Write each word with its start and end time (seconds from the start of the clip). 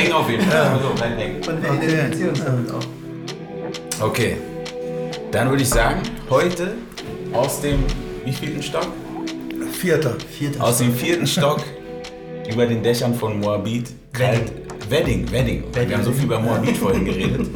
hängen 0.00 0.12
auf 0.12 0.30
jeden 0.30 0.42
Fall. 0.44 0.56
Ja. 0.56 0.72
Also 0.72 0.90
bleib 0.96 1.18
hängen. 1.18 1.36
Und 1.36 1.62
wir 1.62 1.70
Okay. 1.70 1.86
identifizieren 1.86 2.30
uns 2.30 2.44
damit 2.44 2.70
auch. 2.70 4.06
Okay. 4.06 4.36
Dann 5.30 5.50
würde 5.50 5.62
ich 5.62 5.68
sagen, 5.68 6.00
heute 6.28 6.74
aus 7.32 7.60
dem 7.60 7.84
wievielten 8.24 8.62
Stock? 8.62 8.88
Vierter. 9.72 10.16
Vierter. 10.30 10.64
Aus 10.64 10.78
dem 10.78 10.94
vierten 10.94 11.26
Stock 11.26 11.62
über 12.52 12.66
den 12.66 12.82
Dächern 12.82 13.14
von 13.14 13.38
Moabit. 13.40 13.90
Kalt. 14.12 14.52
Wedding, 14.90 15.30
Wedding. 15.30 15.64
Wir 15.72 15.96
haben 15.96 16.04
so 16.04 16.12
viel 16.12 16.24
über 16.24 16.40
Moabit 16.40 16.76
vorhin 16.78 17.04
geredet. 17.04 17.48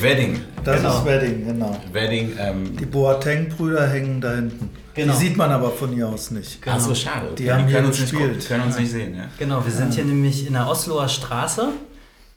Wedding. 0.00 0.40
Das 0.64 0.78
Genau. 0.78 0.98
ist 0.98 1.04
Wedding, 1.04 1.46
genau. 1.46 1.80
Wedding, 1.92 2.32
ähm, 2.38 2.76
Die 2.76 2.86
Boateng-Brüder 2.86 3.86
hängen 3.88 4.20
da 4.20 4.34
hinten. 4.34 4.70
Genau. 4.94 5.12
Die 5.12 5.18
sieht 5.18 5.36
man 5.36 5.50
aber 5.50 5.70
von 5.70 5.92
hier 5.92 6.08
aus 6.08 6.30
nicht. 6.30 6.60
Genau. 6.62 6.76
ach 6.76 6.80
so, 6.80 6.94
schade. 6.94 7.28
Die 7.38 7.50
haben 7.52 7.64
hier 7.66 7.76
können 7.76 7.86
uns 7.88 8.00
nicht 8.00 8.10
gespielt. 8.10 8.32
gucken, 8.34 8.48
können 8.48 8.64
uns 8.64 8.78
nicht 8.78 8.90
sehen. 8.90 9.14
Ja. 9.16 9.24
Genau, 9.38 9.64
wir 9.64 9.72
sind 9.72 9.94
hier 9.94 10.04
nämlich 10.04 10.46
in 10.46 10.52
der 10.54 10.68
Osloer 10.68 11.08
Straße 11.08 11.68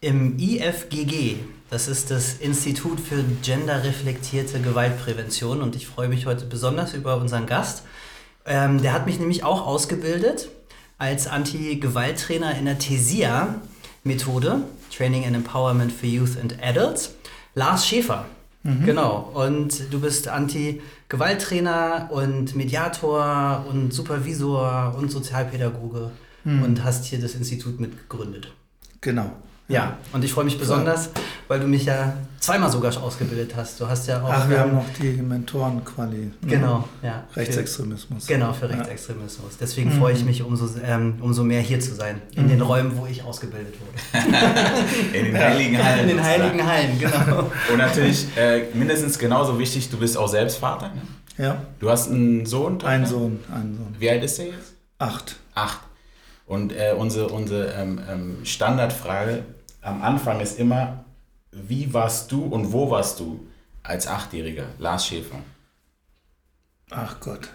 im 0.02 0.38
IFGG. 0.38 1.35
Das 1.70 1.88
ist 1.88 2.12
das 2.12 2.35
Institut 2.35 2.99
für 2.99 3.24
genderreflektierte 3.44 4.60
Gewaltprävention 4.62 5.62
und 5.62 5.76
ich 5.76 5.88
freue 5.88 6.08
mich 6.08 6.26
heute 6.26 6.46
besonders 6.46 6.94
über 6.94 7.18
unseren 7.18 7.46
Gast. 7.46 7.84
Ähm, 8.46 8.82
der 8.82 8.94
hat 8.94 9.05
mich 9.05 9.20
nämlich 9.20 9.44
auch 9.44 9.66
ausgebildet 9.66 10.49
als 10.98 11.27
Anti-Gewalt-Trainer 11.27 12.58
in 12.58 12.66
der 12.66 12.80
TESIA-Methode, 14.08 14.64
Training 14.92 15.26
and 15.26 15.36
Empowerment 15.36 15.92
for 15.92 16.08
Youth 16.08 16.38
and 16.40 16.58
Adults. 16.62 17.14
Lars 17.56 17.86
Schäfer. 17.86 18.26
Genau, 18.86 19.32
und 19.34 19.94
du 19.94 20.02
bist 20.02 20.27
Anti-Gewalttrainer 20.27 22.10
und 22.12 22.54
Mediator 22.54 23.66
und 23.70 23.94
Supervisor 23.94 24.94
und 24.98 25.10
Sozialpädagoge 25.10 26.12
und 26.44 26.84
hast 26.84 27.05
hier 27.05 27.22
das 27.22 27.36
Institut 27.36 27.80
mitgegründet. 27.80 28.52
Genau. 28.99 29.32
Ja, 29.70 29.98
und 30.13 30.23
ich 30.23 30.32
freue 30.32 30.46
mich 30.46 30.57
besonders, 30.57 31.10
weil 31.49 31.60
du 31.60 31.68
mich 31.68 31.84
ja 31.84 32.13
zweimal 32.40 32.71
sogar 32.71 32.96
ausgebildet 33.04 33.54
hast. 33.57 33.77
Du 33.82 33.87
hast 33.87 34.07
ja 34.07 34.24
auch. 34.24 34.29
Ach, 34.32 34.48
wir 34.48 34.55
ähm, 34.55 34.62
haben 34.62 34.76
noch 34.76 34.85
die 34.98 35.09
Mentoren-Quali. 35.21 36.32
Genau, 36.43 36.87
ja. 37.04 37.26
für- 37.29 37.41
Rechtsextremismus. 37.41 38.27
Genau, 38.27 38.54
für 38.54 38.70
Rechtsextremismus. 38.70 39.57
Deswegen 39.59 39.91
freue 39.91 40.13
ich 40.13 40.24
mich 40.24 40.41
umso, 40.41 40.70
ähm, 40.85 41.15
umso 41.20 41.43
mehr 41.43 41.59
hier 41.59 41.82
zu 41.82 41.93
sein. 41.96 42.21
In 42.35 42.48
den 42.48 42.62
Räumen, 42.62 42.98
wo 42.98 43.07
ich 43.07 43.24
ausgebildet 43.24 43.74
wurde. 43.82 44.26
In 45.18 45.26
den 45.26 45.37
heiligen 45.37 45.84
Hallen. 45.84 45.99
In 45.99 46.07
den 46.15 46.24
heiligen 46.24 46.65
Hallen, 46.65 46.98
genau. 46.99 47.52
Und 47.71 47.77
natürlich 47.77 48.26
äh, 48.37 48.68
mindestens 48.74 49.20
genauso 49.20 49.59
wichtig, 49.59 49.90
du 49.90 49.98
bist 49.98 50.18
auch 50.18 50.29
selbst 50.29 50.59
Vater. 50.59 50.90
Ne? 50.93 51.02
Ja, 51.37 51.62
Du 51.79 51.90
hast 51.90 52.09
einen 52.09 52.46
Sohn, 52.46 52.79
Tochter? 52.79 52.87
ein 52.93 53.05
Sohn, 53.05 53.40
ein 53.54 53.76
Sohn. 53.76 53.96
Wie 53.99 54.09
alt 54.09 54.24
ist 54.24 54.37
der 54.40 54.46
jetzt? 54.48 54.76
Acht. 54.98 55.35
Acht. 55.54 55.79
Und 56.46 56.71
äh, 56.71 56.93
unsere, 56.98 57.27
unsere 57.27 57.74
ähm, 57.74 57.99
ähm, 58.09 58.37
Standardfrage 58.46 59.43
am 59.88 60.02
Anfang 60.02 60.40
ist 60.41 60.60
immer, 60.60 61.05
wie 61.52 61.93
warst 61.93 62.32
du 62.32 62.43
und 62.46 62.71
wo 62.74 62.91
warst 62.91 63.20
du 63.20 63.48
als 63.84 64.07
Achtjähriger, 64.07 64.66
Lars 64.80 65.07
Schäfer? 65.07 65.40
Ach 66.91 67.19
Gott. 67.19 67.50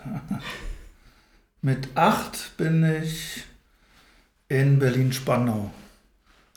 Mit 1.63 1.97
acht 1.97 2.57
bin 2.57 2.83
ich 3.03 3.45
in 4.49 4.79
Berlin-Spandau. 4.79 5.71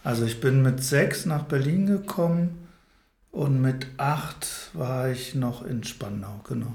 Also 0.03 0.25
ich 0.25 0.39
bin 0.39 0.61
mit 0.61 0.83
sechs 0.83 1.25
nach 1.25 1.43
Berlin 1.43 1.85
gekommen 1.85 2.67
und 3.31 3.61
mit 3.61 3.87
acht 3.97 4.71
war 4.73 5.09
ich 5.09 5.35
noch 5.35 5.63
in 5.63 5.83
Spandau, 5.83 6.41
genau. 6.47 6.73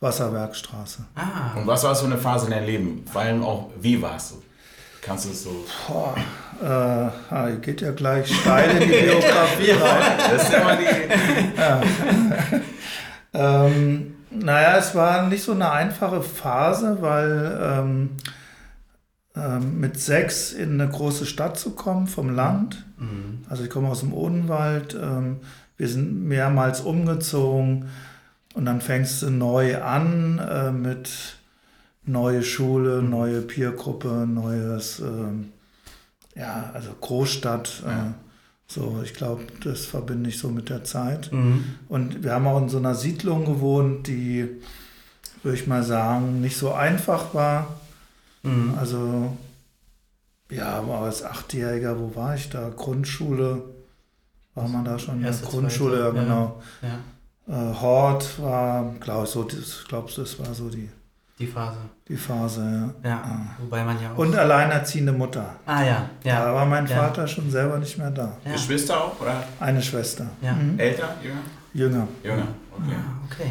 Wasserwerkstraße. 0.00 1.04
Ah, 1.14 1.54
Und 1.56 1.66
was 1.66 1.84
war 1.84 1.94
so 1.94 2.06
eine 2.06 2.18
Phase 2.18 2.46
in 2.46 2.52
deinem 2.52 2.66
Leben? 2.66 3.06
Vor 3.10 3.20
allem 3.22 3.42
auch, 3.42 3.70
wie 3.78 4.00
warst 4.00 4.32
du? 4.32 4.42
Kannst 5.04 5.26
du 5.26 5.30
es 5.30 5.44
so... 5.44 5.64
Boah, 5.86 7.12
äh, 7.30 7.56
geht 7.56 7.80
ja 7.80 7.92
gleich 7.92 8.34
steil 8.34 8.70
in 8.70 8.80
die 8.80 8.86
Biografie 9.06 9.70
rein. 9.72 10.18
Das 10.30 10.42
ist 10.44 10.54
immer 10.54 10.76
die... 10.76 12.60
Ähm, 13.36 14.14
naja, 14.30 14.76
es 14.78 14.94
war 14.94 15.26
nicht 15.26 15.42
so 15.42 15.50
eine 15.50 15.72
einfache 15.72 16.22
Phase, 16.22 16.98
weil 17.00 17.58
ähm, 17.60 18.10
ähm, 19.34 19.80
mit 19.80 19.98
sechs 19.98 20.52
in 20.52 20.80
eine 20.80 20.88
große 20.88 21.26
Stadt 21.26 21.58
zu 21.58 21.72
kommen 21.72 22.06
vom 22.06 22.32
Land, 22.32 22.84
also 23.48 23.64
ich 23.64 23.70
komme 23.70 23.88
aus 23.88 24.00
dem 24.00 24.12
Odenwald, 24.12 24.94
ähm, 24.94 25.40
wir 25.76 25.88
sind 25.88 26.24
mehrmals 26.24 26.80
umgezogen 26.80 27.88
und 28.54 28.64
dann 28.64 28.80
fängst 28.80 29.22
du 29.22 29.30
neu 29.30 29.82
an 29.82 30.38
äh, 30.38 30.70
mit 30.70 31.10
neue 32.06 32.42
Schule, 32.42 33.02
neue 33.02 33.40
Peergruppe, 33.40 34.26
neues, 34.26 35.00
ähm, 35.00 35.52
ja, 36.34 36.70
also 36.74 36.90
Großstadt. 37.00 37.82
Ja. 37.84 38.06
Äh, 38.08 38.10
so, 38.66 39.00
ich 39.04 39.12
glaube, 39.12 39.44
das 39.62 39.84
verbinde 39.84 40.30
ich 40.30 40.38
so 40.38 40.48
mit 40.48 40.70
der 40.70 40.84
Zeit. 40.84 41.30
mhm. 41.32 41.64
Und 41.88 42.24
wir 42.24 42.32
haben 42.32 42.46
auch 42.46 42.58
in 42.58 42.68
so 42.70 42.78
einer 42.78 42.94
Siedlung 42.94 43.44
gewohnt, 43.44 44.06
die, 44.06 44.48
würde 45.42 45.58
ich 45.58 45.66
mal 45.66 45.82
sagen, 45.82 46.40
nicht 46.40 46.56
so 46.56 46.72
einfach 46.72 47.34
war. 47.34 47.78
Mhm. 48.42 48.74
Also, 48.78 49.36
ja, 50.50 50.78
aber 50.78 51.00
als 51.00 51.22
Achtjähriger, 51.22 51.98
wo 51.98 52.14
war 52.16 52.34
ich 52.34 52.48
da? 52.48 52.70
Grundschule, 52.70 53.62
war 54.54 54.68
man 54.68 54.84
da 54.84 54.98
schon? 54.98 55.22
Erste, 55.22 55.46
Grundschule, 55.46 56.00
ja, 56.00 56.10
genau. 56.10 56.62
ja, 56.82 56.98
Äh, 57.46 57.74
Hort 57.74 58.40
war, 58.40 58.94
glaube 59.00 59.24
ich, 59.24 59.30
so, 59.30 59.42
das, 59.42 59.84
glaubst 59.86 60.16
du, 60.16 60.22
das 60.22 60.38
war 60.38 60.54
so 60.54 60.70
die, 60.70 60.88
die 61.38 61.46
Phase. 61.46 61.78
die 62.08 62.16
Phase, 62.16 62.92
ja. 63.02 63.10
Ja, 63.10 63.40
wobei 63.58 63.82
man 63.84 64.00
ja 64.00 64.12
auch. 64.12 64.18
Und 64.18 64.36
alleinerziehende 64.36 65.12
Mutter. 65.12 65.56
ah, 65.66 65.82
ja, 65.82 66.08
ja. 66.22 66.44
Da 66.46 66.54
war 66.54 66.64
mein 66.66 66.86
ja. 66.86 66.96
Vater 66.96 67.26
schon 67.26 67.50
selber 67.50 67.78
nicht 67.78 67.98
mehr 67.98 68.10
da. 68.10 68.32
Ja. 68.44 68.52
Geschwister 68.52 68.96
auch 69.02 69.20
oder 69.20 69.42
Eine 69.60 69.82
Schwester. 69.82 70.26
Ja. 70.40 70.52
Mhm. 70.52 70.78
älter, 70.78 71.08
jünger? 71.22 71.38
Jünger. 71.72 72.08
Jünger, 72.22 72.46
okay. 72.72 72.94
Ah, 72.96 73.24
okay. 73.30 73.50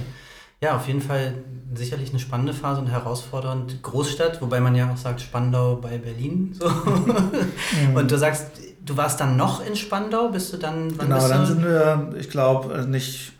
Ja, 0.61 0.77
auf 0.77 0.87
jeden 0.87 1.01
Fall 1.01 1.33
sicherlich 1.75 2.11
eine 2.11 2.19
spannende 2.19 2.53
Phase 2.53 2.79
und 2.79 2.87
herausfordernd. 2.87 3.83
Großstadt, 3.83 4.41
wobei 4.41 4.61
man 4.61 4.75
ja 4.75 4.89
auch 4.89 4.95
sagt 4.95 5.19
Spandau 5.19 5.75
bei 5.75 5.97
Berlin. 5.97 6.55
So. 6.57 6.69
Mhm. 6.69 7.95
Und 7.95 8.09
du 8.09 8.17
sagst, 8.17 8.45
du 8.85 8.95
warst 8.95 9.19
dann 9.19 9.35
noch 9.35 9.65
in 9.65 9.75
Spandau? 9.75 10.29
Bist 10.29 10.53
du 10.53 10.57
dann, 10.57 10.89
wann 10.97 11.07
Genau, 11.07 11.17
bist 11.17 11.31
dann 11.31 11.41
du? 11.41 11.45
sind 11.47 11.63
wir, 11.65 12.11
ich 12.17 12.29
glaube, 12.29 12.85
nicht, 12.87 13.33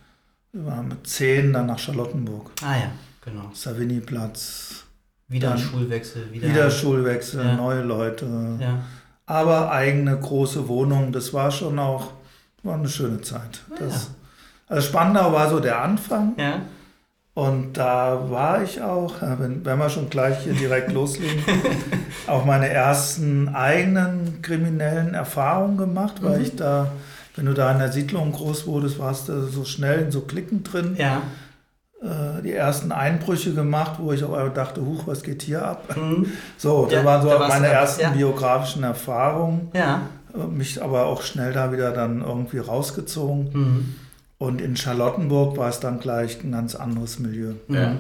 wir 0.52 0.66
waren 0.66 0.90
mit 0.90 1.08
zehn 1.08 1.54
dann 1.54 1.68
nach 1.68 1.80
Charlottenburg. 1.80 2.52
ah 2.62 2.76
ja, 2.76 2.92
genau. 3.26 3.50
Savigny-Platz, 3.54 4.84
Wieder 5.30 5.52
ein 5.52 5.58
Dann 5.58 5.64
Schulwechsel. 5.66 6.32
Wieder, 6.32 6.48
wieder 6.50 6.70
Schulwechsel, 6.70 7.44
Ja. 7.46 7.56
neue 7.56 7.82
Leute, 7.82 8.26
Ja. 8.60 8.80
aber 9.26 9.72
eigene 9.72 10.16
große 10.18 10.68
Wohnung. 10.68 11.12
Das 11.12 11.34
war 11.34 11.50
schon 11.52 11.80
auch 11.80 12.12
war 12.64 12.76
eine 12.76 12.88
schöne 12.88 13.20
Zeit. 13.22 13.62
Das, 13.80 14.12
Also 14.68 14.88
Spandau 14.88 15.34
war 15.34 15.50
so 15.50 15.60
der 15.60 15.82
Anfang 15.82 16.34
ja. 16.38 16.62
und 17.34 17.74
da 17.74 18.30
war 18.30 18.64
ich 18.64 18.82
auch, 18.82 19.22
ja, 19.22 19.38
wenn, 19.40 19.66
wenn 19.66 19.78
wir 19.78 19.90
schon 19.90 20.10
gleich 20.10 20.40
hier 20.44 20.54
direkt 20.54 20.92
loslegen, 20.94 21.44
auch 22.28 22.46
meine 22.46 22.70
ersten 22.70 23.50
eigenen 23.50 24.42
kriminellen 24.42 25.14
Erfahrungen 25.14 25.78
gemacht, 25.78 26.16
weil 26.22 26.38
Mhm. 26.40 26.44
ich 26.46 26.56
da, 26.56 26.92
wenn 27.36 27.46
du 27.48 27.54
da 27.54 27.72
in 27.72 27.80
der 27.80 27.92
Siedlung 27.92 28.32
groß 28.32 28.66
wurdest, 28.68 28.98
warst 29.00 29.28
du 29.30 29.46
so 29.48 29.66
schnell 29.66 30.00
in 30.04 30.12
so 30.12 30.22
Klicken 30.22 30.64
drin. 30.64 30.96
Ja. 30.98 31.22
Äh, 32.04 32.42
die 32.42 32.52
ersten 32.54 32.92
Einbrüche 32.92 33.54
gemacht, 33.54 33.94
wo 34.00 34.12
ich 34.12 34.24
auch 34.24 34.50
dachte, 34.54 34.86
huch, 34.86 35.08
was 35.08 35.24
geht 35.24 35.42
hier 35.42 35.66
ab? 35.66 35.96
Mhm. 35.96 36.28
So, 36.58 36.84
das 36.86 36.94
Ja, 36.94 37.06
waren 37.06 37.22
so 37.22 37.30
da 37.30 37.48
meine 37.48 37.68
ersten 37.68 38.02
ja. 38.02 38.10
biografischen 38.10 38.84
Erfahrungen. 38.84 39.70
Ja. 39.74 40.02
Äh, 40.34 40.48
Mich 40.48 40.82
aber 40.84 41.06
auch 41.06 41.22
schnell 41.22 41.54
da 41.54 41.72
wieder 41.72 41.92
dann 41.92 42.22
irgendwie 42.22 42.60
rausgezogen. 42.60 43.50
Mhm. 43.54 43.96
Und 44.40 44.60
in 44.60 44.76
Charlottenburg 44.76 45.56
war 45.58 45.70
es 45.70 45.80
dann 45.80 46.00
gleich 46.02 46.44
ein 46.44 46.52
ganz 46.52 46.76
anderes 46.76 47.20
Milieu. 47.20 47.54
Ja. 47.70 47.84
Äh, 47.84 47.92
äh, 47.92 47.96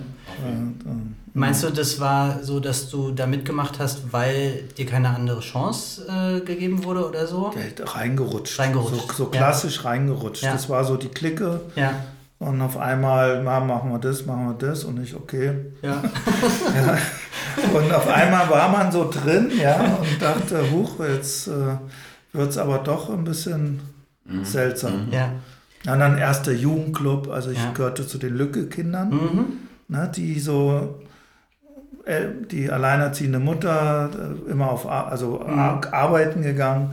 Meinst 1.36 1.64
du, 1.64 1.70
das 1.70 2.00
war 2.00 2.44
so, 2.44 2.60
dass 2.60 2.90
du 2.90 3.12
da 3.12 3.26
mitgemacht 3.26 3.80
hast, 3.80 4.12
weil 4.12 4.64
dir 4.78 4.86
keine 4.86 5.10
andere 5.10 5.40
Chance 5.40 6.06
äh, 6.08 6.42
gegeben 6.42 6.84
wurde 6.84 7.08
oder 7.08 7.26
so? 7.26 7.52
Geld 7.56 7.96
reingerutscht. 7.96 8.60
Reingerutscht, 8.60 9.08
So, 9.14 9.24
so 9.24 9.26
klassisch 9.28 9.84
reingerutscht. 9.86 10.44
Das 10.44 10.70
war 10.70 10.84
so 10.84 10.98
die 10.98 11.08
Clique. 11.08 11.62
Ja. 11.76 11.94
Und 12.44 12.62
auf 12.62 12.78
einmal, 12.78 13.42
na, 13.44 13.60
machen 13.60 13.92
wir 13.92 14.00
das, 14.00 14.26
machen 14.26 14.48
wir 14.48 14.68
das. 14.68 14.84
Und 14.84 15.02
ich, 15.02 15.16
okay. 15.16 15.54
Ja. 15.82 16.02
Und 17.74 17.94
auf 17.94 18.08
einmal 18.08 18.50
war 18.50 18.70
man 18.70 18.92
so 18.92 19.10
drin, 19.10 19.52
ja, 19.62 19.80
und 20.02 20.22
dachte, 20.22 20.72
huch, 20.72 21.00
jetzt 21.00 21.48
äh, 21.48 21.52
wird 22.34 22.50
es 22.50 22.58
aber 22.58 22.80
doch 22.80 23.10
ein 23.10 23.24
bisschen 23.24 23.80
seltsam. 24.44 25.08
Ja. 25.12 25.30
Ja, 25.86 25.94
und 25.94 26.00
dann 26.00 26.18
erster 26.18 26.52
Jugendclub, 26.52 27.30
also 27.30 27.52
ich 27.52 27.60
Ja. 27.64 27.72
gehörte 27.74 28.08
zu 28.08 28.18
den 28.18 28.36
Lücke-Kindern, 28.36 29.10
Mhm. 29.10 29.46
ne, 29.88 30.10
die 30.16 30.40
so, 30.40 31.00
äh, 32.06 32.22
die 32.50 32.72
alleinerziehende 32.72 33.40
Mutter, 33.40 34.10
äh, 34.48 34.52
immer 34.52 34.72
auf 34.72 34.90
also 34.90 35.42
ar 35.46 35.82
arbeiten 35.92 36.42
gegangen. 36.42 36.92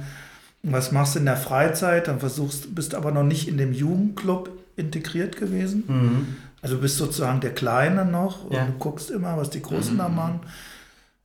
Was 0.62 0.93
machst 0.93 1.14
du 1.14 1.20
in 1.20 1.25
der 1.25 1.37
Freizeit? 1.38 2.06
Dann 2.08 2.20
versuchst, 2.20 2.75
bist 2.75 2.94
aber 2.94 3.12
noch 3.12 3.23
nicht 3.25 3.49
in 3.49 3.56
dem 3.56 3.73
Jugendclub 3.73 4.50
integriert 4.76 5.37
gewesen. 5.37 5.84
Mhm. 5.87 6.37
Also 6.62 6.76
du 6.76 6.82
bist 6.82 6.96
sozusagen 6.99 7.40
der 7.40 7.55
Kleine 7.55 8.05
noch 8.05 8.44
und 8.44 8.52
Ja. 8.55 8.67
du 8.67 8.72
guckst 8.78 9.11
immer, 9.11 9.37
was 9.37 9.50
die 9.50 9.62
Großen 9.62 9.96
da 9.96 10.08
machen. 10.08 10.40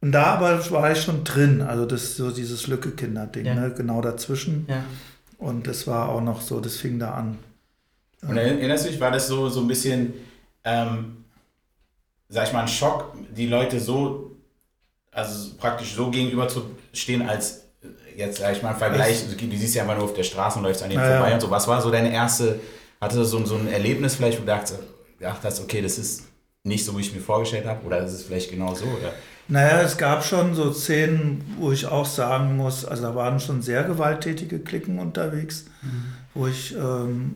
Und 0.01 0.11
da 0.11 0.25
aber 0.25 0.71
war 0.71 0.91
ich 0.91 1.01
schon 1.01 1.23
drin, 1.23 1.61
also 1.61 1.85
das 1.85 2.15
so 2.15 2.31
dieses 2.31 2.67
Lücke-Kinder-Ding, 2.67 3.45
Ja. 3.45 3.55
ne? 3.55 3.73
genau 3.75 4.01
dazwischen. 4.01 4.65
Ja. 4.69 4.83
Und 5.37 5.67
das 5.67 5.87
war 5.87 6.09
auch 6.09 6.21
noch 6.21 6.41
so, 6.41 6.59
das 6.59 6.77
fing 6.77 6.99
da 6.99 7.11
an. 7.15 7.37
Und 8.21 8.37
erinnerst 8.37 8.85
du 8.85 8.89
dich, 8.89 8.99
war 8.99 9.11
das 9.11 9.27
so, 9.27 9.49
so 9.49 9.61
ein 9.61 9.67
bisschen, 9.67 10.13
ähm, 10.63 11.17
sag 12.29 12.47
ich 12.47 12.53
mal, 12.53 12.61
ein 12.61 12.67
Schock, 12.67 13.13
die 13.35 13.47
Leute 13.47 13.79
so, 13.79 14.31
also 15.11 15.51
praktisch 15.57 15.93
so 15.95 16.09
gegenüber 16.11 16.47
zu 16.47 16.65
stehen, 16.93 17.27
als 17.27 17.65
äh, 17.83 18.17
jetzt, 18.17 18.39
sag 18.39 18.55
ich 18.55 18.63
mal, 18.63 18.71
im 18.71 18.77
Vergleich, 18.77 19.25
du, 19.29 19.35
du 19.47 19.57
siehst 19.57 19.75
ja 19.75 19.83
einfach 19.83 19.95
nur 19.95 20.05
auf 20.05 20.13
der 20.13 20.23
Straße 20.23 20.57
und 20.57 20.63
läufst 20.65 20.81
an 20.83 20.89
denen 20.89 21.01
Ja, 21.03 21.11
vorbei 21.17 21.29
ja. 21.29 21.35
und 21.35 21.41
so. 21.41 21.49
Was 21.51 21.67
war 21.67 21.81
so 21.81 21.91
deine 21.91 22.11
erste, 22.11 22.59
hattest 23.05 23.19
du 23.19 23.23
so, 23.25 23.45
so 23.45 23.55
ein 23.55 23.67
Erlebnis 23.67 24.15
vielleicht, 24.15 24.37
wo 24.37 24.41
du 24.41 24.47
dachtest, 24.47 24.79
gedacht 25.17 25.39
hast, 25.43 25.61
okay, 25.61 25.81
das 25.81 25.97
ist 25.97 26.23
nicht 26.63 26.83
so, 26.83 26.97
wie 26.97 27.01
ich 27.01 27.13
mir 27.13 27.21
vorgestellt 27.21 27.65
habe, 27.65 27.85
oder 27.85 28.03
ist 28.03 28.13
es 28.13 28.23
vielleicht 28.23 28.49
genau 28.49 28.73
so? 28.73 28.85
Oder? 28.85 29.13
Naja, 29.47 29.81
es 29.81 29.97
gab 29.97 30.25
schon 30.25 30.55
so 30.55 30.73
Szenen, 30.73 31.43
wo 31.59 31.71
ich 31.71 31.85
auch 31.85 32.05
sagen 32.05 32.57
muss, 32.57 32.83
also 32.83 33.03
da 33.03 33.15
waren 33.15 33.39
schon 33.39 33.61
sehr 33.61 33.83
gewalttätige 33.83 34.59
Klicken 34.59 34.97
unterwegs, 34.97 35.65
wo 36.33 36.47
ich 36.47 36.75
ähm, 36.75 37.35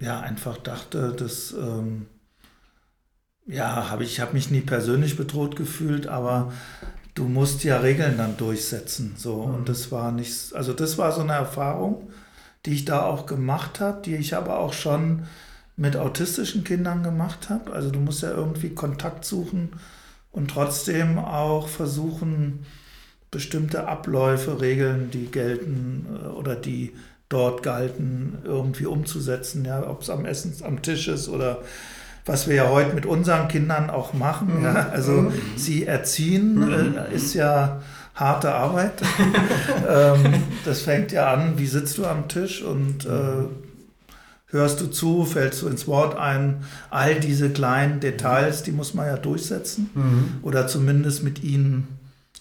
ja 0.00 0.20
einfach 0.20 0.56
dachte, 0.56 1.12
dass 1.12 1.52
ähm, 1.52 2.06
ja, 3.46 3.90
habe 3.90 4.04
ich 4.04 4.20
habe 4.20 4.32
mich 4.32 4.50
nie 4.50 4.60
persönlich 4.62 5.16
bedroht 5.16 5.56
gefühlt, 5.56 6.06
aber 6.06 6.52
du 7.14 7.24
musst 7.24 7.64
ja 7.64 7.78
Regeln 7.78 8.16
dann 8.16 8.38
durchsetzen, 8.38 9.14
so 9.16 9.34
und 9.34 9.68
das 9.68 9.92
war 9.92 10.12
nicht, 10.12 10.54
also 10.54 10.72
das 10.72 10.96
war 10.96 11.12
so 11.12 11.20
eine 11.20 11.32
Erfahrung, 11.32 12.08
die 12.68 12.74
ich 12.74 12.84
da 12.84 13.02
auch 13.02 13.24
gemacht 13.24 13.80
habe, 13.80 14.02
die 14.04 14.14
ich 14.16 14.36
aber 14.36 14.58
auch 14.58 14.74
schon 14.74 15.22
mit 15.78 15.96
autistischen 15.96 16.64
Kindern 16.64 17.02
gemacht 17.02 17.48
habe. 17.48 17.72
Also 17.72 17.90
du 17.90 17.98
musst 17.98 18.22
ja 18.22 18.30
irgendwie 18.30 18.74
Kontakt 18.74 19.24
suchen 19.24 19.70
und 20.32 20.50
trotzdem 20.50 21.18
auch 21.18 21.66
versuchen, 21.68 22.66
bestimmte 23.30 23.88
Abläufe, 23.88 24.60
Regeln, 24.60 25.10
die 25.10 25.30
gelten 25.30 26.06
äh, 26.12 26.26
oder 26.26 26.56
die 26.56 26.92
dort 27.30 27.62
galten, 27.62 28.38
irgendwie 28.44 28.84
umzusetzen. 28.84 29.64
Ja, 29.64 29.88
ob 29.88 30.02
es 30.02 30.10
am 30.10 30.26
Essen, 30.26 30.54
am 30.62 30.82
Tisch 30.82 31.08
ist 31.08 31.30
oder 31.30 31.62
was 32.26 32.48
wir 32.48 32.56
ja 32.56 32.68
heute 32.68 32.94
mit 32.94 33.06
unseren 33.06 33.48
Kindern 33.48 33.88
auch 33.88 34.12
machen. 34.12 34.62
Ja, 34.62 34.90
also 34.90 35.32
sie 35.56 35.86
erziehen 35.86 36.70
äh, 36.70 37.14
ist 37.14 37.32
ja 37.32 37.80
harte 38.18 38.52
Arbeit. 38.54 39.00
ähm, 39.88 40.42
das 40.64 40.82
fängt 40.82 41.12
ja 41.12 41.32
an, 41.32 41.58
wie 41.58 41.66
sitzt 41.66 41.98
du 41.98 42.06
am 42.06 42.28
Tisch 42.28 42.62
und 42.62 43.06
äh, 43.06 43.46
hörst 44.46 44.80
du 44.80 44.86
zu, 44.86 45.24
fällst 45.24 45.62
du 45.62 45.68
ins 45.68 45.86
Wort 45.86 46.16
ein. 46.16 46.64
All 46.90 47.20
diese 47.20 47.50
kleinen 47.50 48.00
Details, 48.00 48.62
die 48.62 48.72
muss 48.72 48.94
man 48.94 49.06
ja 49.06 49.16
durchsetzen 49.16 50.38
oder 50.42 50.66
zumindest 50.66 51.22
mit 51.22 51.44
ihnen 51.44 51.86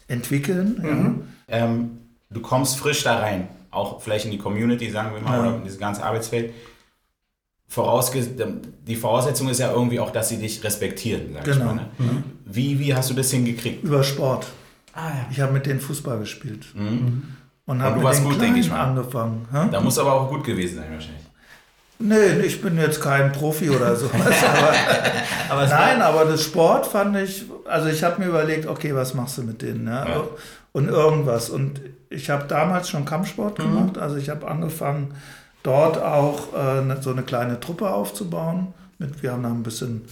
entwickeln. 0.07 1.27
Ähm, 1.50 1.91
du 2.30 2.39
kommst 2.41 2.77
frisch 2.77 3.03
da 3.03 3.19
rein, 3.19 3.47
auch 3.71 4.01
vielleicht 4.01 4.25
in 4.25 4.31
die 4.31 4.38
Community, 4.38 4.89
sagen 4.89 5.13
wir 5.13 5.21
mal, 5.21 5.33
Ja. 5.38 5.39
oder 5.47 5.56
in 5.57 5.63
dieses 5.63 5.80
ganze 5.80 6.03
Arbeitsfeld. 6.03 6.53
Vorausge 7.69 8.25
die 8.88 8.95
Voraussetzung 8.95 9.50
ist 9.50 9.59
ja 9.59 9.71
irgendwie 9.73 10.00
auch, 10.00 10.12
dass 10.12 10.30
sie 10.30 10.38
dich 10.38 10.63
respektieren, 10.63 11.33
sag 11.33 11.45
ich 11.47 11.53
Genau. 11.53 11.65
mal. 11.73 11.75
Ne? 11.75 12.23
Wie, 12.45 12.80
wie 12.80 12.95
hast 12.95 13.09
du 13.09 13.13
das 13.13 13.30
hingekriegt? 13.31 13.83
Ja. 13.83 13.89
Über 13.89 14.03
Sport. 14.06 14.47
Ah 14.97 15.09
ja. 15.09 15.25
Ich 15.31 15.39
habe 15.39 15.53
mit 15.53 15.65
denen 15.65 15.79
Fußball 15.79 16.19
gespielt 16.19 16.65
Mhm. 16.75 17.23
und 17.67 17.79
du 17.79 17.83
habe 17.85 17.95
mit 17.95 18.03
warst 18.05 18.19
den 18.21 18.29
gut, 18.29 18.41
denke 18.41 18.59
ich 18.59 18.67
Kleinen 18.67 18.95
mal. 18.95 18.99
angefangen. 19.01 19.47
hä? 19.51 19.67
Da 19.71 19.79
muss 19.79 19.97
aber 19.99 20.13
auch 20.13 20.29
gut 20.29 20.44
gewesen 20.44 20.77
sein 20.77 20.91
wahrscheinlich. 20.91 21.23
Nee, 21.99 22.45
ich 22.45 22.61
bin 22.61 22.77
jetzt 22.77 23.01
kein 23.01 23.31
Profi 23.31 23.69
oder 23.71 23.95
sowas. 23.95 24.13
aber, 24.21 24.73
Aber 25.61 25.67
nein, 25.67 26.01
aber 26.01 26.25
das 26.25 26.44
Sport 26.44 26.85
fand 26.85 27.15
ich, 27.17 27.45
also 27.67 27.89
ich 27.89 28.03
habe 28.03 28.21
mir 28.21 28.27
überlegt, 28.27 28.67
okay, 28.67 28.94
was 28.94 29.13
machst 29.15 29.38
du 29.39 29.44
mit 29.44 29.61
denen? 29.63 29.88
Ja? 29.88 30.07
Ja. 30.07 30.23
Und 30.73 30.89
irgendwas. 30.89 31.49
Und 31.49 31.81
ich 32.09 32.29
habe 32.29 32.45
damals 32.47 32.89
schon 32.89 33.03
Kampfsport 33.05 33.57
gemacht. 33.57 33.97
Also 33.97 34.17
ich 34.17 34.29
habe 34.29 34.47
angefangen, 34.47 35.15
dort 35.63 35.97
auch 36.01 36.53
äh, 36.55 36.81
ne- 36.83 36.97
so 37.01 37.11
eine 37.11 37.23
kleine 37.23 37.59
Truppe 37.59 37.89
aufzubauen. 37.89 38.73
Mit, 38.99 39.23
wir 39.23 39.31
haben 39.31 39.41
da 39.44 39.49
ein 39.49 39.63
bisschen 39.63 40.03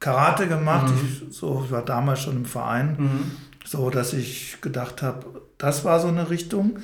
Karate 0.00 0.48
gemacht. 0.48 0.92
Ich, 1.04 1.36
so, 1.36 1.62
ich 1.64 1.70
war 1.70 1.82
damals 1.82 2.20
schon 2.20 2.36
im 2.36 2.44
Verein, 2.46 3.30
so 3.68 3.90
dass 3.90 4.12
ich 4.14 4.60
gedacht 4.62 5.02
habe, 5.02 5.42
das 5.58 5.84
war 5.84 6.00
so 6.00 6.08
eine 6.08 6.30
Richtung. 6.30 6.78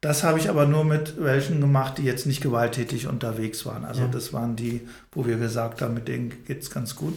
Das 0.00 0.22
habe 0.22 0.38
ich 0.38 0.50
aber 0.50 0.66
nur 0.66 0.84
mit 0.84 1.14
welchen 1.22 1.60
gemacht, 1.60 1.96
die 1.98 2.02
jetzt 2.02 2.26
nicht 2.26 2.42
gewalttätig 2.42 3.06
unterwegs 3.06 3.64
waren. 3.64 3.84
Also 3.84 4.02
Ja. 4.02 4.08
das 4.08 4.32
waren 4.32 4.56
die, 4.56 4.86
wo 5.12 5.24
wir 5.26 5.36
gesagt 5.38 5.80
haben, 5.80 5.94
mit 5.94 6.08
denen 6.08 6.44
geht 6.44 6.62
es 6.62 6.70
ganz 6.70 6.94
gut. 6.96 7.16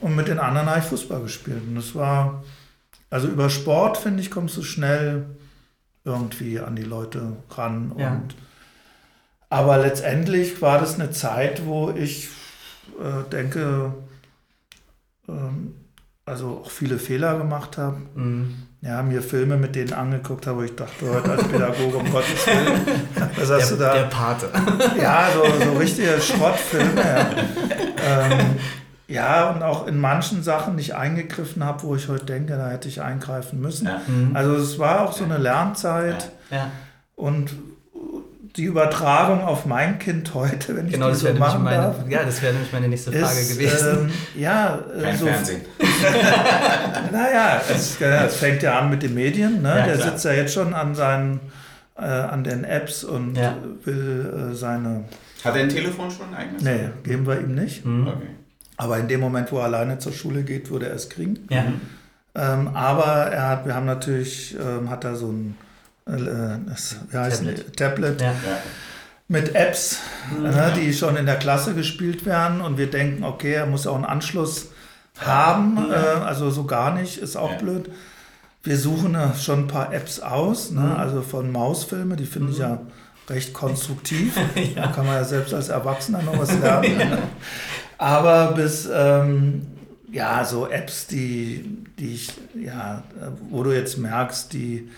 Und 0.00 0.14
mit 0.16 0.28
den 0.28 0.38
anderen 0.38 0.68
habe 0.70 0.78
ich 0.78 0.86
Fußball 0.86 1.20
gespielt. 1.20 1.62
Und 1.68 1.74
das 1.74 1.94
war, 1.94 2.42
also 3.10 3.28
über 3.28 3.50
Sport, 3.50 3.98
finde 3.98 4.22
ich, 4.22 4.30
kommst 4.30 4.56
du 4.56 4.62
schnell 4.62 5.26
irgendwie 6.04 6.60
an 6.60 6.76
die 6.76 6.82
Leute 6.84 7.36
ran. 7.50 7.92
Ja. 7.98 8.12
Und, 8.12 8.36
aber 9.50 9.78
letztendlich 9.78 10.62
war 10.62 10.78
das 10.78 10.94
eine 10.94 11.10
Zeit, 11.10 11.66
wo 11.66 11.90
ich 11.90 12.28
äh, 13.00 13.28
denke, 13.30 13.92
ähm, 15.28 15.74
also 16.26 16.62
auch 16.64 16.70
viele 16.70 16.98
Fehler 16.98 17.36
gemacht 17.38 17.76
habe. 17.78 17.98
Mhm. 18.14 18.54
Ja, 18.80 19.02
mir 19.02 19.22
Filme 19.22 19.56
mit 19.56 19.74
denen 19.76 19.94
angeguckt 19.94 20.46
habe, 20.46 20.58
wo 20.58 20.62
ich 20.62 20.76
dachte, 20.76 21.08
heute 21.08 21.32
als 21.32 21.44
Pädagoge, 21.44 21.96
um 21.96 22.10
Gottes 22.10 22.46
Willen, 22.46 22.80
was 23.36 23.50
hast 23.50 23.70
du 23.72 23.76
der, 23.76 23.88
da? 23.88 23.94
der 23.94 24.06
Pate. 24.08 24.50
Ja, 25.00 25.28
so, 25.32 25.64
so 25.64 25.78
richtige 25.78 26.20
Schrottfilme. 26.20 27.00
Ja. 27.00 27.30
Ähm, 28.06 28.56
ja, 29.08 29.50
und 29.50 29.62
auch 29.62 29.86
in 29.86 30.00
manchen 30.00 30.42
Sachen 30.42 30.76
nicht 30.76 30.94
eingegriffen 30.94 31.64
habe, 31.64 31.82
wo 31.82 31.94
ich 31.96 32.08
heute 32.08 32.26
denke, 32.26 32.56
da 32.56 32.68
hätte 32.70 32.88
ich 32.88 33.00
eingreifen 33.00 33.60
müssen. 33.60 33.86
Ja. 33.86 34.00
Also 34.34 34.54
es 34.56 34.78
war 34.78 35.02
auch 35.02 35.12
so 35.12 35.24
eine 35.24 35.38
Lernzeit 35.38 36.30
Ja, 36.50 36.70
und 37.14 37.54
die 38.56 38.64
Übertragung 38.64 39.40
auf 39.42 39.66
mein 39.66 39.98
Kind 39.98 40.32
heute, 40.34 40.76
wenn 40.76 40.86
ich 40.86 40.92
genau, 40.92 41.06
die 41.06 41.12
das 41.12 41.20
so 41.22 41.32
machen 41.34 41.64
meine, 41.64 41.82
darf, 41.82 41.96
ja, 42.08 42.22
das 42.22 42.40
wäre 42.40 42.52
nämlich 42.52 42.72
meine 42.72 42.88
nächste 42.88 43.10
Frage 43.10 43.40
ist, 43.40 43.58
gewesen. 43.58 44.10
ähm, 44.36 44.40
ja, 44.40 44.78
äh, 44.96 45.02
Kein 45.02 45.16
so 45.16 45.26
Fernsehen. 45.26 45.62
naja, 47.12 47.60
es, 47.68 48.00
es 48.00 48.36
fängt 48.36 48.62
ja 48.62 48.78
an 48.78 48.90
mit 48.90 49.02
den 49.02 49.14
Medien. 49.14 49.62
Ne? 49.62 49.68
Ja, 49.70 49.84
Der 49.86 49.96
klar. 49.96 50.10
sitzt 50.10 50.24
ja 50.24 50.32
jetzt 50.32 50.54
schon 50.54 50.74
an 50.74 50.94
seinen 50.94 51.40
äh, 51.96 52.02
an 52.04 52.44
den 52.44 52.64
Apps 52.64 53.04
und 53.04 53.36
Ja. 53.36 53.56
will 53.84 54.50
äh, 54.52 54.54
seine. 54.54 55.04
Hat 55.44 55.56
er 55.56 55.62
ein 55.62 55.68
Telefon 55.68 56.10
schon 56.10 56.26
ein 56.30 56.34
eigenes? 56.34 56.62
Nee, 56.62 56.90
geben 57.02 57.26
wir 57.26 57.38
ihm 57.40 57.54
nicht. 57.54 57.84
Mhm. 57.84 58.08
Okay. 58.08 58.26
Aber 58.76 58.98
in 58.98 59.06
dem 59.08 59.20
Moment, 59.20 59.52
wo 59.52 59.58
er 59.58 59.64
alleine 59.64 59.98
zur 59.98 60.12
Schule 60.12 60.42
geht, 60.42 60.70
würde 60.70 60.88
er 60.88 60.94
es 60.94 61.08
kriegen. 61.08 61.46
Ja, 61.50 61.64
Ähm, 62.36 62.68
aber 62.74 63.04
er 63.30 63.48
hat, 63.48 63.66
wir 63.66 63.74
haben 63.76 63.86
natürlich, 63.86 64.56
ähm, 64.60 64.90
hat 64.90 65.04
er 65.04 65.14
so 65.14 65.28
ein 65.30 65.56
das, 66.06 66.96
wie 67.10 67.16
heißt 67.16 67.38
Tablet. 67.44 67.76
Tablet, 67.76 68.20
ja. 68.20 68.28
Ja. 68.32 68.34
mit 69.28 69.54
Apps, 69.54 70.00
äh, 70.44 70.72
die 70.78 70.92
schon 70.92 71.16
in 71.16 71.26
der 71.26 71.36
Klasse 71.36 71.74
gespielt 71.74 72.26
werden. 72.26 72.60
Und 72.60 72.76
wir 72.78 72.90
denken, 72.90 73.24
okay, 73.24 73.52
er 73.54 73.66
muss 73.66 73.86
auch 73.86 73.94
einen 73.96 74.04
Anschluss 74.04 74.68
haben. 75.18 75.78
Äh, 75.90 75.94
also 75.94 76.50
so 76.50 76.64
gar 76.64 76.92
nicht, 76.94 77.18
ist 77.18 77.36
auch 77.36 77.52
Ja. 77.52 77.58
blöd. 77.58 77.90
Wir 78.62 78.78
suchen 78.78 79.14
äh, 79.14 79.34
schon 79.34 79.60
ein 79.60 79.66
paar 79.68 79.92
Apps 79.92 80.20
aus, 80.20 80.70
ne? 80.70 80.80
Mhm. 80.80 80.92
also 80.96 81.22
von 81.22 81.52
Mausfilme, 81.52 82.16
die 82.16 82.24
finde 82.26 82.52
ich 82.52 82.58
ja 82.58 82.80
recht 83.28 83.52
konstruktiv. 83.54 84.36
Da 84.74 84.88
kann 84.88 85.06
man 85.06 85.16
ja 85.16 85.24
selbst 85.24 85.52
als 85.54 85.68
Erwachsener 85.70 86.22
noch 86.22 86.38
was 86.38 86.52
lernen. 86.60 87.18
Aber 87.98 88.52
bis, 88.52 88.88
ähm, 88.92 89.66
ja, 90.10 90.44
so 90.44 90.68
Apps, 90.68 91.06
die, 91.06 91.84
die 91.98 92.14
ich, 92.14 92.32
ja, 92.54 93.02
äh, 93.20 93.28
wo 93.50 93.62
du 93.62 93.72
jetzt 93.72 93.98
merkst, 93.98 94.52
die, 94.52 94.90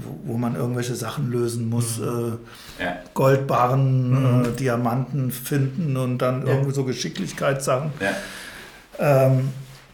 wo- 0.00 0.32
wo 0.32 0.36
man 0.38 0.54
irgendwelche 0.56 0.94
Sachen 0.94 1.30
lösen 1.30 1.68
muss, 1.68 1.98
Mhm. 1.98 2.38
äh, 2.78 2.84
Ja. 2.84 2.96
Goldbarren, 3.14 4.44
äh, 4.46 4.56
Diamanten 4.56 5.30
finden 5.30 5.96
und 5.96 6.18
dann 6.18 6.46
Ja. 6.46 6.54
irgendwie 6.54 6.72
so 6.74 6.84
Geschicklichkeitssachen. 6.84 7.90
Ja. 8.00 8.12
Ähm, 8.98 9.48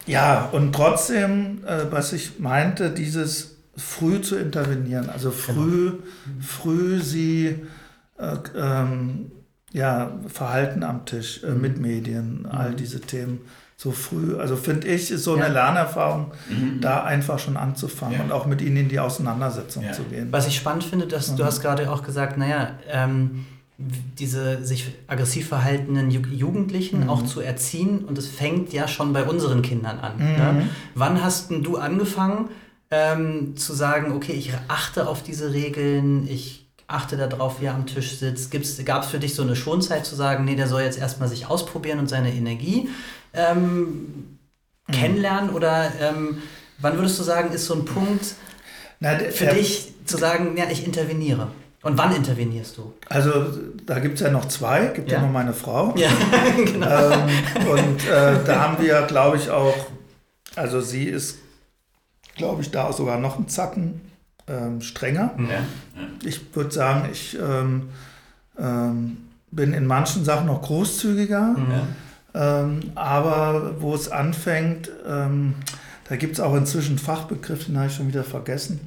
ja, 0.05 0.49
und 0.51 0.73
trotzdem, 0.73 1.63
äh, 1.65 1.85
was 1.91 2.13
ich 2.13 2.39
meinte, 2.39 2.89
dieses 2.91 3.57
früh 3.75 4.21
zu 4.21 4.35
intervenieren, 4.37 5.09
also 5.09 5.31
früh, 5.31 5.93
früh 6.41 6.99
sie 7.01 7.63
äh, 8.19 8.35
ähm, 8.55 9.31
ja, 9.71 10.11
Verhalten 10.27 10.83
am 10.83 11.05
Tisch 11.05 11.43
äh, 11.43 11.49
mit 11.51 11.79
Medien, 11.81 12.45
all 12.45 12.75
diese 12.75 13.01
Themen 13.01 13.39
so 13.83 13.91
früh, 13.91 14.37
also 14.37 14.55
finde 14.55 14.87
ich, 14.87 15.11
ist 15.11 15.23
so 15.25 15.35
Ja. 15.35 15.43
eine 15.43 15.53
Lernerfahrung, 15.53 16.31
da 16.79 17.03
einfach 17.03 17.37
schon 17.37 17.57
anzufangen 17.57 18.17
Ja. 18.17 18.23
und 18.23 18.31
auch 18.31 18.45
mit 18.45 18.61
ihnen 18.61 18.77
in 18.77 18.89
die 18.89 18.99
Auseinandersetzung 18.99 19.83
Ja. 19.83 19.91
zu 19.91 20.03
gehen. 20.03 20.29
Was 20.31 20.47
ich 20.47 20.55
spannend 20.55 20.85
finde, 20.85 21.05
dass 21.05 21.35
du 21.35 21.43
hast 21.43 21.61
gerade 21.61 21.91
auch 21.91 22.01
gesagt, 22.03 22.37
naja, 22.37 22.71
ähm, 22.89 23.45
diese 24.17 24.63
sich 24.63 24.93
aggressiv 25.07 25.49
verhaltenen 25.49 26.11
Ju 26.11 26.21
Jugendlichen 26.31 27.09
auch 27.09 27.25
zu 27.25 27.41
erziehen 27.41 28.05
und 28.05 28.17
es 28.17 28.27
fängt 28.27 28.71
ja 28.71 28.87
schon 28.87 29.11
bei 29.11 29.23
unseren 29.23 29.61
Kindern 29.61 29.99
an. 29.99 30.17
Ne? 30.17 30.67
Wann 30.95 31.21
hast 31.23 31.49
denn 31.51 31.63
du 31.63 31.75
angefangen 31.77 32.49
ähm, 32.91 33.57
zu 33.57 33.73
sagen, 33.73 34.13
okay, 34.13 34.33
ich 34.33 34.51
achte 34.67 35.07
auf 35.07 35.23
diese 35.23 35.51
Regeln, 35.53 36.25
ich 36.27 36.69
achte 36.87 37.17
darauf, 37.17 37.59
wie 37.59 37.65
er 37.65 37.73
am 37.75 37.87
Tisch 37.87 38.17
sitzt? 38.17 38.53
Gab 38.85 39.03
es 39.03 39.09
für 39.09 39.19
dich 39.19 39.33
so 39.35 39.41
eine 39.41 39.55
Schonzeit 39.55 40.05
zu 40.05 40.15
sagen, 40.15 40.45
nee, 40.45 40.55
der 40.55 40.67
soll 40.67 40.83
jetzt 40.83 40.99
erstmal 40.99 41.27
sich 41.27 41.47
ausprobieren 41.49 41.97
und 41.99 42.07
seine 42.07 42.31
Energie 42.31 42.87
ähm, 43.33 44.37
kennenlernen 44.91 45.49
oder 45.51 45.91
ähm, 45.99 46.37
Wann 46.79 46.97
würdest 46.97 47.17
du 47.19 47.23
sagen, 47.23 47.51
ist 47.53 47.65
so 47.65 47.75
ein 47.75 47.85
Punkt 47.85 48.35
Na, 48.99 49.15
der, 49.15 49.31
für 49.31 49.45
der, 49.45 49.53
dich 49.53 49.93
zu 50.05 50.17
sagen, 50.17 50.57
ja, 50.57 50.65
ich 50.69 50.85
interveniere? 50.85 51.47
Und 51.81 51.97
wann 51.97 52.13
intervenierst 52.15 52.77
du? 52.77 52.93
Also 53.09 53.45
da 53.85 53.99
gibt 53.99 54.15
es 54.15 54.21
ja 54.21 54.31
noch 54.31 54.45
zwei, 54.49 54.87
gibt 54.87 55.09
ja, 55.11 55.17
Ja. 55.19 55.25
noch 55.25 55.31
meine 55.31 55.53
Frau. 55.53 55.93
Ja, 55.95 56.09
genau. 56.57 57.11
Ähm, 57.11 57.29
und 57.69 58.07
äh, 58.07 58.43
da 58.45 58.61
haben 58.61 58.83
wir, 58.83 59.01
glaube 59.03 59.37
ich, 59.37 59.49
auch, 59.49 59.75
also 60.55 60.81
sie 60.81 61.05
ist, 61.05 61.37
glaube 62.35 62.61
ich, 62.61 62.71
da 62.71 62.85
auch 62.85 62.93
sogar 62.97 63.17
noch 63.17 63.37
einen 63.37 63.47
Zacken 63.47 64.01
ähm, 64.47 64.81
strenger. 64.81 65.31
Ja. 65.37 65.59
Ich 66.25 66.53
würde 66.55 66.71
sagen, 66.71 67.07
ich 67.11 67.37
ähm, 67.39 67.89
ähm, 68.59 69.17
bin 69.51 69.73
in 69.73 69.85
manchen 69.85 70.25
Sachen 70.25 70.47
noch 70.47 70.61
großzügiger, 70.61 71.55
Mhm. 71.57 71.71
Ja. 71.71 71.87
Ähm, 72.33 72.79
aber 72.95 73.75
wo 73.79 73.93
es 73.95 74.09
anfängt, 74.11 74.89
ähm, 75.07 75.55
da 76.09 76.15
gibt 76.15 76.33
es 76.33 76.39
auch 76.39 76.55
inzwischen 76.55 76.97
Fachbegriffe, 76.97 77.65
den 77.65 77.77
habe 77.77 77.87
ich 77.87 77.95
schon 77.95 78.07
wieder 78.07 78.23
vergessen. 78.23 78.81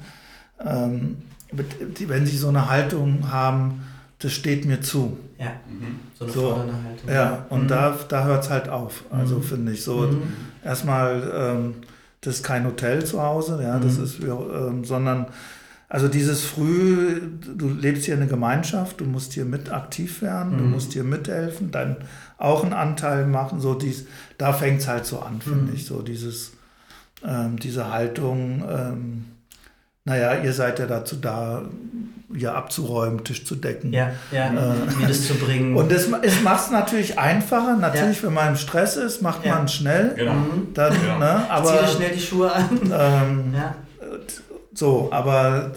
Ähm, 0.64 1.16
mit, 1.52 1.98
die, 1.98 2.08
wenn 2.08 2.26
sie 2.26 2.36
so 2.36 2.48
eine 2.48 2.68
Haltung 2.68 3.30
haben, 3.30 3.82
das 4.18 4.32
steht 4.32 4.64
mir 4.64 4.80
zu. 4.80 5.18
Ja, 5.38 5.52
Mhm. 5.68 6.00
so 6.18 6.24
eine 6.24 6.32
So, 6.32 6.40
fordernde 6.40 6.74
Haltung. 6.82 7.10
Ja, 7.10 7.46
und 7.50 7.64
Mhm. 7.64 7.68
da, 7.68 7.98
da 8.08 8.24
hört 8.24 8.44
es 8.44 8.50
halt 8.50 8.68
auf. 8.68 9.04
Also 9.10 9.36
Mhm. 9.36 9.42
finde 9.42 9.72
ich 9.72 9.82
so. 9.84 9.98
Mhm. 9.98 10.22
Erstmal, 10.64 11.30
ähm, 11.34 11.74
das 12.22 12.36
ist 12.36 12.42
kein 12.42 12.64
Hotel 12.64 13.04
zu 13.04 13.22
Hause, 13.22 13.60
ja, 13.62 13.78
das 13.78 13.98
Mhm. 13.98 14.04
ist, 14.04 14.18
ähm, 14.22 14.84
sondern, 14.84 15.26
also 15.88 16.08
dieses 16.08 16.42
Früh, 16.44 17.20
du 17.56 17.68
lebst 17.68 18.06
hier 18.06 18.14
in 18.14 18.22
einer 18.22 18.30
Gemeinschaft, 18.30 19.00
du 19.00 19.04
musst 19.04 19.34
hier 19.34 19.44
mit 19.44 19.70
aktiv 19.70 20.22
werden, 20.22 20.58
du 20.58 20.64
Mhm. 20.64 20.70
musst 20.70 20.94
hier 20.94 21.04
mithelfen, 21.04 21.70
dann 21.70 21.96
auch 22.38 22.62
einen 22.64 22.72
Anteil 22.74 23.26
machen, 23.26 23.60
so 23.60 23.74
dies, 23.74 24.06
da 24.38 24.52
fängt 24.52 24.80
es 24.80 24.88
halt 24.88 25.06
so 25.06 25.20
an, 25.20 25.40
finde 25.40 25.70
Mhm. 25.70 25.74
ich, 25.74 25.86
so 25.86 26.02
dieses, 26.02 26.52
ähm, 27.24 27.58
diese 27.58 27.90
Haltung, 27.92 28.62
ähm, 28.68 29.24
naja, 30.04 30.34
ihr 30.42 30.52
seid 30.52 30.78
ja 30.78 30.86
dazu 30.86 31.16
da, 31.16 31.62
hier 32.34 32.54
abzuräumen, 32.54 33.24
Tisch 33.24 33.44
zu 33.44 33.54
decken. 33.56 33.92
Ja, 33.92 34.10
ja, 34.32 34.48
Äh, 34.48 34.96
mir 34.98 35.06
das 35.08 35.26
zu 35.26 35.34
bringen. 35.34 35.76
Und 35.76 35.90
das 35.90 36.08
macht 36.08 36.24
es 36.64 36.70
natürlich 36.70 37.18
einfacher. 37.18 37.76
Natürlich, 37.76 38.22
wenn 38.22 38.34
man 38.34 38.48
im 38.50 38.56
Stress 38.56 38.96
ist, 38.96 39.22
macht 39.22 39.44
Ja. 39.44 39.54
man 39.54 39.64
es 39.66 39.74
schnell. 39.74 40.12
Genau. 40.16 40.32
Mhm. 40.34 40.74
Dann, 40.74 40.92
Ja. 41.06 41.18
ne, 41.18 41.50
aber 41.50 41.72
dir 41.72 41.86
schnell 41.88 42.10
die 42.14 42.20
Schuhe 42.20 42.52
an. 42.52 42.68
ähm, 42.84 43.54
Ja. 43.54 43.74
so, 44.74 45.08
aber 45.12 45.72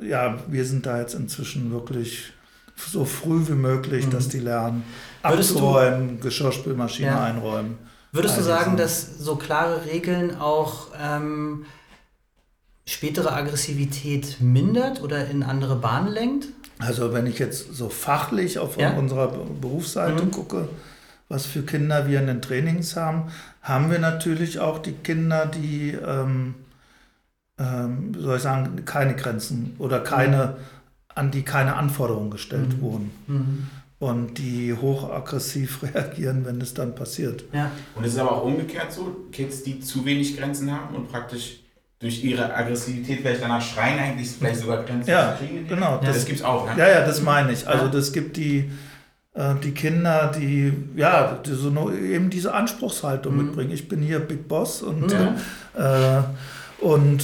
äh, 0.00 0.08
ja, 0.08 0.38
wir 0.48 0.64
sind 0.64 0.86
da 0.86 0.98
jetzt 1.00 1.14
inzwischen 1.14 1.70
wirklich 1.72 2.32
so 2.76 3.04
früh 3.04 3.46
wie 3.48 3.52
möglich, 3.52 4.06
Mhm. 4.06 4.10
dass 4.10 4.28
die 4.28 4.40
lernen, 4.40 4.82
Würdest 5.22 5.54
du- 5.58 6.18
Geschirrspülmaschine 6.20 7.08
Ja. 7.08 7.22
einräumen. 7.24 7.78
Würdest 8.12 8.38
du 8.38 8.42
sagen, 8.42 8.76
dass 8.76 9.18
so 9.18 9.36
klare 9.36 9.84
Regeln 9.86 10.36
auch 10.40 10.88
ähm, 11.00 11.64
spätere 12.86 13.32
Aggressivität 13.32 14.40
mindert 14.40 15.00
oder 15.02 15.28
in 15.28 15.42
andere 15.42 15.76
Bahnen 15.76 16.08
lenkt? 16.08 16.46
Also 16.78 17.12
wenn 17.12 17.26
ich 17.26 17.38
jetzt 17.38 17.74
so 17.74 17.88
fachlich 17.88 18.58
auf 18.58 18.78
Ja. 18.78 18.90
unserer 18.94 19.28
Berufsseite 19.28 20.24
Mhm. 20.24 20.30
gucke, 20.30 20.68
was 21.28 21.46
für 21.46 21.62
Kinder 21.62 22.08
wir 22.08 22.18
in 22.20 22.26
den 22.26 22.42
Trainings 22.42 22.96
haben, 22.96 23.30
haben 23.62 23.90
wir 23.90 23.98
natürlich 24.00 24.58
auch 24.58 24.78
die 24.80 24.92
Kinder, 24.92 25.46
die, 25.46 25.90
ähm, 25.92 26.54
ähm, 27.58 28.14
soll 28.18 28.38
ich 28.38 28.42
sagen, 28.42 28.84
keine 28.86 29.14
Grenzen 29.14 29.76
oder 29.78 30.00
keine, 30.00 30.56
an 31.14 31.30
die 31.30 31.42
keine 31.42 31.76
Anforderungen 31.76 32.30
gestellt 32.30 32.78
Mhm. 32.78 32.80
wurden 32.80 33.10
Mhm. 33.26 33.68
Und 34.00 34.38
die 34.38 34.72
hochaggressiv 34.74 35.82
reagieren, 35.94 36.44
wenn 36.44 36.60
es 36.60 36.74
dann 36.74 36.94
passiert. 36.96 37.44
Ja. 37.52 37.70
Und 37.94 38.04
es 38.04 38.14
ist 38.14 38.18
aber 38.18 38.32
auch 38.32 38.44
umgekehrt 38.44 38.92
so, 38.92 39.14
Kids, 39.30 39.62
die 39.62 39.78
zu 39.80 40.04
wenig 40.04 40.36
Grenzen 40.36 40.72
haben 40.72 40.96
und 40.96 41.08
praktisch 41.12 41.60
durch 42.00 42.24
ihre 42.24 42.52
Aggressivität 42.54 43.20
vielleicht 43.20 43.42
danach 43.42 43.60
schreien, 43.62 43.98
eigentlich 43.98 44.30
vielleicht 44.30 44.60
sogar 44.60 44.82
Grenzen 44.84 45.10
Ja, 45.10 45.32
kriegen. 45.38 45.68
genau, 45.68 45.98
Das, 46.02 46.16
das- 46.16 46.24
gibt's 46.26 46.42
auch, 46.42 46.64
ne? 46.66 46.72
Ja, 46.78 46.88
ja, 46.88 47.06
das 47.06 47.20
meine 47.22 47.52
ich. 47.52 47.68
Also 47.68 47.84
Ja. 47.84 47.90
das 47.90 48.12
gibt 48.14 48.38
die, 48.38 48.70
äh, 49.34 49.54
die 49.62 49.72
Kinder, 49.72 50.32
die 50.34 50.72
ja 50.96 51.38
die 51.44 51.52
so 51.52 51.68
eine, 51.68 51.94
eben 51.98 52.30
diese 52.30 52.54
Anspruchshaltung 52.54 53.36
Mhm. 53.36 53.44
mitbringen. 53.44 53.70
Ich 53.72 53.86
bin 53.86 54.00
hier 54.00 54.18
Big 54.20 54.48
Boss 54.48 54.80
und 54.82 55.12
Ja. 55.76 56.18
äh, 56.20 56.22
und 56.82 57.22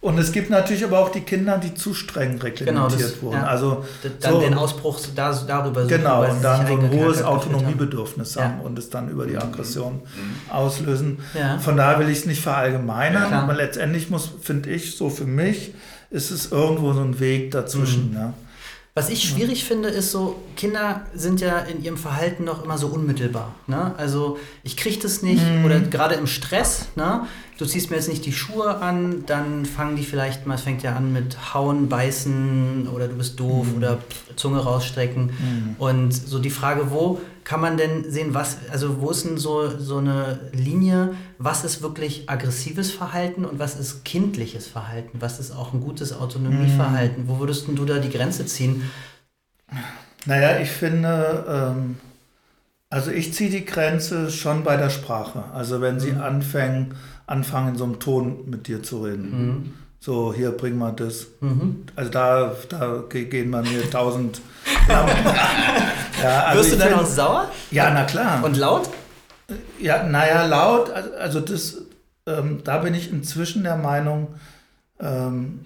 und 0.00 0.18
es 0.18 0.32
gibt 0.32 0.48
natürlich 0.50 0.82
aber 0.84 0.98
auch 0.98 1.10
die 1.10 1.20
Kinder, 1.20 1.58
die 1.58 1.74
zu 1.74 1.92
streng 1.94 2.38
reglementiert 2.40 2.66
Genau, 2.66 2.88
das- 2.88 3.22
wurden. 3.22 3.36
ja. 3.36 3.44
Also 3.46 3.84
Dann 4.20 4.32
So. 4.32 4.40
den 4.40 4.54
Ausbruch 4.54 4.98
da, 5.14 5.32
darüber 5.46 5.82
suchen, 5.84 5.96
genau 5.98 6.24
und 6.30 6.42
dann 6.42 6.66
so 6.66 6.72
ein 6.74 6.90
hohes 6.90 7.18
haben. 7.22 7.26
Autonomiebedürfnis 7.36 8.34
Ja. 8.34 8.44
haben 8.44 8.60
und 8.60 8.78
es 8.78 8.90
dann 8.90 9.08
über 9.10 9.26
die 9.26 9.36
Aggression 9.36 9.94
Mhm. 9.96 10.50
auslösen. 10.52 11.18
Ja. 11.38 11.58
Von 11.58 11.76
daher 11.76 11.98
will 11.98 12.08
ich 12.08 12.18
es 12.20 12.26
nicht 12.26 12.40
verallgemeinern, 12.42 13.30
Ja, 13.30 13.42
aber 13.42 13.54
letztendlich 13.54 14.10
muss, 14.10 14.30
finde 14.40 14.70
ich, 14.70 14.96
so 14.96 15.10
für 15.10 15.24
mich 15.26 15.72
ist 16.10 16.30
es 16.30 16.50
irgendwo 16.50 16.92
so 16.92 17.00
ein 17.02 17.20
Weg 17.20 17.50
dazwischen. 17.50 18.10
Mhm. 18.12 18.34
Was 18.94 19.08
ich 19.08 19.22
schwierig 19.22 19.64
finde, 19.64 19.88
ist 19.88 20.10
so, 20.10 20.40
Kinder 20.56 21.02
sind 21.14 21.40
ja 21.40 21.58
in 21.60 21.82
ihrem 21.82 21.96
Verhalten 21.96 22.42
noch 22.42 22.64
immer 22.64 22.76
so 22.76 22.88
unmittelbar. 22.88 23.54
Ne? 23.68 23.94
Also 23.96 24.38
ich 24.64 24.76
kriege 24.76 24.98
das 25.00 25.22
nicht, 25.22 25.42
Mhm. 25.46 25.64
oder 25.64 25.78
gerade 25.78 26.16
im 26.16 26.26
Stress, 26.26 26.86
ne? 26.96 27.26
du 27.56 27.66
ziehst 27.66 27.90
mir 27.90 27.96
jetzt 27.96 28.08
nicht 28.08 28.26
die 28.26 28.32
Schuhe 28.32 28.78
an, 28.78 29.22
dann 29.26 29.64
fangen 29.64 29.94
die 29.94 30.02
vielleicht 30.02 30.44
mal, 30.46 30.54
es 30.56 30.62
fängt 30.62 30.82
ja 30.82 30.96
an 30.96 31.12
mit 31.12 31.54
Hauen, 31.54 31.88
Beißen 31.88 32.88
oder 32.92 33.06
du 33.06 33.14
bist 33.14 33.38
doof 33.38 33.66
Mhm. 33.70 33.76
oder 33.76 33.98
Zunge 34.34 34.58
rausstrecken. 34.58 35.30
Und 35.78 36.12
so 36.12 36.38
die 36.40 36.50
Frage, 36.50 36.90
wo 36.90 37.20
kann 37.50 37.60
man 37.60 37.76
denn 37.76 38.08
sehen, 38.08 38.32
was, 38.32 38.58
also 38.70 39.00
wo 39.00 39.10
ist 39.10 39.24
denn 39.24 39.36
so, 39.36 39.76
so 39.76 39.96
eine 39.96 40.38
Linie, 40.52 41.14
was 41.38 41.64
ist 41.64 41.82
wirklich 41.82 42.30
aggressives 42.30 42.92
Verhalten 42.92 43.44
und 43.44 43.58
was 43.58 43.74
ist 43.74 44.04
kindliches 44.04 44.68
Verhalten? 44.68 45.20
Was 45.20 45.40
ist 45.40 45.50
auch 45.50 45.74
ein 45.74 45.80
gutes 45.80 46.12
Autonomieverhalten? 46.12 47.26
Wo 47.26 47.40
würdest 47.40 47.66
du 47.66 47.84
da 47.84 47.98
die 47.98 48.08
Grenze 48.08 48.46
ziehen? 48.46 48.88
Naja, 50.26 50.60
ich 50.60 50.70
finde, 50.70 51.44
ähm, 51.48 51.96
also 52.88 53.10
ich 53.10 53.34
ziehe 53.34 53.50
die 53.50 53.64
Grenze 53.64 54.30
schon 54.30 54.62
bei 54.62 54.76
der 54.76 54.90
Sprache. 54.90 55.42
Also 55.52 55.80
wenn 55.80 55.98
sie 55.98 56.12
Mhm. 56.12 56.20
anfangen, 56.20 56.94
anfangen, 57.26 57.70
in 57.70 57.76
so 57.76 57.82
einem 57.82 57.98
Ton 57.98 58.48
mit 58.48 58.68
dir 58.68 58.80
zu 58.84 59.02
reden. 59.02 59.24
Mhm. 59.30 59.74
So, 60.02 60.32
hier, 60.32 60.50
bring 60.52 60.78
mal 60.78 60.92
das. 60.92 61.26
Mhm. 61.40 61.84
Also 61.94 62.10
da, 62.10 62.54
da 62.70 63.04
ge- 63.08 63.26
gehen 63.26 63.50
bei 63.50 63.60
mir 63.60 63.88
tausend 63.90 64.40
Lampen. 64.88 65.14
ja, 66.22 66.44
also 66.44 66.60
Wirst 66.62 66.72
du 66.72 66.76
dann 66.78 66.88
find- 66.88 67.00
auch 67.02 67.06
sauer 67.06 67.50
Ja, 67.70 67.90
na 67.92 68.04
klar. 68.04 68.42
und 68.42 68.56
laut? 68.56 68.88
Ja, 69.78 70.02
naja, 70.04 70.46
laut, 70.46 70.90
also- 70.90 71.40
das, 71.40 71.82
ähm, 72.26 72.60
da 72.64 72.78
bin 72.78 72.94
ich 72.94 73.10
inzwischen 73.12 73.62
der 73.62 73.76
Meinung, 73.76 74.28
ähm, 75.00 75.60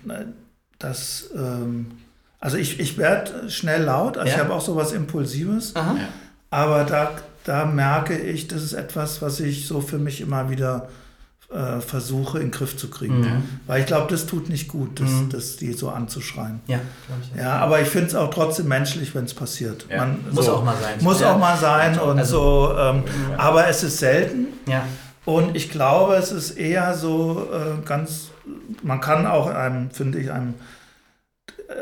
dass, 0.80 1.30
ähm, 1.36 1.92
also 2.40 2.56
ich, 2.56 2.80
ich 2.80 2.98
werde 2.98 3.48
schnell 3.50 3.84
laut, 3.84 4.16
also 4.18 4.28
Ja. 4.28 4.34
ich 4.34 4.40
habe 4.40 4.52
auch 4.52 4.60
sowas 4.60 4.92
Impulsives, 4.92 5.76
Aha. 5.76 5.96
Aber 6.50 6.84
da, 6.84 7.10
da 7.44 7.66
merke 7.66 8.16
ich, 8.16 8.46
das 8.48 8.62
ist 8.62 8.74
etwas, 8.74 9.20
was 9.22 9.40
ich 9.40 9.66
so 9.66 9.80
für 9.80 9.98
mich 9.98 10.20
immer 10.20 10.50
wieder 10.50 10.88
äh, 11.52 11.80
versuche 11.80 12.38
in 12.38 12.46
den 12.46 12.50
Griff 12.50 12.76
zu 12.76 12.88
kriegen. 12.90 13.20
Mhm. 13.20 13.42
Weil 13.66 13.80
ich 13.80 13.86
glaube, 13.86 14.10
das 14.10 14.26
tut 14.26 14.48
nicht 14.48 14.68
gut, 14.68 14.98
das, 15.00 15.08
Mhm. 15.10 15.28
das 15.30 15.56
die 15.56 15.72
so 15.72 15.90
anzuschreien. 15.90 16.60
Ja, 16.66 16.80
ich. 17.34 17.40
Ja, 17.40 17.58
aber 17.58 17.80
ich 17.80 17.88
finde 17.88 18.08
es 18.08 18.14
auch 18.14 18.30
trotzdem 18.30 18.68
menschlich, 18.68 19.14
wenn 19.14 19.24
es 19.24 19.34
passiert. 19.34 19.86
Ja. 19.90 19.98
Man, 19.98 20.24
Muss 20.32 20.46
so, 20.46 20.54
auch 20.56 20.64
mal 20.64 20.74
sein. 20.80 20.94
Muss 21.00 21.20
Ja. 21.20 21.34
auch 21.34 21.38
mal 21.38 21.56
sein 21.56 21.98
und 21.98 22.18
Also- 22.18 22.68
so. 22.72 22.78
Ähm. 22.78 23.04
Aber 23.36 23.68
es 23.68 23.82
ist 23.82 23.98
selten. 23.98 24.46
Ja. 24.66 24.84
Und 25.24 25.56
ich 25.56 25.70
glaube, 25.70 26.16
es 26.16 26.32
ist 26.32 26.52
eher 26.52 26.94
so 26.94 27.48
äh, 27.52 27.86
ganz, 27.86 28.28
man 28.82 29.00
kann 29.00 29.26
auch 29.26 29.46
einem, 29.48 29.90
finde 29.90 30.18
ich, 30.18 30.30
einem, 30.30 30.54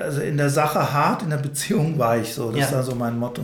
also 0.00 0.20
in 0.20 0.36
der 0.36 0.50
Sache 0.50 0.92
hart, 0.92 1.22
in 1.22 1.30
der 1.30 1.38
Beziehung 1.38 1.98
weich, 1.98 2.34
so, 2.34 2.50
das 2.52 2.66
ist 2.66 2.72
da 2.72 2.82
so 2.82 2.94
mein 2.94 3.18
Motto. 3.18 3.42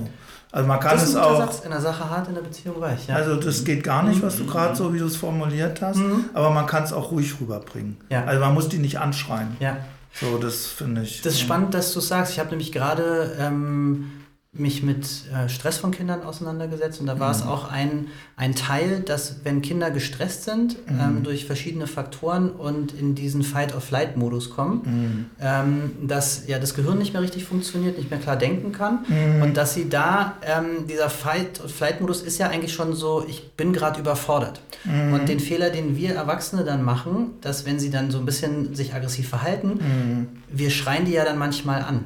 Also 0.51 0.67
man 0.67 0.81
kann 0.81 0.93
das 0.99 1.09
es 1.11 1.17
auch, 1.17 1.39
Satz. 1.39 1.61
In 1.65 1.71
der 1.71 1.81
Sache 1.81 2.09
hart, 2.09 2.29
in 2.29 2.35
der 2.35 2.41
Beziehung 2.43 2.81
weich. 2.81 3.07
Ja. 3.07 3.17
also 3.17 3.37
das 3.37 3.65
geht 3.65 3.85
gar 3.85 4.03
nicht, 4.03 4.23
was 4.23 4.37
du 4.37 4.47
gerade 4.47 4.75
so, 4.75 4.95
wie 4.95 4.99
du 4.99 5.05
es 5.07 5.17
formuliert 5.17 5.83
hast, 5.83 5.99
Mhm. 5.99 6.25
aber 6.33 6.51
man 6.51 6.67
kann 6.67 6.85
es 6.85 6.93
auch 6.93 7.11
ruhig 7.11 7.35
rüberbringen. 7.41 7.99
Ja. 8.09 8.25
Also 8.25 8.41
man 8.41 8.55
muss 8.55 8.69
die 8.69 8.79
nicht 8.79 8.99
anschreien. 8.99 9.57
ja. 9.61 9.77
So, 10.21 10.39
das 10.39 10.67
finde 10.67 11.03
ich. 11.03 11.21
Das 11.23 11.35
ist 11.35 11.41
spannend, 11.41 11.75
dass 11.75 11.93
du 11.93 12.01
sagst. 12.01 12.33
Ich 12.33 12.39
habe 12.41 12.49
nämlich 12.51 12.73
gerade 12.73 13.37
ähm, 13.39 14.11
mich 14.59 14.83
mit 14.83 15.07
äh, 15.33 15.49
Stress 15.49 15.79
von 15.79 15.91
Kindern 15.91 16.23
auseinandergesetzt 16.23 17.01
und 17.01 17.07
da 17.07 17.19
war 17.21 17.31
es 17.31 17.45
Mhm. 17.45 17.51
auch 17.51 17.71
ein, 17.71 18.07
ein 18.37 18.55
Teil, 18.55 19.01
dass 19.01 19.37
wenn 19.45 19.63
Kinder 19.63 19.91
gestresst 19.91 20.45
sind 20.45 20.77
Mhm. 20.91 21.01
ähm, 21.01 21.23
durch 21.23 21.45
verschiedene 21.47 21.87
Faktoren 21.87 22.51
und 22.51 22.93
in 22.93 23.15
diesen 23.15 23.43
Fight-of-Flight-Modus 23.43 24.51
kommen, 24.51 24.83
Mhm. 24.85 25.27
ähm, 25.41 25.91
dass 26.09 26.47
ja 26.47 26.59
das 26.59 26.75
Gehirn 26.75 26.99
nicht 26.99 27.13
mehr 27.13 27.23
richtig 27.23 27.45
funktioniert, 27.45 27.97
nicht 27.99 28.11
mehr 28.11 28.19
klar 28.21 28.37
denken 28.37 28.73
kann 28.73 29.01
Mhm. 29.09 29.43
und 29.43 29.57
dass 29.57 29.75
sie 29.75 29.89
da, 29.89 30.35
ähm, 30.43 30.87
dieser 30.89 31.11
Fight-of-Flight-Modus 31.11 32.23
ist 32.23 32.39
ja 32.39 32.49
eigentlich 32.49 32.73
schon 32.73 32.95
so, 32.95 33.25
ich 33.29 33.53
bin 33.53 33.73
gerade 33.73 34.01
überfordert. 34.01 34.61
Mhm. 34.85 35.13
Und 35.13 35.29
den 35.29 35.41
Fehler, 35.41 35.71
den 35.71 35.97
wir 35.97 36.15
Erwachsene 36.15 36.65
dann 36.65 36.83
machen, 36.83 37.33
dass 37.41 37.67
wenn 37.67 37.79
sie 37.79 37.91
dann 37.91 38.11
so 38.11 38.19
ein 38.19 38.25
bisschen 38.27 38.75
sich 38.75 38.95
aggressiv 38.95 39.29
verhalten, 39.29 39.69
Mhm. 39.69 40.27
wir 40.51 40.71
schreien 40.71 41.05
die 41.05 41.13
ja 41.13 41.25
dann 41.25 41.39
manchmal 41.39 41.83
an. 41.83 42.05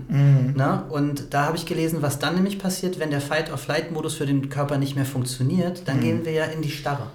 Ne? 0.56 0.82
Und 0.90 1.32
da 1.35 1.44
habe 1.47 1.56
ich 1.56 1.66
gelesen, 1.66 2.02
was 2.02 2.18
dann 2.18 2.41
nämlich 2.42 2.58
passiert, 2.58 2.99
wenn 2.99 3.11
der 3.11 3.20
Fight-or-Flight-Modus 3.20 4.14
für 4.14 4.26
den 4.26 4.49
Körper 4.50 4.78
nicht 4.78 4.96
mehr 4.96 5.04
funktioniert, 5.04 5.82
dann 5.87 6.00
gehen 6.00 6.25
wir 6.25 6.32
ja 6.32 6.44
in 6.44 6.62
die 6.62 6.70
Starre. 6.70 7.06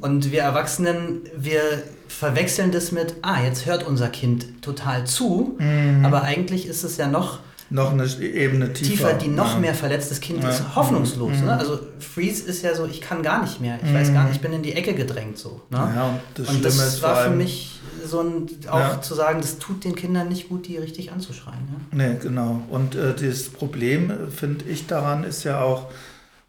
Und 0.00 0.32
wir 0.32 0.40
Erwachsenen, 0.42 1.20
wir 1.36 1.60
verwechseln 2.08 2.72
das 2.72 2.90
mit, 2.90 3.14
ah, 3.22 3.42
jetzt 3.42 3.66
hört 3.66 3.86
unser 3.86 4.08
Kind 4.08 4.62
total 4.62 5.04
zu, 5.06 5.56
aber 6.02 6.22
eigentlich 6.22 6.66
ist 6.66 6.82
es 6.84 6.96
ja 6.96 7.06
noch 7.06 7.38
Noch 7.70 7.92
eine 7.92 8.06
Ebene 8.20 8.72
tiefer. 8.72 8.90
tiefer, 8.90 9.12
die 9.14 9.28
noch 9.28 9.52
Ja. 9.54 9.58
mehr 9.60 9.74
verletzt. 9.74 10.10
Das 10.10 10.20
Kind 10.20 10.42
Ja. 10.42 10.48
ist 10.50 10.74
hoffnungslos. 10.74 11.36
Mhm. 11.40 11.44
Ne? 11.44 11.56
Also 11.58 11.78
Freeze 12.00 12.44
ist 12.48 12.62
ja 12.62 12.74
so, 12.74 12.86
ich 12.86 13.02
kann 13.02 13.22
gar 13.22 13.42
nicht 13.42 13.60
mehr. 13.60 13.78
Ich 13.84 13.92
weiß 13.92 14.12
gar 14.14 14.24
nicht, 14.24 14.36
ich 14.36 14.40
bin 14.40 14.54
in 14.54 14.62
die 14.62 14.72
Ecke 14.72 14.94
gedrängt 14.94 15.36
so. 15.38 15.60
Ne? 15.70 15.76
Ja, 15.94 16.06
und 16.08 16.18
das 16.34 16.48
und 16.48 16.60
Schlimme 16.60 16.64
das 16.82 17.02
war 17.02 17.16
für 17.24 17.30
mich 17.30 17.77
so 18.04 18.20
ein, 18.20 18.46
auch 18.68 18.78
Ja. 18.78 19.02
zu 19.02 19.14
sagen, 19.14 19.40
das 19.40 19.58
tut 19.58 19.84
den 19.84 19.94
Kindern 19.94 20.28
nicht 20.28 20.48
gut, 20.48 20.66
die 20.66 20.76
richtig 20.76 21.12
anzuschreien. 21.12 21.68
Ja? 21.92 21.96
Nee, 21.96 22.16
genau. 22.20 22.62
Und 22.70 22.94
äh, 22.94 23.14
das 23.14 23.48
Problem, 23.48 24.10
äh, 24.10 24.30
finde 24.30 24.64
ich, 24.66 24.86
daran 24.86 25.24
ist 25.24 25.44
ja 25.44 25.60
auch, 25.60 25.90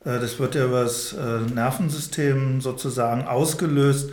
äh, 0.06 0.20
das 0.20 0.40
wird 0.40 0.56
ja 0.56 0.66
über 0.66 0.84
das 0.84 1.14
äh, 1.14 1.54
Nervensystem 1.54 2.62
sozusagen 2.62 3.28
ausgelöst. 3.28 4.10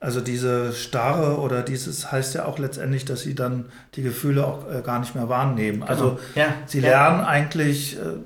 Also 0.00 0.20
diese 0.20 0.72
Starre 0.72 1.38
oder 1.38 1.62
dieses 1.62 2.12
heißt 2.12 2.34
ja 2.36 2.44
auch 2.44 2.58
letztendlich, 2.58 3.04
dass 3.04 3.22
sie 3.22 3.34
dann 3.34 3.64
die 3.94 4.02
Gefühle 4.02 4.46
auch 4.46 4.70
äh, 4.70 4.80
gar 4.82 5.00
nicht 5.00 5.14
mehr 5.16 5.28
wahrnehmen. 5.28 5.82
Also 5.82 6.18
ja. 6.36 6.54
sie 6.66 6.80
ja. 6.80 6.90
lernen 6.90 7.20
eigentlich 7.24 7.96
äh, 7.96 8.18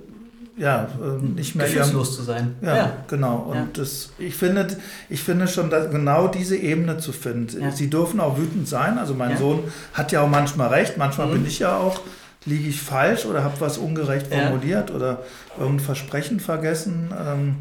ja, 0.56 0.88
äh, 1.02 1.22
nicht 1.24 1.54
mehr 1.54 1.66
gefühlslos 1.66 2.14
zu 2.16 2.22
sein. 2.22 2.56
ja, 2.60 2.92
genau. 3.08 3.36
Und 3.50 3.54
Ja. 3.56 3.66
das, 3.72 4.10
ich 4.18 4.34
finde, 4.34 4.66
ich 5.08 5.22
finde 5.22 5.48
schon, 5.48 5.70
dass 5.70 5.90
genau 5.90 6.28
diese 6.28 6.56
Ebene 6.56 6.98
zu 6.98 7.12
finden. 7.12 7.62
Ja. 7.62 7.70
Sie 7.70 7.88
dürfen 7.88 8.20
auch 8.20 8.36
wütend 8.38 8.68
sein. 8.68 8.98
Also 8.98 9.14
mein 9.14 9.30
Ja. 9.32 9.36
Sohn 9.38 9.64
hat 9.94 10.12
ja 10.12 10.20
auch 10.22 10.28
manchmal 10.28 10.68
recht. 10.68 10.96
Manchmal 10.98 11.28
Mhm. 11.28 11.32
bin 11.32 11.46
ich 11.46 11.58
ja 11.60 11.76
auch, 11.78 12.00
liege 12.44 12.68
ich 12.68 12.80
falsch 12.82 13.24
oder 13.24 13.44
habe 13.44 13.60
was 13.60 13.78
ungerecht 13.78 14.26
Ja. 14.30 14.40
formuliert 14.48 14.90
oder 14.90 15.22
irgendein 15.58 15.84
Versprechen 15.86 16.38
vergessen. 16.40 17.10
Ähm, 17.18 17.56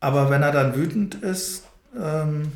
aber 0.00 0.30
wenn 0.30 0.42
er 0.42 0.52
dann 0.52 0.76
wütend 0.76 1.16
ist, 1.16 1.64
ähm, 2.00 2.52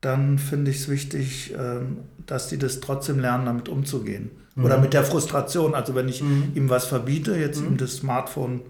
dann 0.00 0.38
finde 0.38 0.70
ich 0.70 0.78
es 0.80 0.88
wichtig, 0.88 1.54
ähm, 1.58 1.98
dass 2.26 2.48
die 2.48 2.58
das 2.58 2.80
trotzdem 2.80 3.18
lernen, 3.20 3.46
damit 3.46 3.68
umzugehen. 3.68 4.30
Oder 4.62 4.78
mit 4.78 4.92
der 4.94 5.04
Frustration. 5.04 5.74
Also 5.74 5.94
wenn 5.94 6.08
ich 6.08 6.22
Mhm. 6.22 6.52
ihm 6.54 6.70
was 6.70 6.86
verbiete, 6.86 7.36
jetzt 7.36 7.60
Mhm. 7.60 7.66
ihm 7.68 7.76
das 7.76 7.96
Smartphone, 7.96 8.62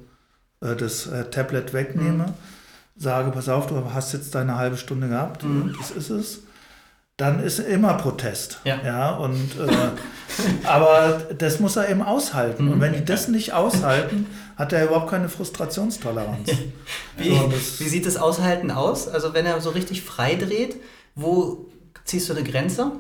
äh, 0.61 0.75
das 0.75 1.07
äh, 1.07 1.25
Tablet 1.31 1.73
wegnehme, 1.73 2.35
sage, 2.97 3.31
pass 3.31 3.49
auf, 3.49 3.67
du 3.69 3.83
hast 3.95 4.13
jetzt 4.13 4.35
deine 4.35 4.57
halbe 4.57 4.77
Stunde 4.77 5.09
gehabt, 5.09 5.45
Mhm. 5.45 5.75
das 5.79 5.91
ist 5.93 6.11
es, 6.11 6.41
dann 7.19 7.41
ist 7.43 7.61
immer 7.61 7.95
Protest. 7.95 8.61
Ja. 8.65 9.11
und, 9.17 9.35
äh, 9.59 9.67
aber 10.67 11.23
das 11.39 11.61
muss 11.61 11.77
er 11.77 11.89
eben 11.89 12.03
aushalten. 12.03 12.65
Mhm. 12.67 12.73
Und 12.73 12.81
wenn 12.81 12.93
die 12.93 13.05
das 13.05 13.29
nicht 13.29 13.53
aushalten, 13.53 14.27
hat 14.57 14.73
er 14.73 14.85
überhaupt 14.87 15.11
keine 15.11 15.29
Frustrationstoleranz. 15.29 16.49
Wie, 17.17 17.31
So, 17.31 17.49
das- 17.49 17.81
wie 17.81 17.89
sieht 17.89 18.07
das 18.07 18.17
Aushalten 18.17 18.71
aus? 18.71 19.09
Also 19.09 19.35
wenn 19.35 19.47
er 19.47 19.61
so 19.61 19.71
richtig 19.71 20.03
frei 20.03 20.35
dreht, 20.35 20.77
wo 21.15 21.67
ziehst 22.05 22.29
du 22.29 22.35
eine 22.35 22.43
Grenze? 22.45 22.93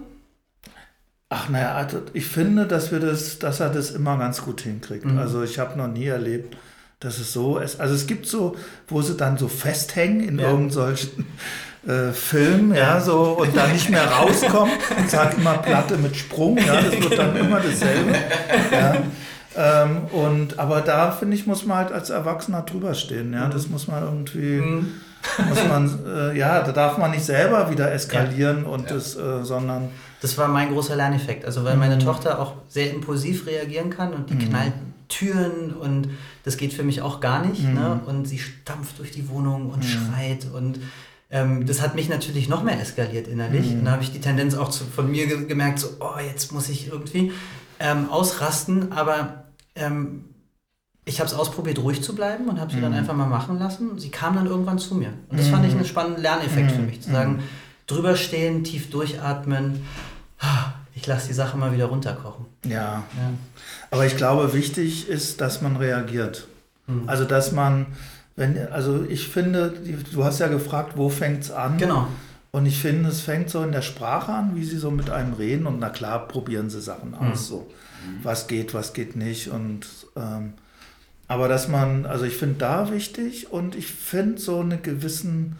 Ach 1.28 1.48
naja, 1.48 1.74
also 1.74 2.02
ich 2.12 2.26
finde, 2.26 2.66
dass 2.66 2.92
wir 2.92 3.00
das, 3.00 3.38
dass 3.40 3.58
er 3.60 3.68
das 3.70 3.90
immer 3.90 4.16
ganz 4.16 4.42
gut 4.42 4.60
hinkriegt. 4.60 5.04
Mhm. 5.04 5.18
Also 5.18 5.42
ich 5.42 5.58
habe 5.58 5.76
noch 5.76 5.88
nie 5.88 6.06
erlebt, 6.06 6.56
dass 7.00 7.18
es 7.18 7.32
so 7.32 7.58
ist. 7.58 7.80
Also 7.80 7.94
es 7.94 8.06
gibt 8.06 8.26
so, 8.26 8.54
wo 8.88 9.02
sie 9.02 9.16
dann 9.16 9.36
so 9.36 9.48
festhängen 9.48 10.20
in 10.20 10.38
Ja. 10.38 10.44
irgendeinem 10.46 10.70
solchen 10.70 11.26
äh, 11.86 12.12
Film, 12.12 12.72
ja. 12.74 13.00
so 13.00 13.38
und 13.40 13.56
dann 13.56 13.72
nicht 13.72 13.90
mehr 13.90 14.06
rauskommen. 14.06 14.72
Ich 15.04 15.10
sage 15.10 15.36
immer 15.36 15.58
Platte 15.58 15.96
mit 15.98 16.16
Sprung, 16.16 16.58
ja, 16.58 16.80
das 16.80 16.92
wird 17.00 17.18
dann 17.18 17.36
immer 17.36 17.60
dasselbe. 17.60 18.14
Ja. 18.72 18.96
Ähm, 19.56 20.04
und 20.12 20.58
aber 20.58 20.80
da 20.80 21.10
finde 21.12 21.34
ich, 21.36 21.46
muss 21.46 21.64
man 21.64 21.78
halt 21.78 21.92
als 21.92 22.10
Erwachsener 22.10 22.62
drüber 22.62 22.94
stehen. 22.94 23.32
Ja, 23.32 23.48
das 23.48 23.68
muss 23.68 23.88
man 23.88 24.02
irgendwie, 24.02 24.60
Mhm. 24.60 24.92
muss 25.48 25.64
man, 25.68 25.98
äh, 26.06 26.36
ja, 26.38 26.60
da 26.62 26.72
darf 26.72 26.98
man 26.98 27.10
nicht 27.10 27.24
selber 27.24 27.70
wieder 27.70 27.90
eskalieren 27.92 28.64
und 28.64 28.90
Ja. 28.90 28.94
das, 28.96 29.16
äh, 29.16 29.42
sondern 29.44 29.88
Das 30.22 30.38
war 30.38 30.48
mein 30.48 30.72
großer 30.72 30.96
Lerneffekt. 30.96 31.44
Also 31.44 31.64
weil 31.64 31.76
meine 31.76 31.98
Tochter 31.98 32.40
auch 32.40 32.54
sehr 32.68 32.92
impulsiv 32.92 33.46
reagieren 33.46 33.90
kann 33.90 34.12
und 34.14 34.30
die 34.30 34.38
knallt 34.38 34.72
Türen 35.08 35.72
und 35.72 36.08
das 36.44 36.56
geht 36.56 36.72
für 36.72 36.82
mich 36.82 37.00
auch 37.00 37.20
gar 37.20 37.44
nicht. 37.44 37.62
Ne? 37.62 38.00
Und 38.06 38.26
sie 38.26 38.38
stampft 38.38 38.98
durch 38.98 39.10
die 39.10 39.28
Wohnung 39.28 39.70
und 39.70 39.84
schreit 39.84 40.46
und 40.52 40.80
ähm, 41.30 41.66
das 41.66 41.80
hat 41.80 41.94
mich 41.94 42.08
natürlich 42.08 42.48
noch 42.48 42.62
mehr 42.62 42.80
eskaliert 42.80 43.26
innerlich. 43.28 43.72
Und 43.72 43.84
da 43.84 43.92
habe 43.92 44.02
ich 44.02 44.12
die 44.12 44.20
Tendenz 44.20 44.54
auch 44.54 44.70
zu, 44.70 44.84
von 44.84 45.10
mir 45.10 45.26
ge 45.26 45.46
gemerkt, 45.46 45.80
so, 45.80 45.88
oh, 46.00 46.18
jetzt 46.20 46.52
muss 46.52 46.68
ich 46.68 46.88
irgendwie 46.88 47.32
ähm, 47.80 48.08
ausrasten, 48.10 48.92
aber 48.92 49.44
ähm, 49.74 50.24
ich 51.04 51.20
habe 51.20 51.28
es 51.28 51.34
ausprobiert, 51.34 51.78
ruhig 51.78 52.02
zu 52.02 52.14
bleiben 52.14 52.48
und 52.48 52.60
habe 52.60 52.72
sie 52.72 52.80
dann 52.80 52.92
einfach 52.92 53.14
mal 53.14 53.28
machen 53.28 53.58
lassen. 53.58 53.98
Sie 53.98 54.10
kam 54.10 54.34
dann 54.34 54.46
irgendwann 54.46 54.78
zu 54.78 54.96
mir. 54.96 55.12
Und 55.28 55.38
das 55.38 55.48
fand 55.48 55.64
ich 55.64 55.72
einen 55.72 55.84
spannenden 55.84 56.20
Lerneffekt 56.20 56.72
für 56.72 56.82
mich, 56.82 57.00
zu 57.00 57.12
sagen, 57.12 57.44
drüber 57.86 58.16
stehen, 58.16 58.64
tief 58.64 58.90
durchatmen. 58.90 59.80
Ich 60.94 61.06
lasse 61.06 61.28
die 61.28 61.34
Sache 61.34 61.56
mal 61.56 61.72
wieder 61.72 61.86
runterkochen. 61.86 62.46
ja, 62.64 62.70
Ja. 62.70 63.04
Aber 63.90 64.06
ich 64.06 64.16
glaube, 64.16 64.52
wichtig 64.52 65.08
ist, 65.08 65.40
dass 65.40 65.62
man 65.62 65.76
reagiert. 65.76 66.46
Mhm. 66.86 67.08
Also, 67.08 67.24
dass 67.24 67.52
man, 67.52 67.86
wenn, 68.34 68.58
also 68.72 69.04
ich 69.08 69.28
finde, 69.28 69.72
du 70.12 70.24
hast 70.24 70.38
ja 70.40 70.48
gefragt, 70.48 70.92
wo 70.96 71.08
fängt 71.08 71.44
es 71.44 71.50
an? 71.50 71.78
Genau. 71.78 72.08
Und 72.52 72.64
ich 72.66 72.78
finde, 72.80 73.10
es 73.10 73.20
fängt 73.20 73.50
so 73.50 73.62
in 73.62 73.72
der 73.72 73.82
Sprache 73.82 74.32
an, 74.32 74.56
wie 74.56 74.64
sie 74.64 74.78
so 74.78 74.90
mit 74.90 75.10
einem 75.10 75.34
reden. 75.34 75.66
Und 75.66 75.78
na 75.78 75.90
klar, 75.90 76.26
probieren 76.26 76.70
sie 76.70 76.80
Sachen 76.80 77.10
Mhm. 77.10 77.16
aus. 77.32 77.46
So. 77.48 77.70
Was 78.22 78.46
geht, 78.46 78.72
was 78.72 78.92
geht 78.92 79.14
nicht. 79.16 79.48
Und, 79.48 79.86
ähm, 80.16 80.54
aber 81.28 81.48
dass 81.48 81.68
man, 81.68 82.06
also 82.06 82.24
ich 82.24 82.36
finde 82.36 82.56
da 82.58 82.90
wichtig 82.90 83.52
und 83.52 83.74
ich 83.74 83.86
finde 83.88 84.40
so 84.40 84.60
eine 84.60 84.78
gewissen, 84.78 85.56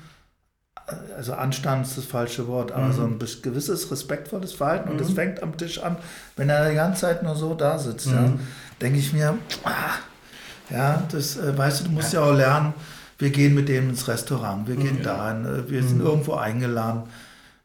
also 1.16 1.33
Anstand 1.35 1.87
ist 1.87 1.99
das 1.99 2.05
falsche 2.05 2.46
Wort, 2.46 2.70
aber 2.72 2.87
Mhm. 2.88 2.92
so 2.92 3.03
ein 3.03 3.18
gewisses 3.42 3.90
respektvolles 3.90 4.53
Verhalten. 4.53 4.90
Und 4.90 5.01
das 5.01 5.11
Mhm. 5.11 5.14
fängt 5.14 5.42
am 5.42 5.57
Tisch 5.57 5.79
an, 5.83 5.96
wenn 6.37 6.49
er 6.49 6.68
die 6.68 6.77
ganze 6.77 7.03
Zeit 7.03 7.22
nur 7.22 7.35
so 7.35 7.55
da 7.55 7.79
sitzt. 7.79 8.07
Ja, 8.07 8.20
Mhm. 8.22 8.40
denke 8.81 8.99
ich 8.99 9.12
mir, 9.12 9.37
ah, 9.64 9.70
ja, 10.70 11.03
das, 11.11 11.37
äh, 11.37 11.57
weißt 11.57 11.81
du, 11.81 11.85
du 11.85 11.90
musst 11.90 12.12
ja. 12.12 12.20
auch 12.22 12.33
lernen, 12.33 12.75
wir 13.18 13.31
gehen 13.31 13.55
mit 13.55 13.68
dem 13.68 13.88
ins 13.90 14.07
Restaurant, 14.09 14.68
wir 14.68 14.77
gehen 14.77 14.99
Mhm. 14.99 15.03
dahin, 15.03 15.44
äh, 15.46 15.70
wir 15.70 15.83
sind 15.83 16.01
irgendwo 16.01 16.35
eingeladen, 16.35 17.05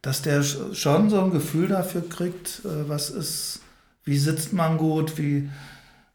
dass 0.02 0.22
der 0.24 0.42
sch- 0.44 0.74
schon 0.74 1.10
so 1.10 1.22
ein 1.22 1.32
Gefühl 1.32 1.68
dafür 1.68 2.08
kriegt, 2.08 2.62
äh, 2.66 2.90
was 2.90 3.10
ist, 3.12 3.60
wie 4.04 4.18
sitzt 4.18 4.52
man 4.54 4.78
gut, 4.78 5.18
wie, 5.20 5.50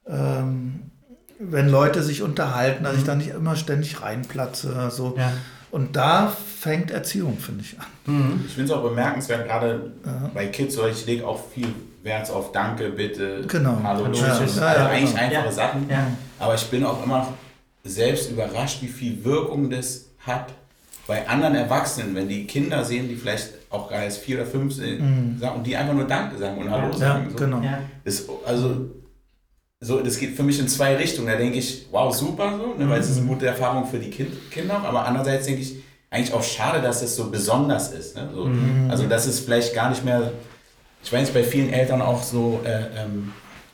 ähm, 0.08 0.90
wenn 1.38 1.68
Leute 1.68 2.02
sich 2.02 2.22
unterhalten, 2.22 2.84
dass 2.84 2.96
ich 2.96 3.04
da 3.04 3.14
nicht 3.14 3.28
immer 3.30 3.56
ständig 3.56 4.00
reinplatze, 4.02 4.90
so. 4.90 5.14
Ja. 5.18 5.32
Und 5.70 5.96
da 5.96 6.28
fängt 6.28 6.90
Erziehung, 6.90 7.38
finde 7.38 7.62
ich, 7.64 7.76
an. 7.78 7.86
Mhm. 8.06 8.44
Ich 8.46 8.52
finde 8.54 8.72
es 8.72 8.78
auch 8.78 8.82
bemerkenswert, 8.82 9.46
gerade 9.46 9.92
Ja. 10.04 10.30
bei 10.32 10.46
Kids, 10.46 10.74
so 10.76 10.86
ich 10.86 11.04
lege 11.06 11.26
auch 11.26 11.40
viel 11.52 11.68
Wert 12.02 12.30
auf 12.30 12.52
Danke, 12.52 12.90
bitte, 12.90 13.42
Genau. 13.48 13.78
Hallo, 13.82 14.06
tschüss. 14.12 14.22
Also 14.24 14.60
Ja, 14.60 14.74
ja, 14.74 14.86
eigentlich 14.88 15.10
genau. 15.10 15.22
einfache 15.24 15.44
Ja. 15.46 15.52
Sachen. 15.52 15.88
Ja. 15.90 16.06
Aber 16.38 16.54
ich 16.54 16.64
bin 16.70 16.84
auch 16.84 17.02
immer 17.04 17.32
selbst 17.84 18.30
überrascht, 18.30 18.80
wie 18.82 18.86
viel 18.88 19.24
Wirkung 19.24 19.68
das 19.70 20.06
hat 20.20 20.52
bei 21.06 21.28
anderen 21.28 21.54
Erwachsenen, 21.54 22.14
wenn 22.14 22.28
die 22.28 22.46
Kinder 22.46 22.84
sehen, 22.84 23.08
die 23.08 23.14
vielleicht 23.16 23.50
auch 23.70 23.88
gerade 23.88 24.04
erst 24.04 24.18
vier 24.18 24.38
oder 24.38 24.46
fünf 24.46 24.72
sind, 24.74 25.38
sagen, 25.40 25.56
und 25.56 25.66
die 25.66 25.76
einfach 25.76 25.94
nur 25.94 26.04
Danke 26.06 26.36
sagen 26.38 26.58
und 26.58 26.70
Hallo 26.70 26.88
Ja, 26.92 26.96
sagen. 26.96 27.26
So. 27.30 27.36
genau. 27.36 27.60
Ja. 27.60 27.78
Das, 28.04 28.24
also, 28.44 28.86
so, 29.80 30.00
das 30.00 30.18
geht 30.18 30.36
für 30.36 30.42
mich 30.42 30.58
in 30.58 30.68
zwei 30.68 30.96
Richtungen. 30.96 31.28
Da 31.28 31.36
denke 31.36 31.58
ich, 31.58 31.86
wow, 31.90 32.14
super, 32.14 32.58
so, 32.58 32.74
ne, 32.82 32.88
weil 32.88 33.00
es 33.00 33.10
ist 33.10 33.18
eine 33.18 33.26
gute 33.26 33.46
Erfahrung 33.46 33.86
für 33.86 33.98
die 33.98 34.10
kind, 34.10 34.50
Kinder 34.50 34.78
auch. 34.78 34.84
Aber 34.84 35.04
andererseits 35.04 35.46
denke 35.46 35.62
ich, 35.62 35.76
eigentlich 36.10 36.32
auch 36.32 36.42
schade, 36.42 36.80
dass 36.80 37.02
es 37.02 37.16
so 37.16 37.30
besonders 37.30 37.92
ist. 37.92 38.16
Ne? 38.16 38.30
So, 38.34 38.48
Also, 38.88 39.06
dass 39.06 39.26
es 39.26 39.40
vielleicht 39.40 39.74
gar 39.74 39.90
nicht 39.90 40.04
mehr, 40.04 40.32
ich 41.02 41.12
weiß 41.12 41.22
nicht, 41.22 41.34
bei 41.34 41.42
vielen 41.42 41.70
Eltern 41.70 42.00
auch 42.00 42.22
so, 42.22 42.60
äh, 42.64 43.02
ähm, 43.02 43.32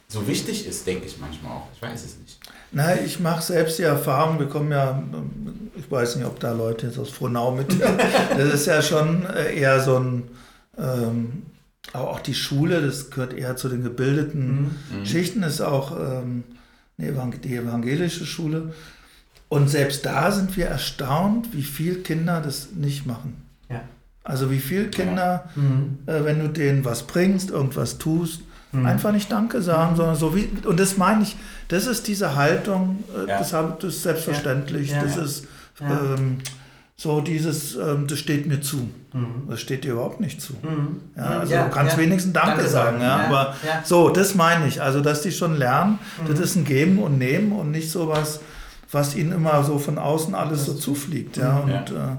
so 0.08 0.26
wichtig 0.26 0.66
ist, 0.66 0.86
denke 0.86 1.06
ich 1.06 1.18
manchmal 1.18 1.52
auch. 1.52 1.68
Ich 1.74 1.80
weiß 1.80 2.04
es 2.04 2.18
nicht. 2.18 2.38
Na, 2.72 2.96
ich 3.00 3.20
mache 3.20 3.42
selbst 3.42 3.78
die 3.78 3.82
Erfahrung, 3.82 4.38
wir 4.38 4.48
kommen 4.48 4.72
ja, 4.72 5.02
ich 5.76 5.90
weiß 5.90 6.16
nicht, 6.16 6.26
ob 6.26 6.40
da 6.40 6.52
Leute 6.52 6.86
jetzt 6.86 6.98
aus 6.98 7.10
Frohnau 7.10 7.50
mit, 7.52 7.68
das 8.36 8.54
ist 8.54 8.66
ja 8.66 8.80
schon 8.82 9.26
äh, 9.26 9.54
eher 9.58 9.80
so 9.80 9.98
ein, 9.98 10.28
ähm, 10.78 11.42
auch 11.92 12.00
auch 12.14 12.20
die 12.20 12.34
Schule, 12.34 12.80
das 12.80 13.10
gehört 13.10 13.34
eher 13.34 13.56
zu 13.56 13.68
den 13.68 13.82
gebildeten 13.82 14.76
Schichten, 15.04 15.42
ist 15.42 15.60
auch 15.60 15.96
ähm, 15.98 16.44
die 16.98 17.06
evangelische 17.56 18.24
Schule. 18.24 18.72
Und 19.48 19.68
selbst 19.68 20.06
da 20.06 20.30
sind 20.30 20.56
wir 20.56 20.66
erstaunt, 20.66 21.48
wie 21.52 21.62
viel 21.62 21.96
Kinder 22.02 22.40
das 22.40 22.68
nicht 22.74 23.04
machen. 23.06 23.36
Ja. 23.68 23.82
Also 24.24 24.50
wie 24.50 24.60
viel 24.60 24.88
Kinder, 24.88 25.50
Mhm. 25.56 25.98
äh, 26.06 26.24
wenn 26.24 26.38
du 26.38 26.48
denen 26.48 26.84
was 26.84 27.02
bringst, 27.06 27.50
irgendwas 27.50 27.98
tust, 27.98 28.42
Mhm. 28.70 28.86
einfach 28.86 29.12
nicht 29.12 29.30
Danke 29.30 29.60
sagen, 29.60 29.96
sondern 29.96 30.16
so 30.16 30.34
wie, 30.34 30.48
und 30.64 30.80
das 30.80 30.96
meine 30.96 31.24
ich, 31.24 31.36
das 31.68 31.86
ist 31.86 32.08
diese 32.08 32.36
Haltung, 32.36 33.04
äh, 33.14 33.28
Ja. 33.28 33.38
das, 33.38 33.52
hab, 33.52 33.80
das 33.80 33.96
ist 33.96 34.02
selbstverständlich, 34.04 34.92
Ja. 34.92 35.02
das 35.02 35.16
Ja. 35.16 35.22
ist, 35.24 35.46
Ja. 35.80 36.14
ähm, 36.14 36.38
so 36.96 37.20
dieses, 37.20 37.74
ähm, 37.76 38.06
das 38.06 38.18
steht 38.18 38.46
mir 38.46 38.60
zu. 38.60 38.88
Mhm. 39.12 39.48
Das 39.48 39.60
steht 39.60 39.84
dir 39.84 39.92
überhaupt 39.92 40.20
nicht 40.20 40.40
zu. 40.40 40.52
Mhm. 40.62 41.00
Ja, 41.16 41.40
also 41.40 41.52
Ja, 41.52 41.64
du 41.64 41.70
kannst 41.70 41.96
ja. 41.96 42.02
wenigstens 42.02 42.32
Danke, 42.32 42.50
Danke 42.56 42.68
sagen, 42.68 43.00
sagen, 43.00 43.02
ja, 43.02 43.26
aber 43.26 43.54
so, 43.84 44.10
das 44.10 44.34
meine 44.34 44.66
ich. 44.68 44.80
Also, 44.80 45.00
dass 45.00 45.22
die 45.22 45.32
schon 45.32 45.56
lernen, 45.56 45.98
das 46.28 46.38
Mhm. 46.38 46.44
ist 46.44 46.56
ein 46.56 46.64
Geben 46.64 46.98
und 46.98 47.18
Nehmen 47.18 47.52
und 47.52 47.70
nicht 47.70 47.90
sowas, 47.90 48.40
was 48.90 49.16
ihnen 49.16 49.32
immer 49.32 49.64
so 49.64 49.78
von 49.78 49.98
außen 49.98 50.34
alles 50.34 50.66
so 50.66 50.74
zufliegt, 50.74 51.36
ja. 51.38 51.58
Und. 51.58 51.70
Äh, 51.90 52.16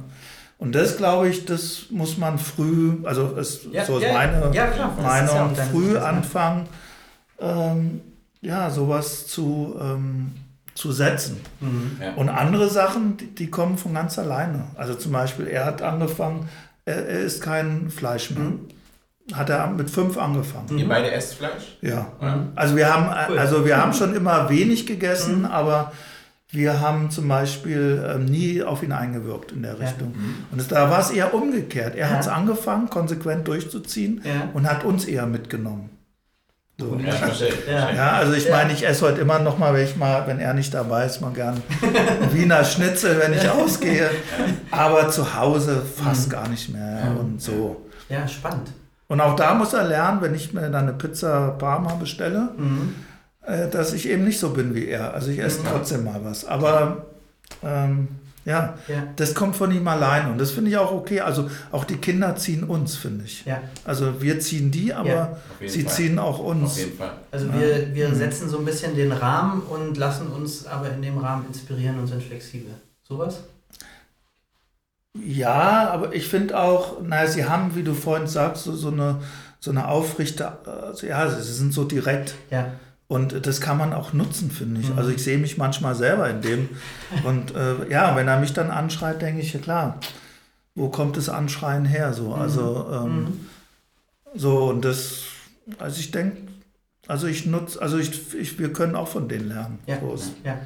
und 0.60 0.74
das 0.76 0.96
glaube 0.96 1.28
ich, 1.28 1.44
das 1.46 1.88
muss 1.90 2.18
man 2.18 2.38
früh, 2.40 2.94
also 3.04 3.36
es, 3.38 3.64
so 3.86 3.98
ist 3.98 4.14
meine. 4.14 4.50
Das 4.54 4.98
Meinung, 5.04 5.56
früh 5.72 5.98
anfangen, 5.98 6.68
ähm, 7.40 8.00
ja, 8.40 8.70
sowas 8.70 9.28
zu, 9.28 9.76
ähm, 9.82 10.32
zu 10.76 10.92
setzen. 10.92 11.38
Mhm. 11.60 11.98
Ja. 12.02 12.14
Und 12.16 12.30
andere 12.30 12.70
Sachen, 12.70 13.18
die, 13.18 13.28
die 13.36 13.50
kommen 13.50 13.78
von 13.78 13.94
ganz 13.94 14.18
alleine. 14.18 14.66
Also 14.76 14.96
zum 14.96 15.12
Beispiel, 15.12 15.48
er 15.48 15.66
hat 15.66 15.82
angefangen, 15.82 16.50
er, 16.86 17.08
er 17.08 17.20
isst 17.22 17.42
kein 17.42 17.90
Fleisch 17.90 18.32
mehr. 18.32 18.44
Mhm. 18.44 18.60
Hat 19.34 19.50
er 19.50 19.68
mit 19.68 19.90
fünf 19.90 20.18
angefangen. 20.18 20.78
Ihr 20.78 20.88
beide 20.88 21.10
esst 21.12 21.36
Fleisch? 21.36 21.78
Ja. 21.82 22.08
Ja. 22.22 22.48
Also 22.56 22.76
wir 22.76 22.94
haben, 22.94 23.08
also 23.38 23.66
wir 23.66 23.78
haben 23.82 23.94
schon 23.94 24.14
immer 24.16 24.50
wenig 24.50 24.86
gegessen, 24.86 25.40
Mhm. 25.40 25.46
aber 25.46 25.94
wir 26.50 26.82
haben 26.82 27.10
zum 27.10 27.28
Beispiel 27.30 28.04
ähm, 28.14 28.26
nie 28.26 28.62
auf 28.64 28.84
ihn 28.84 28.92
eingewirkt 28.92 29.54
in 29.54 29.62
der 29.64 29.74
Ja. 29.76 29.80
Richtung. 29.80 30.14
Und 30.52 30.60
es, 30.60 30.68
da 30.68 30.90
war 30.90 31.00
es 31.00 31.10
eher 31.12 31.34
umgekehrt. 31.34 31.96
Er 31.96 32.08
Ja. 32.08 32.14
hat 32.14 32.20
es 32.22 32.28
angefangen, 32.28 32.90
konsequent 32.90 33.48
durchzuziehen 33.48 34.22
Ja. 34.26 34.50
und 34.54 34.70
hat 34.70 34.84
uns 34.84 35.06
eher 35.06 35.26
mitgenommen. 35.26 35.90
So. 36.80 36.98
Ja, 37.06 37.12
verstehe. 37.12 37.50
Ja. 37.50 37.54
verstehe. 37.82 37.96
Ja, 37.98 38.12
also 38.14 38.34
ich 38.34 38.46
Ja. 38.46 38.56
meine, 38.58 38.74
ich 38.74 38.86
esse 38.86 39.06
heute 39.06 39.22
immer 39.22 39.38
noch 39.40 39.58
mal, 39.60 39.74
wenn 39.76 39.86
ich 39.86 39.96
mal, 39.96 40.26
wenn 40.28 40.40
er 40.40 40.54
nicht 40.56 40.74
dabei 40.74 41.06
ist, 41.06 41.22
mal 41.22 41.32
gern 41.32 41.62
Wiener 42.32 42.64
Schnitzel, 42.64 43.20
wenn 43.20 43.34
ich 43.34 43.48
ausgehe. 43.48 44.10
Aber 44.72 45.08
zu 45.10 45.36
Hause 45.36 45.82
fast 45.84 46.28
Mhm. 46.28 46.32
gar 46.32 46.48
nicht 46.50 46.70
mehr 46.74 47.00
Ja. 47.06 47.12
und 47.20 47.42
so. 47.42 47.86
ja, 48.10 48.28
spannend. 48.28 48.70
Und 49.08 49.22
auch 49.22 49.36
da 49.36 49.54
muss 49.54 49.74
er 49.74 49.84
lernen, 49.84 50.22
wenn 50.22 50.34
ich 50.34 50.54
mir 50.54 50.62
dann 50.62 50.76
eine 50.84 50.94
Pizza 50.94 51.52
Parma 51.60 51.94
bestelle, 51.94 52.50
Mhm. 52.58 52.96
äh, 53.46 53.68
dass 53.70 53.94
ich 53.94 54.10
eben 54.10 54.24
nicht 54.24 54.40
so 54.40 54.50
bin 54.50 54.74
wie 54.74 54.88
er. 54.88 55.14
Also 55.14 55.30
ich 55.30 55.40
esse 55.40 55.60
Mhm. 55.62 55.68
trotzdem 55.72 56.04
mal 56.06 56.20
was. 56.24 56.44
Aber 56.46 57.06
ähm, 57.64 58.08
ja, 58.46 58.78
Ja. 58.88 59.04
das 59.16 59.34
kommt 59.36 59.56
von 59.56 59.72
ihm 59.72 59.88
allein 59.88 60.30
und 60.32 60.38
das 60.38 60.52
finde 60.52 60.70
ich 60.72 60.78
auch 60.78 60.92
okay. 60.92 61.22
Also 61.22 61.50
auch 61.72 61.84
die 61.86 61.98
Kinder 61.98 62.36
ziehen 62.36 62.64
uns, 62.64 62.96
finde 62.96 63.26
ich. 63.26 63.46
Ja. 63.46 63.62
Also 63.86 64.22
wir 64.22 64.40
ziehen 64.40 64.70
die, 64.72 64.94
aber 64.94 65.10
Ja. 65.10 65.24
Auf 65.62 65.70
sie 65.70 65.84
Fall. 65.84 65.94
ziehen 65.94 66.20
auch 66.20 66.40
Auf 66.40 66.46
uns. 66.46 66.78
jeden 66.78 66.98
Fall. 66.98 67.14
Also 67.32 67.48
Ja. 67.48 67.54
wir, 67.60 67.96
wir 67.96 68.10
Mhm. 68.10 68.16
setzen 68.16 68.50
so 68.50 68.58
ein 68.60 68.66
bisschen 68.66 68.96
den 68.96 69.12
Rahmen 69.12 69.62
und 69.62 69.98
lassen 69.98 70.28
uns 70.28 70.66
aber 70.66 70.90
in 70.92 71.02
dem 71.02 71.18
Rahmen 71.18 71.46
inspirieren 71.48 72.00
und 72.00 72.08
sind 72.08 72.22
flexibel. 72.24 72.72
Sowas? 73.04 73.40
Ja, 75.16 75.90
aber 75.92 76.14
ich 76.16 76.28
finde 76.28 76.60
auch, 76.60 77.00
naja, 77.02 77.28
sie 77.28 77.46
haben, 77.46 77.76
wie 77.76 77.84
du 77.84 77.94
vorhin 77.94 78.28
sagst, 78.28 78.64
so, 78.64 78.74
so 78.76 78.88
eine, 78.90 79.22
so 79.60 79.70
eine 79.72 79.88
aufrichte, 79.88 80.52
also 80.68 81.06
ja, 81.06 81.30
sie 81.30 81.54
sind 81.54 81.72
so 81.74 81.84
direkt 81.84 82.34
Ja. 82.50 82.74
Und 83.14 83.46
das 83.48 83.62
kann 83.62 83.78
man 83.78 83.94
auch 83.94 84.14
nutzen, 84.14 84.50
finde 84.52 84.82
ich. 84.82 84.90
Mhm. 84.90 84.98
Also 84.98 85.10
ich 85.12 85.24
sehe 85.24 85.38
mich 85.38 85.58
manchmal 85.58 85.96
selber 85.96 86.30
in 86.30 86.42
dem 86.42 86.70
und 87.24 87.56
äh, 87.56 87.90
ja, 87.90 88.16
wenn 88.16 88.28
er 88.28 88.40
mich 88.40 88.54
dann 88.54 88.70
anschreit, 88.72 89.22
denke 89.22 89.42
ich, 89.42 89.54
ja 89.54 89.60
klar, 89.60 90.00
wo 90.76 90.90
kommt 90.90 91.16
das 91.18 91.30
Anschreien 91.30 91.86
her? 91.86 92.14
So, 92.14 92.34
also 92.34 92.88
ähm, 92.92 93.16
Mhm. 93.20 93.40
so 94.36 94.66
und 94.72 94.84
das, 94.84 95.24
also 95.80 96.00
ich 96.00 96.12
denke, 96.12 96.38
also 97.08 97.28
ich 97.28 97.46
nutze, 97.46 97.82
also 97.82 97.98
ich, 97.98 98.34
ich, 98.34 98.58
wir 98.60 98.72
können 98.74 98.96
auch 98.96 99.08
von 99.08 99.28
denen 99.28 99.50
lernen. 99.50 99.80
Ja. 99.86 99.96
Ist, 100.14 100.32
Ja. 100.44 100.58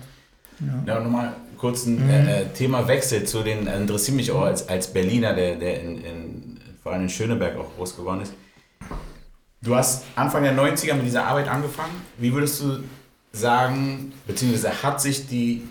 ja. 0.59 0.83
Ja, 0.95 0.99
nochmal 1.01 1.33
kurz 1.57 1.85
ein 1.85 2.03
Mhm. 2.05 2.09
äh, 2.09 2.45
Thema 2.53 2.87
Wechsel 2.87 3.23
zu 3.25 3.43
den, 3.43 3.67
äh, 3.67 3.75
interessiert 3.77 4.15
mich 4.17 4.31
auch 4.31 4.43
als, 4.43 4.67
als 4.69 4.93
Berliner, 4.93 5.33
der, 5.33 5.55
der 5.55 5.81
in, 5.81 5.97
in, 6.09 6.59
vor 6.83 6.93
allem 6.93 7.03
in 7.03 7.09
Schöneberg 7.09 7.57
auch 7.57 7.75
groß 7.75 7.95
geworden 7.97 8.21
ist. 8.21 8.33
Du 9.67 9.75
hast 9.75 10.05
Anfang 10.15 10.43
der 10.43 10.55
90er 10.57 10.93
mit 10.93 11.05
dieser 11.05 11.25
Arbeit 11.25 11.49
angefangen. 11.49 11.91
Wie 12.17 12.31
würdest 12.33 12.61
du 12.61 12.79
sagen, 13.33 14.13
beziehungsweise 14.25 14.81
hat 14.81 15.01
sich 15.01 15.27
die, 15.27 15.67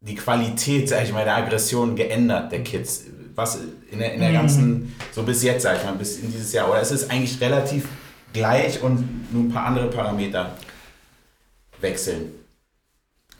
die 0.00 0.14
Qualität, 0.14 0.88
sag 0.88 1.02
ich 1.02 1.12
mal, 1.12 1.24
der 1.24 1.36
Aggression 1.38 1.96
geändert, 1.96 2.52
der 2.52 2.62
Kids? 2.62 3.02
Was 3.34 3.58
in 3.90 3.98
der, 3.98 4.14
in 4.14 4.20
der 4.20 4.28
Mhm. 4.30 4.34
ganzen, 4.34 4.94
so 5.10 5.24
bis 5.24 5.42
jetzt, 5.42 5.64
sag 5.64 5.76
ich 5.78 5.82
mal, 5.84 5.94
bis 5.96 6.18
in 6.18 6.30
dieses 6.30 6.52
Jahr? 6.52 6.70
Oder 6.70 6.80
ist 6.80 6.92
es 6.92 7.10
eigentlich 7.10 7.40
relativ 7.40 7.88
gleich 8.32 8.80
und 8.80 9.32
nur 9.32 9.42
ein 9.42 9.52
paar 9.52 9.66
andere 9.66 9.90
Parameter 9.90 10.56
wechseln? 11.80 12.30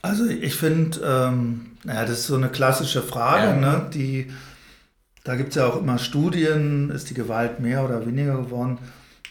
Also 0.02 0.26
ich 0.26 0.56
finde, 0.56 0.98
ähm, 1.04 1.76
naja, 1.84 2.02
das 2.06 2.18
ist 2.18 2.26
so 2.26 2.34
eine 2.34 2.48
klassische 2.48 3.02
Frage, 3.02 3.46
Ja. 3.50 3.54
ne? 3.56 3.90
Die, 3.94 4.32
da 5.24 5.34
gibt 5.36 5.50
es 5.50 5.54
ja 5.56 5.66
auch 5.66 5.76
immer 5.78 5.98
Studien, 5.98 6.90
ist 6.90 7.10
die 7.10 7.14
Gewalt 7.14 7.58
mehr 7.60 7.84
oder 7.84 8.06
weniger 8.06 8.36
geworden? 8.36 8.78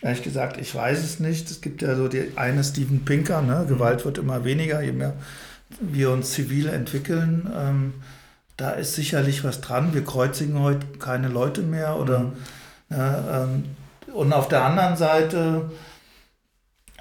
Ehrlich 0.01 0.23
gesagt, 0.23 0.57
ich 0.59 0.73
weiß 0.75 0.99
es 1.03 1.19
nicht. 1.19 1.49
Es 1.49 1.61
gibt 1.61 1.81
ja 1.81 1.95
so 1.95 2.07
die 2.09 2.31
eine 2.35 2.63
Steven 2.63 3.05
Pinker, 3.05 3.41
ne? 3.41 3.65
Gewalt 3.69 4.03
wird 4.03 4.17
immer 4.17 4.43
weniger, 4.43 4.81
je 4.81 4.91
mehr 4.91 5.13
wir 5.79 6.11
uns 6.11 6.31
zivil 6.31 6.67
entwickeln. 6.67 7.49
Ähm, 7.55 7.93
da 8.57 8.71
ist 8.71 8.95
sicherlich 8.95 9.43
was 9.43 9.61
dran. 9.61 9.93
Wir 9.93 10.03
kreuzigen 10.03 10.59
heute 10.59 10.85
keine 10.99 11.29
Leute 11.29 11.61
mehr 11.61 11.95
oder 11.97 12.19
Mhm. 12.19 12.33
ja, 12.89 13.43
ähm, 13.43 13.63
und 14.13 14.31
auf 14.33 14.47
der 14.47 14.63
anderen 14.63 14.95
Seite 14.95 15.71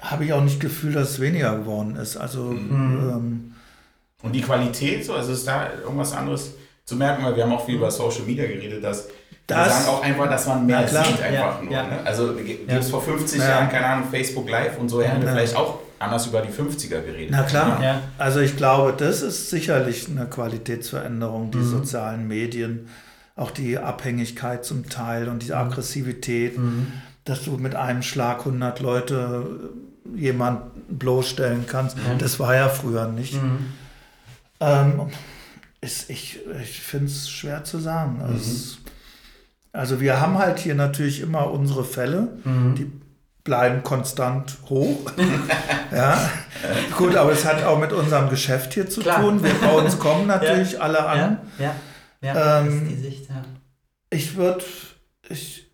habe 0.01 0.25
ich 0.25 0.33
auch 0.33 0.41
nicht 0.43 0.55
das 0.55 0.61
Gefühl, 0.71 0.93
dass 0.93 1.11
es 1.11 1.19
weniger 1.19 1.55
geworden 1.57 1.95
ist. 1.95 2.17
Also 2.17 2.45
Mhm. 2.45 3.09
ähm, 3.11 3.53
Und 4.23 4.33
die 4.33 4.41
Qualität, 4.41 5.05
so, 5.05 5.13
also 5.13 5.33
ist 5.33 5.45
da 5.47 5.69
irgendwas 5.83 6.13
anderes 6.13 6.53
zu 6.85 6.95
merken, 6.95 7.23
weil 7.23 7.35
wir 7.35 7.43
haben 7.43 7.53
auch 7.53 7.65
viel 7.65 7.75
über 7.75 7.89
Social 7.91 8.23
Media 8.23 8.45
geredet, 8.45 8.83
dass 8.83 9.05
wir 9.07 9.13
Das- 9.47 9.85
sagen 9.85 9.97
auch 9.97 10.03
einfach, 10.03 10.29
dass 10.29 10.47
man 10.47 10.65
mehr 10.65 10.83
klar. 10.85 11.05
sieht 11.05 11.21
einfach 11.21 11.59
Ja, 11.59 11.61
nur. 11.63 11.71
ja. 11.73 11.83
Ne? 11.83 11.99
Also 12.05 12.33
gibt 12.33 12.69
Ja. 12.71 12.77
es 12.77 12.89
vor 12.89 13.01
50 13.01 13.39
Ja. 13.39 13.49
Jahren, 13.49 13.69
keine 13.69 13.85
Ahnung, 13.85 14.07
Facebook 14.09 14.49
Live 14.49 14.77
und 14.77 14.89
so, 14.89 15.01
hätten 15.01 15.21
wir 15.21 15.27
Ja. 15.27 15.33
vielleicht 15.33 15.55
auch 15.55 15.79
anders 15.99 16.27
über 16.27 16.41
die 16.41 16.51
50er 16.51 17.01
geredet. 17.01 17.29
Na 17.31 17.43
klar. 17.43 17.81
Ja. 17.81 18.01
Also 18.17 18.39
ich 18.41 18.57
glaube, 18.57 18.93
das 18.97 19.21
ist 19.21 19.49
sicherlich 19.49 20.07
eine 20.09 20.25
Qualitätsveränderung, 20.25 21.51
die 21.51 21.57
Mhm. 21.59 21.69
sozialen 21.69 22.27
Medien, 22.27 22.89
auch 23.35 23.51
die 23.51 23.77
Abhängigkeit 23.77 24.65
zum 24.65 24.89
Teil 24.89 25.27
und 25.29 25.43
die 25.43 25.53
Aggressivität, 25.53 26.57
Mhm. 26.57 26.87
dass 27.25 27.43
du 27.45 27.51
mit 27.57 27.75
einem 27.75 28.01
Schlag 28.01 28.43
100 28.45 28.79
Leute 28.81 29.45
äh, 30.15 30.19
jemanden 30.19 30.69
bloßstellen 30.89 31.65
kannst. 31.65 31.97
Ja. 31.97 32.15
Das 32.17 32.39
war 32.39 32.53
ja 32.55 32.67
früher 32.67 33.07
nicht. 33.07 33.41
Mhm. 33.41 33.67
Ähm, 34.59 35.01
ist, 35.83 36.09
ich 36.09 36.39
ich 36.61 36.81
finde 36.81 37.07
es 37.07 37.29
schwer 37.29 37.63
zu 37.63 37.77
sagen. 37.79 38.21
Also, 38.21 38.35
es, 38.35 38.77
also 39.71 39.99
wir 39.99 40.19
haben 40.21 40.37
halt 40.37 40.59
hier 40.59 40.75
natürlich 40.75 41.19
immer 41.21 41.49
unsere 41.51 41.83
Fälle, 41.83 42.29
Mhm. 42.43 42.75
die 42.75 42.91
bleiben 43.43 43.83
konstant 43.83 44.57
hoch. 44.69 45.11
ja, 45.91 46.29
gut, 46.97 47.15
aber 47.15 47.31
es 47.33 47.43
hat 47.45 47.63
auch 47.63 47.77
mit 47.79 47.91
unserem 47.91 48.29
Geschäft 48.29 48.73
hier 48.73 48.89
zu 48.89 49.01
Klar. 49.01 49.19
tun. 49.21 49.43
Wir, 49.43 49.53
bei 49.55 49.71
uns 49.73 49.99
kommen 49.99 50.27
natürlich 50.35 50.81
alle 50.81 51.05
an. 51.05 51.39
Ja, 51.59 51.75
ja, 52.21 52.33
ja 52.33 52.59
Ähm, 52.61 52.83
ist 52.87 52.91
die 52.97 53.01
Sicht, 53.01 53.29
ja. 53.29 53.43
Ich 54.11 54.35
würde, 54.37 54.63
ich, 55.27 55.69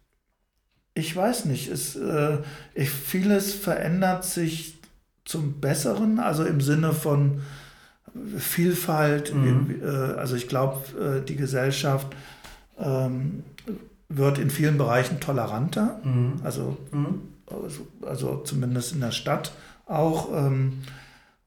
ich 0.96 1.16
weiß 1.16 1.46
nicht, 1.46 1.68
es, 1.70 1.96
äh, 1.96 2.38
ich, 2.74 2.90
vieles 2.90 3.54
verändert 3.54 4.26
sich 4.26 4.80
zum 5.26 5.60
Besseren, 5.62 6.20
also 6.20 6.44
im 6.46 6.62
Sinne 6.62 6.94
von 6.94 7.42
Vielfalt. 8.38 9.34
Mhm. 9.34 9.82
Äh, 9.84 9.88
Also 10.20 10.36
ich 10.36 10.48
glaube, 10.48 10.78
äh, 11.00 11.26
die 11.26 11.36
Gesellschaft 11.36 12.08
ähm, 12.80 13.44
wird 14.08 14.38
in 14.40 14.50
vielen 14.50 14.78
Bereichen 14.78 15.20
toleranter, 15.20 16.00
Mhm. 16.04 16.34
also, 16.44 16.78
Mhm. 16.92 17.22
also, 17.48 17.88
also 18.06 18.38
zumindest 18.44 18.94
in 18.94 19.02
der 19.02 19.12
Stadt 19.12 19.52
auch. 19.86 20.30
Ähm, 20.34 20.80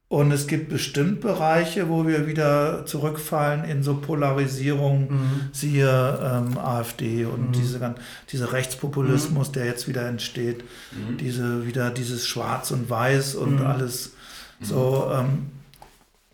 und 0.09 0.31
es 0.31 0.47
gibt 0.47 0.69
bestimmt 0.69 1.23
Bereiche, 1.23 1.89
wo 1.89 2.07
wir 2.07 2.27
wieder 2.27 2.85
zurückfallen 2.85 3.65
in 3.65 3.83
so 3.83 3.95
Polarisierung 3.95 5.11
Mhm. 5.11 5.41
siehe 5.53 6.19
ähm, 6.23 6.59
AfD 6.59 7.25
und 7.25 7.49
Mhm. 7.49 7.53
diese, 7.53 7.95
dieser 8.31 8.53
Rechtspopulismus, 8.53 9.53
der 9.53 9.65
jetzt 9.65 9.89
wieder 9.89 10.07
entsteht, 10.07 10.65
Mhm. 10.93 11.17
diese 11.17 11.67
wieder 11.67 11.91
dieses 11.91 12.27
Schwarz 12.27 12.71
und 12.73 12.91
Weiß 12.91 13.35
und 13.35 13.61
Mhm. 13.61 13.67
alles 13.67 14.13
so. 14.61 15.11
Ähm, 15.15 15.47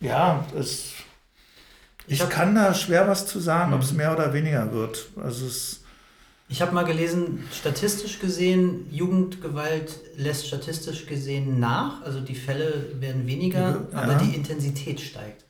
ja, 0.00 0.44
es, 0.58 0.92
Ich 2.06 2.20
ich 2.22 2.28
kann 2.30 2.54
da 2.54 2.72
schwer 2.74 3.06
was 3.08 3.26
zu 3.26 3.38
sagen, 3.40 3.72
ob 3.74 3.82
es 3.82 3.90
Mhm. 3.92 3.96
mehr 3.98 4.12
oder 4.14 4.32
weniger 4.32 4.72
wird. 4.72 5.08
Also 5.22 5.46
es, 5.46 5.82
Ich 6.50 6.62
habe 6.62 6.72
mal 6.72 6.84
gelesen, 6.84 7.44
statistisch 7.52 8.20
gesehen, 8.20 8.86
Jugendgewalt 8.90 9.92
lässt 10.16 10.46
statistisch 10.46 11.04
gesehen 11.04 11.60
nach. 11.60 12.00
Also 12.02 12.20
die 12.20 12.34
Fälle 12.34 12.86
werden 13.00 13.26
weniger, 13.26 13.86
Ja. 13.92 13.98
aber 13.98 14.14
die 14.14 14.34
Intensität 14.34 14.98
steigt. 15.00 15.44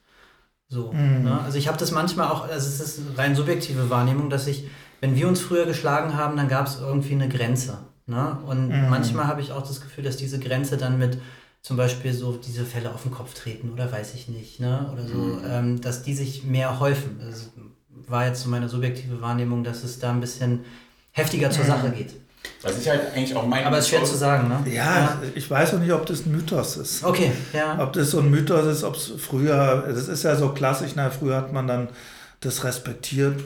So. 0.69 0.93
Mhm. 0.93 1.23
Ne? 1.23 1.41
Also 1.45 1.57
ich 1.57 1.69
habe 1.69 1.79
das 1.79 1.93
manchmal 1.93 2.29
auch, 2.29 2.43
also 2.49 2.67
es 2.69 2.81
ist 2.81 3.01
rein 3.17 3.37
subjektive 3.37 3.89
Wahrnehmung, 3.91 4.29
dass 4.29 4.49
ich, 4.49 4.67
wenn 5.01 5.15
wir 5.15 5.29
uns 5.29 5.41
früher 5.41 5.67
geschlagen 5.67 6.17
haben, 6.17 6.37
dann 6.37 6.49
gab 6.49 6.67
es 6.67 6.81
irgendwie 6.81 7.13
eine 7.15 7.29
Grenze. 7.29 7.79
Ne? 8.07 8.37
Und 8.47 8.69
Mhm. 8.69 8.91
manchmal 8.91 9.29
habe 9.29 9.41
ich 9.41 9.53
auch 9.53 9.63
das 9.67 9.81
Gefühl, 9.81 10.03
dass 10.03 10.17
diese 10.17 10.41
Grenze 10.41 10.77
dann 10.79 10.99
mit 10.99 11.19
zum 11.63 11.77
Beispiel 11.77 12.13
so 12.13 12.33
diese 12.37 12.65
Fälle 12.65 12.91
auf 12.93 13.03
den 13.03 13.11
Kopf 13.11 13.35
treten 13.35 13.71
oder 13.71 13.91
weiß 13.91 14.15
ich 14.15 14.29
nicht, 14.29 14.61
ne? 14.61 14.91
Oder 14.93 15.07
so, 15.07 15.41
ähm, 15.47 15.81
dass 15.81 16.03
die 16.03 16.15
sich 16.15 16.45
mehr 16.45 16.81
häufen. 16.81 17.21
Das 17.21 17.51
war 18.07 18.27
jetzt 18.27 18.43
so 18.43 18.49
meine 18.49 18.69
subjektive 18.69 19.21
Wahrnehmung, 19.21 19.65
dass 19.65 19.85
es 19.85 19.99
da 19.99 20.11
ein 20.11 20.21
bisschen 20.21 20.65
heftiger 21.11 21.51
zur 21.51 21.65
Sache 21.65 21.91
geht. 21.91 22.15
Was 22.63 22.79
ich 22.79 22.89
halt 22.89 23.13
eigentlich 23.15 23.37
auch 23.37 23.47
meine. 23.47 23.67
Aber 23.67 23.79
es 23.79 23.85
ist 23.85 23.91
schwer 23.91 24.05
zu 24.05 24.17
sagen, 24.17 24.49
ne? 24.49 24.73
Ja, 24.73 25.21
ich 25.35 25.51
weiß 25.51 25.75
auch 25.75 25.79
nicht, 25.79 25.93
ob 25.93 26.07
das 26.07 26.27
ein 26.27 26.33
Mythos 26.33 26.77
ist. 26.77 27.05
Okay, 27.05 27.33
ja. 27.53 27.79
Ob 27.81 27.93
das 27.93 28.11
so 28.11 28.21
ein 28.21 28.31
Mythos 28.31 28.67
ist, 28.67 28.85
ob 28.85 28.95
es 28.95 29.13
früher, 29.19 29.85
das 29.89 30.09
ist 30.09 30.23
ja 30.23 30.37
so 30.37 30.51
klassisch, 30.51 30.93
na, 30.95 31.11
früher 31.11 31.37
hat 31.37 31.53
man 31.53 31.67
dann 31.67 31.89
das 32.41 32.65
respektiert. 32.65 33.41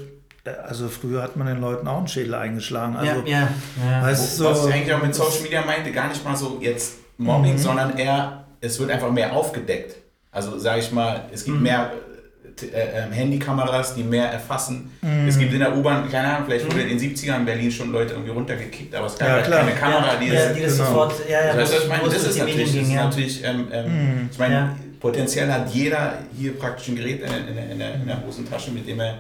Also 0.66 0.88
früher 0.88 1.22
hat 1.22 1.36
man 1.36 1.46
den 1.46 1.60
Leuten 1.60 1.86
auch 1.88 1.98
einen 1.98 2.08
Schädel 2.08 2.34
eingeschlagen. 2.34 2.96
Also, 2.96 3.22
ja, 3.26 3.26
ja, 3.26 3.48
ja. 3.90 4.02
Weißt 4.02 4.40
du, 4.40 4.44
Was 4.44 4.62
so, 4.62 4.68
ich 4.68 4.74
eigentlich 4.74 4.94
auch 4.94 5.02
mit 5.02 5.14
Social 5.14 5.40
Media 5.42 5.64
meinte, 5.64 5.92
gar 5.92 6.08
nicht 6.08 6.24
mal 6.24 6.36
so 6.36 6.58
jetzt 6.60 6.94
Mobbing, 7.22 7.54
Mhm. 7.54 7.58
sondern 7.58 7.96
eher, 7.98 8.44
es 8.60 8.78
wird 8.78 8.90
einfach 8.90 9.10
mehr 9.10 9.32
aufgedeckt. 9.32 9.96
Also 10.30 10.58
sage 10.58 10.80
ich 10.80 10.90
mal, 10.92 11.24
es 11.32 11.44
gibt 11.44 11.56
Mhm. 11.58 11.62
mehr 11.62 11.92
äh, 11.92 12.66
äh, 12.66 13.04
ähm, 13.06 13.12
Handykameras, 13.12 13.94
die 13.94 14.02
mehr 14.04 14.26
erfassen. 14.30 14.92
Mhm. 15.00 15.26
Es 15.26 15.38
gibt 15.38 15.52
in 15.54 15.60
der 15.60 15.74
U-Bahn, 15.76 16.10
keine 16.10 16.28
Ahnung, 16.28 16.44
vielleicht 16.46 16.66
wurde 16.66 16.82
in 16.82 16.88
den 16.90 16.98
70ern 16.98 17.36
in 17.38 17.44
Berlin 17.46 17.70
schon 17.72 17.90
Leute 17.90 18.12
irgendwie 18.12 18.30
runtergekickt, 18.30 18.94
aber 18.94 19.06
es 19.06 19.16
gab 19.18 19.28
Ja, 19.28 19.34
halt 19.36 19.50
keine 19.50 19.72
Kamera, 19.72 20.16
die 20.20 20.26
ja, 20.26 20.34
das... 20.48 20.54
die 20.54 20.62
das 20.62 20.72
genau. 20.76 20.84
sofort, 20.88 21.14
ja, 21.28 21.46
ja, 21.46 21.54
Das, 21.56 21.70
wo 21.70 21.74
was 21.76 21.82
ich 21.82 21.88
meine, 21.88 22.02
es 22.06 22.12
das 22.14 22.22
ist 22.26 22.38
natürlich, 22.38 22.72
das 22.74 22.82
ist 22.82 22.92
ja. 22.92 23.04
natürlich 23.04 23.44
ähm, 23.44 23.68
ähm, 23.72 24.28
ich 24.30 24.38
meine, 24.38 24.54
Ja. 24.54 24.76
potenziell 25.00 25.50
hat 25.50 25.70
jeder 25.74 26.18
hier 26.38 26.56
praktisch 26.58 26.88
ein 26.88 26.96
Gerät 26.96 27.22
in, 27.22 27.28
der- 27.28 27.38
in, 27.48 27.80
in, 27.80 28.02
in 28.02 28.06
der 28.06 28.22
Hosentasche, 28.26 28.70
mit 28.70 28.86
dem 28.86 29.00
er 29.00 29.14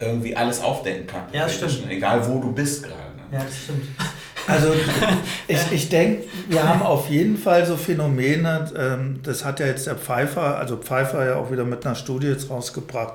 irgendwie 0.00 0.34
alles 0.34 0.60
aufdecken 0.62 1.06
kann. 1.06 1.22
Ja, 1.32 1.48
stimmt. 1.48 1.90
Egal 1.90 2.26
wo 2.26 2.40
du 2.40 2.52
bist 2.52 2.82
gerade. 2.82 2.96
Ne? 3.16 3.38
Ja, 3.38 3.44
das 3.44 3.54
stimmt. 3.64 3.84
Also 4.46 4.72
ich, 5.48 5.72
ich 5.72 5.88
denke, 5.88 6.24
wir 6.48 6.68
haben 6.68 6.82
auf 6.82 7.08
jeden 7.08 7.36
Fall 7.36 7.66
so 7.66 7.76
Phänomene, 7.76 8.70
ähm, 8.76 9.20
das 9.22 9.44
hat 9.44 9.60
ja 9.60 9.66
jetzt 9.66 9.86
der 9.86 9.96
Pfeiffer, 9.96 10.58
also 10.58 10.76
Pfeiffer 10.76 11.24
ja 11.26 11.36
auch 11.36 11.50
wieder 11.50 11.64
mit 11.64 11.84
einer 11.84 11.94
Studie 11.94 12.28
jetzt 12.28 12.50
rausgebracht, 12.50 13.14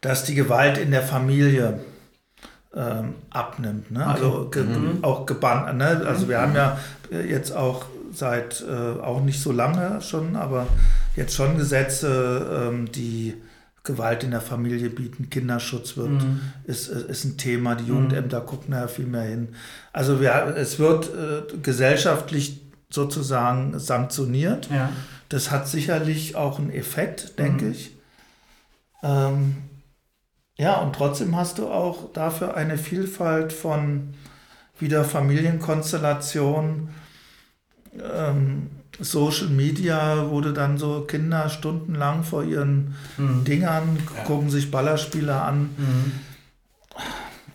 dass 0.00 0.24
die 0.24 0.34
Gewalt 0.34 0.78
in 0.78 0.90
der 0.90 1.02
Familie 1.02 1.80
ähm, 2.74 3.14
abnimmt. 3.30 3.90
Ne? 3.90 4.06
Also 4.06 4.48
ge 4.50 4.64
auch 5.02 5.26
gebannt. 5.26 5.76
Ne? 5.76 6.02
Also 6.06 6.28
wir 6.28 6.40
haben 6.40 6.54
ja 6.54 6.78
äh, 7.10 7.28
jetzt 7.28 7.54
auch 7.54 7.86
seit 8.12 8.64
äh, 8.68 9.00
auch 9.00 9.20
nicht 9.20 9.40
so 9.40 9.52
lange 9.52 10.00
schon, 10.00 10.36
aber 10.36 10.66
jetzt 11.16 11.34
schon 11.34 11.58
Gesetze, 11.58 12.68
ähm, 12.68 12.90
die 12.92 13.34
Gewalt 13.84 14.22
in 14.22 14.30
der 14.30 14.40
Familie 14.40 14.90
bieten, 14.90 15.28
Kinderschutz 15.28 15.96
wird, 15.96 16.22
ist, 16.64 16.88
ist 16.88 17.24
ein 17.24 17.36
Thema, 17.36 17.74
die 17.74 17.86
Jugendämter 17.86 18.40
gucken 18.40 18.70
da 18.72 18.86
viel 18.86 19.06
mehr 19.06 19.22
hin. 19.22 19.56
Also 19.92 20.20
wir, 20.20 20.54
es 20.56 20.78
wird 20.78 21.06
äh, 21.06 21.56
gesellschaftlich 21.62 22.62
sozusagen 22.90 23.78
sanktioniert. 23.78 24.68
Ja. 24.70 24.90
Das 25.28 25.50
hat 25.50 25.66
sicherlich 25.66 26.36
auch 26.36 26.58
einen 26.58 26.70
Effekt, 26.70 27.38
denke 27.38 27.70
ich. 27.70 27.96
Ähm, 29.02 29.56
ja, 30.56 30.76
und 30.80 30.94
trotzdem 30.94 31.34
hast 31.34 31.58
du 31.58 31.68
auch 31.68 32.12
dafür 32.12 32.54
eine 32.54 32.78
Vielfalt 32.78 33.52
von 33.52 34.14
wieder 34.78 35.04
Familienkonstellationen. 35.04 36.90
Ähm, 38.00 38.70
Social 39.00 39.48
Media, 39.48 40.30
wo 40.30 40.40
du 40.40 40.52
dann 40.52 40.78
so 40.78 41.02
Kinder 41.02 41.48
stundenlang 41.48 42.24
vor 42.24 42.44
ihren 42.44 42.94
Mhm. 43.16 43.44
Dingern 43.44 43.98
Ja. 44.16 44.24
gucken 44.24 44.50
sich 44.50 44.70
Ballerspiele 44.70 45.34
an. 45.34 45.70
Mhm. 45.76 46.12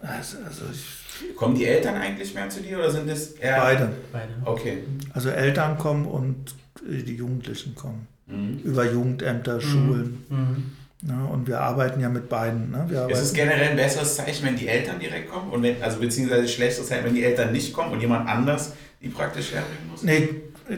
Also, 0.02 0.38
also, 0.46 0.64
ich, 0.72 1.36
Kommen 1.36 1.56
die 1.56 1.66
Eltern 1.66 1.96
eigentlich 1.96 2.34
mehr 2.36 2.48
zu 2.50 2.62
dir 2.62 2.78
oder 2.78 2.92
sind 2.92 3.10
es 3.10 3.32
eher... 3.32 3.60
beide. 3.60 3.92
Beide. 4.12 4.30
Okay. 4.46 4.84
Also 5.14 5.30
Eltern 5.30 5.78
kommen 5.78 6.06
und 6.06 6.54
die 6.88 7.16
Jugendlichen 7.16 7.74
kommen. 7.74 8.08
Mhm. 8.28 8.60
Über 8.64 8.86
Jugendämter, 8.92 9.60
Schulen. 9.60 10.24
Mhm. 10.30 10.72
Ne? 11.02 11.28
Und 11.32 11.48
wir 11.48 11.60
arbeiten 11.62 12.00
ja 12.02 12.10
mit 12.10 12.30
beiden. 12.30 12.72
Ne? 12.72 12.86
Wir 12.88 13.10
Ist 13.10 13.20
es 13.20 13.34
generell 13.34 13.70
ein 13.70 13.76
besseres 13.76 14.16
Zeichen, 14.16 14.46
wenn 14.46 14.56
die 14.56 14.68
Eltern 14.68 15.00
direkt 15.00 15.30
kommen? 15.32 15.50
Und 15.52 15.64
wenn, 15.64 15.82
also 15.82 16.00
beziehungsweise 16.00 16.48
schlechtes 16.48 16.88
Zeichen, 16.88 17.06
wenn 17.06 17.16
die 17.16 17.24
Eltern 17.24 17.52
nicht 17.52 17.74
kommen 17.74 17.92
und 17.94 18.00
jemand 18.02 18.28
anders 18.28 18.74
die 19.02 19.10
praktisch 19.10 19.52
herbringen 19.54 19.90
muss? 19.92 20.02
nee, 20.04 20.30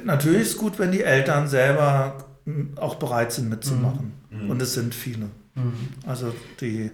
natürlich 0.06 0.42
ist 0.42 0.58
gut, 0.58 0.80
wenn 0.80 0.92
die 0.92 1.04
Eltern 1.04 1.48
selber 1.48 2.26
m, 2.46 2.74
auch 2.78 2.96
bereit 2.96 3.32
sind 3.32 3.50
mitzumachen. 3.50 4.14
Mhm. 4.30 4.50
Und 4.50 4.62
es 4.62 4.74
sind 4.74 4.94
viele. 4.96 5.26
Mhm. 5.56 5.74
Also 6.06 6.34
die, 6.62 6.92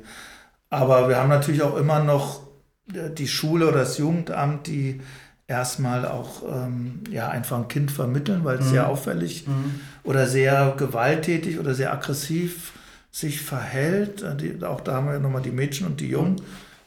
aber 0.70 1.08
wir 1.10 1.18
haben 1.18 1.30
natürlich 1.30 1.62
auch 1.62 1.78
immer 1.78 2.04
noch 2.04 2.42
äh, 2.94 3.10
die 3.12 3.28
Schule 3.28 3.68
oder 3.68 3.80
das 3.80 3.98
Jugendamt, 3.98 4.68
die 4.68 5.02
erstmal 5.48 6.08
auch 6.08 6.42
ähm, 6.52 7.02
ja, 7.12 7.30
einfach 7.30 7.58
ein 7.58 7.68
Kind 7.68 7.92
vermitteln, 7.92 8.44
weil 8.44 8.58
es 8.58 8.66
Mhm. 8.66 8.70
sehr 8.70 8.90
auffällig 8.90 9.48
Mhm. 9.48 9.80
oder 10.04 10.26
sehr 10.28 10.74
gewalttätig 10.78 11.60
oder 11.60 11.76
sehr 11.76 11.94
aggressiv 11.94 12.74
sich 13.12 13.42
verhält. 13.42 14.24
Äh, 14.24 14.36
Die, 14.36 14.64
auch 14.66 14.82
da 14.82 14.94
haben 14.96 15.08
wir 15.08 15.20
nochmal 15.20 15.44
die 15.44 15.52
Mädchen 15.52 15.86
und 15.88 16.00
die 16.02 16.10
Jungen, 16.10 16.42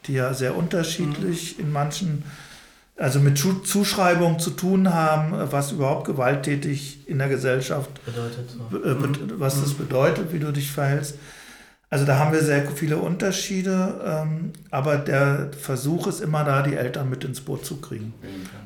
die 0.05 0.13
ja 0.13 0.33
sehr 0.33 0.55
unterschiedlich 0.57 1.57
in 1.59 1.71
manchen, 1.71 2.23
also 2.99 3.19
mit 3.19 3.37
Zuschreibungen 3.37 4.39
zu 4.39 4.51
tun 4.51 4.93
haben, 4.93 5.33
was 5.51 5.71
überhaupt 5.71 6.05
gewalttätig 6.05 7.07
in 7.07 7.17
der 7.19 7.29
Gesellschaft 7.29 7.89
Bedeutet 8.05 8.49
so. 8.49 8.77
äh, 8.77 8.93
bet- 8.95 9.39
was 9.39 9.61
das 9.61 9.73
bedeutet, 9.73 10.33
wie 10.33 10.39
du 10.39 10.51
dich 10.51 10.71
verhältst. 10.71 11.15
Also 11.91 12.05
da 12.05 12.19
haben 12.19 12.31
wir 12.33 12.43
sehr 12.43 12.67
viele 12.69 12.97
Unterschiede, 12.97 13.99
ähm, 14.05 14.51
aber 14.69 14.97
der 14.97 15.49
Versuch 15.59 16.05
ist 16.05 16.21
immer 16.21 16.43
da, 16.43 16.61
die 16.61 16.75
Eltern 16.75 17.09
mit 17.09 17.23
ins 17.23 17.41
Boot 17.41 17.65
zu 17.65 17.77
kriegen. 17.77 18.13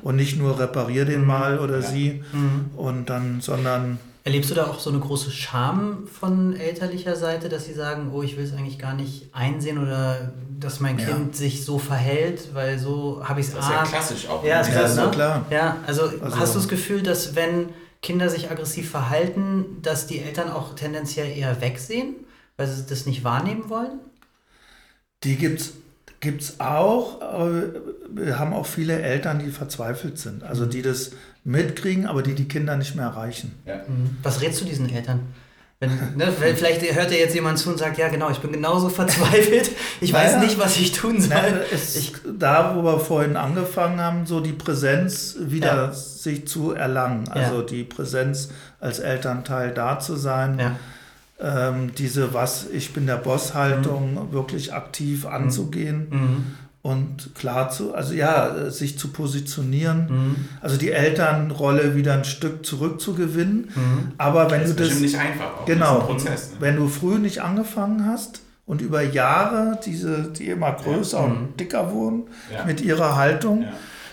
Und 0.02 0.16
nicht 0.16 0.36
nur 0.38 0.58
reparier 0.60 1.06
den 1.06 1.24
mal 1.24 1.58
oder 1.58 1.80
sie 1.80 2.22
Mhm. 2.34 2.66
und 2.76 3.08
dann, 3.08 3.40
sondern 3.40 3.98
Erlebst 4.26 4.50
du 4.50 4.54
da 4.54 4.66
auch 4.68 4.80
so 4.80 4.88
eine 4.88 5.00
große 5.00 5.30
Scham 5.30 6.06
von 6.06 6.56
elterlicher 6.56 7.14
Seite, 7.14 7.50
dass 7.50 7.66
sie 7.66 7.74
sagen, 7.74 8.10
oh, 8.12 8.22
ich 8.22 8.38
will 8.38 8.44
es 8.44 8.54
eigentlich 8.54 8.78
gar 8.78 8.94
nicht 8.94 9.28
einsehen 9.34 9.76
oder 9.76 10.32
dass 10.58 10.80
mein 10.80 10.98
Ja. 10.98 11.06
Kind 11.08 11.36
sich 11.36 11.62
so 11.64 11.78
verhält, 11.78 12.54
weil 12.54 12.78
so 12.78 13.20
habe 13.22 13.40
ich 13.40 13.48
es 13.48 13.54
Das 13.54 13.66
ist 13.66 13.70
ja 13.70 13.82
klassisch 13.82 14.28
auch. 14.28 14.42
Ja, 14.42 14.62
ne? 14.62 14.72
Ja, 14.74 14.88
doch 14.88 15.04
ne? 15.06 15.10
klar. 15.10 15.46
Ja, 15.50 15.76
also, 15.86 16.04
Also- 16.04 16.38
hast 16.38 16.54
du 16.54 16.58
das 16.58 16.68
Gefühl, 16.68 17.02
dass 17.02 17.34
wenn 17.36 17.68
Kinder 18.00 18.30
sich 18.30 18.50
aggressiv 18.50 18.90
verhalten, 18.90 19.78
dass 19.82 20.06
die 20.06 20.20
Eltern 20.20 20.50
auch 20.50 20.74
tendenziell 20.74 21.36
eher 21.36 21.60
wegsehen, 21.60 22.14
weil 22.56 22.66
sie 22.66 22.84
das 22.88 23.04
nicht 23.06 23.24
wahrnehmen 23.24 23.68
wollen? 23.68 24.00
die 25.22 25.36
gibt 25.36 25.60
es 25.60 25.72
gibt's 26.20 26.60
auch. 26.60 27.20
Aber 27.20 27.50
wir 28.10 28.38
haben 28.38 28.52
auch 28.52 28.66
viele 28.66 29.00
Eltern, 29.00 29.38
die 29.38 29.50
verzweifelt 29.50 30.18
sind. 30.18 30.42
Also 30.42 30.66
die 30.66 30.82
das 30.82 31.12
mitkriegen, 31.44 32.06
aber 32.06 32.22
die 32.22 32.34
die 32.34 32.48
Kinder 32.48 32.76
nicht 32.76 32.94
mehr 32.96 33.06
erreichen. 33.06 33.52
Ja. 33.66 33.76
Mhm. 33.86 34.16
Was 34.22 34.40
rätst 34.40 34.60
du 34.60 34.64
diesen 34.64 34.88
Eltern? 34.88 35.20
Wenn, 35.80 35.90
ne, 36.16 36.32
vielleicht 36.32 36.80
hört 36.94 37.10
ja 37.10 37.18
jetzt 37.18 37.34
jemand 37.34 37.58
zu 37.58 37.68
und 37.70 37.78
sagt, 37.78 37.98
ja 37.98 38.08
genau, 38.08 38.30
ich 38.30 38.38
bin 38.38 38.52
genauso 38.52 38.88
verzweifelt, 38.88 39.70
ich 40.00 40.12
weiß 40.12 40.34
Naja. 40.36 40.44
nicht, 40.44 40.58
was 40.58 40.76
ich 40.78 40.92
tun 40.92 41.20
soll. 41.20 41.64
Es, 41.72 41.96
Ich, 41.96 42.12
da, 42.38 42.74
wo 42.76 42.82
wir 42.82 42.98
vorhin 43.00 43.36
angefangen 43.36 44.00
haben, 44.00 44.24
so 44.26 44.40
die 44.40 44.52
Präsenz 44.52 45.36
wieder 45.40 45.86
Ja. 45.86 45.92
sich 45.92 46.46
zu 46.46 46.72
erlangen. 46.72 47.28
Also 47.28 47.60
die 47.62 47.84
Präsenz 47.84 48.50
als 48.80 48.98
Elternteil 49.00 49.72
da 49.72 49.98
zu 49.98 50.16
sein. 50.16 50.58
ja. 50.58 50.76
Ähm, 51.40 51.90
diese 51.98 52.32
Was, 52.32 52.66
ich 52.72 52.92
bin 52.92 53.06
der 53.08 53.16
Boss-Haltung 53.16 54.30
wirklich 54.32 54.72
aktiv 54.72 55.26
anzugehen 55.26 56.06
Mhm. 56.10 56.44
Und 56.84 57.34
klar 57.34 57.70
zu, 57.70 57.94
also 57.94 58.12
ja, 58.12 58.54
äh, 58.54 58.70
sich 58.70 58.98
zu 58.98 59.08
positionieren. 59.08 60.06
Mhm. 60.10 60.36
Also 60.60 60.76
die 60.76 60.92
Elternrolle 60.92 61.96
wieder 61.96 62.12
ein 62.12 62.24
Stück 62.26 62.64
zurückzugewinnen. 62.66 63.70
Mhm. 63.74 64.12
Aber 64.18 64.50
wenn 64.50 64.60
Das 64.60 64.76
du 64.76 64.84
das. 64.84 65.00
nicht 65.00 65.18
einfach. 65.18 65.60
Auch. 65.60 65.64
Genau. 65.64 65.94
Das 66.00 66.02
ist 66.02 66.10
ein 66.10 66.16
Prozess. 66.16 66.50
Ne? 66.50 66.56
Wenn 66.60 66.76
du 66.76 66.88
früh 66.88 67.18
nicht 67.18 67.40
angefangen 67.42 68.04
hast 68.06 68.42
und 68.66 68.82
über 68.82 69.00
Jahre 69.02 69.78
diese, 69.84 70.24
die 70.32 70.48
immer 70.50 70.72
größer 70.72 71.18
Ja. 71.20 71.24
und 71.24 71.58
dicker 71.58 71.90
wurden 71.90 72.24
Ja. 72.52 72.64
mit 72.66 72.82
ihrer 72.82 73.16
Haltung, 73.16 73.62
Ja. 73.62 73.68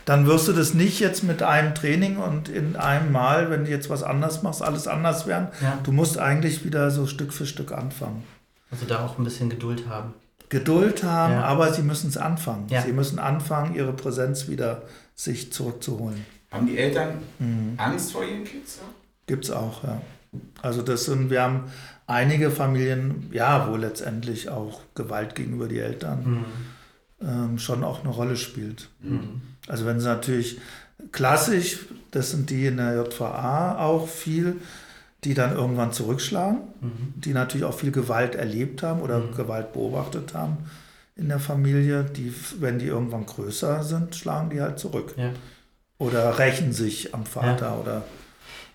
dann 0.05 0.25
wirst 0.25 0.47
du 0.47 0.53
das 0.53 0.73
nicht 0.73 1.01
jetzt 1.01 1.25
mit 1.25 1.43
einem 1.43 1.75
Training 1.75 2.19
und 2.19 2.47
in 2.47 2.77
einem 2.77 3.11
Mal, 3.11 3.49
wenn 3.49 3.65
du 3.65 3.69
jetzt 3.69 3.89
was 3.89 4.01
anders 4.01 4.43
machst, 4.43 4.61
alles 4.61 4.87
anders 4.87 5.27
werden. 5.27 5.49
Ja. 5.61 5.77
Du 5.83 5.91
musst 5.91 6.17
eigentlich 6.17 6.63
wieder 6.63 6.89
so 6.89 7.05
Stück 7.05 7.33
für 7.33 7.45
Stück 7.45 7.73
anfangen. 7.73 8.23
Also 8.71 8.85
da 8.85 9.05
auch 9.05 9.17
ein 9.17 9.25
bisschen 9.25 9.49
Geduld 9.49 9.89
haben. 9.89 10.13
Geduld 10.51 11.03
haben, 11.03 11.33
Ja. 11.33 11.43
aber 11.45 11.73
sie 11.73 11.81
müssen 11.81 12.09
es 12.09 12.17
anfangen. 12.17 12.67
Ja. 12.69 12.81
Sie 12.83 12.91
müssen 12.93 13.17
anfangen, 13.19 13.73
ihre 13.73 13.93
Präsenz 13.93 14.47
wieder 14.47 14.83
sich 15.15 15.51
zurückzuholen. 15.51 16.23
Haben 16.51 16.67
die 16.67 16.77
Eltern 16.77 17.13
Mhm. 17.39 17.73
Angst 17.77 18.11
vor 18.11 18.23
ihren 18.23 18.43
Kids? 18.43 18.77
Ja? 18.81 18.87
Gibt 19.27 19.45
es 19.45 19.51
auch, 19.51 19.83
ja. 19.83 20.01
Also 20.61 20.81
das 20.81 21.05
sind, 21.05 21.29
wir 21.29 21.41
haben 21.41 21.63
einige 22.05 22.51
Familien, 22.51 23.29
ja, 23.31 23.69
wo 23.69 23.77
letztendlich 23.77 24.49
auch 24.49 24.81
Gewalt 24.93 25.35
gegenüber 25.35 25.67
die 25.69 25.79
Eltern 25.79 26.19
Mhm. 27.21 27.27
ähm, 27.27 27.57
schon 27.59 27.83
auch 27.85 28.01
eine 28.01 28.09
Rolle 28.09 28.35
spielt. 28.35 28.89
Mhm. 29.01 29.41
Also 29.69 29.85
wenn 29.85 29.99
sie 30.01 30.07
natürlich 30.07 30.59
klassisch, 31.13 31.79
das 32.11 32.31
sind 32.31 32.49
die 32.49 32.65
in 32.65 32.77
der 32.77 32.95
JVA 32.95 33.77
auch 33.79 34.07
viel, 34.07 34.57
die 35.23 35.33
dann 35.33 35.53
irgendwann 35.55 35.91
zurückschlagen, 35.93 36.59
Mhm. 36.81 37.13
die 37.15 37.33
natürlich 37.33 37.65
auch 37.65 37.73
viel 37.77 37.91
Gewalt 37.91 38.35
erlebt 38.35 38.81
haben 38.83 39.01
oder 39.01 39.19
Mhm. 39.19 39.35
Gewalt 39.35 39.73
beobachtet 39.73 40.33
haben 40.33 40.57
in 41.15 41.27
der 41.29 41.39
Familie, 41.39 42.03
die, 42.03 42.33
wenn 42.59 42.79
die 42.79 42.87
irgendwann 42.87 43.25
größer 43.25 43.83
sind, 43.83 44.15
schlagen 44.15 44.49
die 44.49 44.61
halt 44.61 44.79
zurück. 44.79 45.13
Ja. 45.17 45.29
Oder 45.99 46.39
rächen 46.39 46.73
sich 46.73 47.13
am 47.13 47.25
Vater 47.25 47.79
oder 47.79 48.03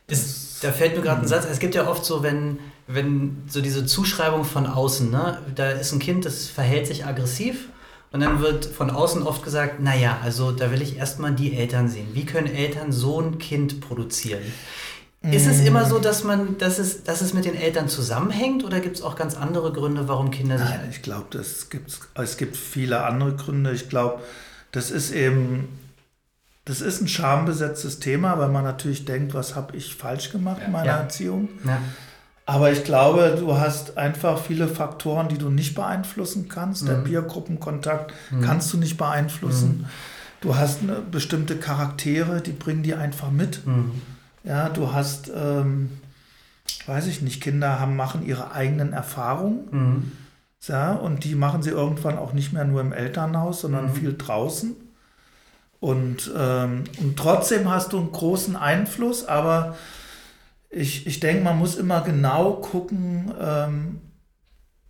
Das, 0.06 0.60
da 0.62 0.70
fällt 0.70 0.94
mir 0.96 1.02
gerade 1.02 1.22
ein 1.22 1.26
Satz. 1.26 1.44
Es 1.50 1.58
gibt 1.58 1.74
ja 1.74 1.88
oft 1.88 2.04
so, 2.04 2.22
wenn, 2.22 2.60
wenn 2.86 3.42
so 3.48 3.60
diese 3.60 3.84
Zuschreibung 3.84 4.44
von 4.44 4.66
außen, 4.68 5.10
ne? 5.10 5.38
da 5.56 5.70
ist 5.72 5.90
ein 5.92 5.98
Kind, 5.98 6.24
das 6.24 6.46
verhält 6.46 6.86
sich 6.86 7.04
aggressiv 7.04 7.68
und 8.12 8.20
dann 8.20 8.40
wird 8.40 8.66
von 8.66 8.90
außen 8.90 9.24
oft 9.24 9.42
gesagt, 9.42 9.80
naja, 9.80 10.18
also 10.22 10.52
da 10.52 10.70
will 10.70 10.80
ich 10.82 10.96
erstmal 10.96 11.32
die 11.32 11.56
Eltern 11.56 11.88
sehen. 11.88 12.06
Wie 12.12 12.24
können 12.24 12.46
Eltern 12.46 12.92
so 12.92 13.20
ein 13.20 13.38
Kind 13.38 13.80
produzieren? 13.80 14.42
Ist 15.32 15.46
es 15.46 15.60
immer 15.60 15.84
so, 15.84 15.98
dass 15.98 16.24
man, 16.24 16.58
dass 16.58 16.78
es, 16.78 17.04
dass 17.04 17.20
es 17.20 17.34
mit 17.34 17.44
den 17.44 17.54
Eltern 17.54 17.88
zusammenhängt 17.88 18.64
oder 18.64 18.80
gibt 18.80 18.96
es 18.96 19.02
auch 19.02 19.16
ganz 19.16 19.36
andere 19.36 19.72
Gründe, 19.72 20.08
warum 20.08 20.30
Kinder 20.30 20.58
sich. 20.58 20.68
Nein, 20.68 20.88
ich 20.90 21.02
glaube, 21.02 21.38
es 21.38 21.68
gibt 21.68 22.56
viele 22.56 23.04
andere 23.04 23.34
Gründe. 23.34 23.72
Ich 23.72 23.88
glaube, 23.88 24.22
das 24.72 24.90
ist 24.90 25.12
eben, 25.12 25.68
das 26.64 26.80
ist 26.80 27.00
ein 27.00 27.08
schambesetztes 27.08 27.98
Thema, 27.98 28.38
weil 28.38 28.48
man 28.48 28.64
natürlich 28.64 29.04
denkt, 29.04 29.34
was 29.34 29.54
habe 29.54 29.76
ich 29.76 29.94
falsch 29.94 30.30
gemacht 30.30 30.60
in 30.64 30.72
meiner 30.72 30.86
ja. 30.86 30.98
Erziehung. 30.98 31.48
Ja. 31.64 31.80
Aber 32.44 32.70
ich 32.70 32.84
glaube, 32.84 33.36
du 33.38 33.56
hast 33.56 33.98
einfach 33.98 34.38
viele 34.38 34.68
Faktoren, 34.68 35.28
die 35.28 35.38
du 35.38 35.50
nicht 35.50 35.74
beeinflussen 35.74 36.48
kannst. 36.48 36.84
Mhm. 36.84 36.86
Der 36.86 36.94
Biergruppenkontakt 36.94 38.12
mhm. 38.30 38.40
kannst 38.42 38.72
du 38.72 38.76
nicht 38.76 38.96
beeinflussen. 38.96 39.78
Mhm. 39.78 39.86
Du 40.40 40.56
hast 40.56 40.82
eine, 40.82 41.00
bestimmte 41.00 41.56
Charaktere, 41.56 42.40
die 42.40 42.52
bringen 42.52 42.84
die 42.84 42.94
einfach 42.94 43.32
mit. 43.32 43.66
Mhm. 43.66 44.00
Ja, 44.46 44.68
du 44.68 44.92
hast, 44.92 45.30
ähm, 45.34 45.90
weiß 46.86 47.06
ich 47.08 47.20
nicht, 47.20 47.42
Kinder 47.42 47.80
haben, 47.80 47.96
machen 47.96 48.24
ihre 48.24 48.52
eigenen 48.52 48.92
Erfahrungen. 48.92 49.68
Mhm. 49.70 50.12
Ja, 50.68 50.94
und 50.94 51.24
die 51.24 51.34
machen 51.34 51.62
sie 51.62 51.70
irgendwann 51.70 52.18
auch 52.18 52.32
nicht 52.32 52.52
mehr 52.52 52.64
nur 52.64 52.80
im 52.80 52.92
Elternhaus, 52.92 53.60
sondern 53.60 53.86
mhm. 53.86 53.94
viel 53.94 54.16
draußen. 54.16 54.76
Und, 55.80 56.30
ähm, 56.36 56.84
und 56.98 57.16
trotzdem 57.18 57.70
hast 57.70 57.92
du 57.92 57.98
einen 57.98 58.12
großen 58.12 58.56
Einfluss, 58.56 59.26
aber 59.26 59.76
ich, 60.70 61.06
ich 61.06 61.20
denke, 61.20 61.44
man 61.44 61.58
muss 61.58 61.76
immer 61.76 62.00
genau 62.00 62.54
gucken, 62.54 63.32
ähm, 63.40 64.00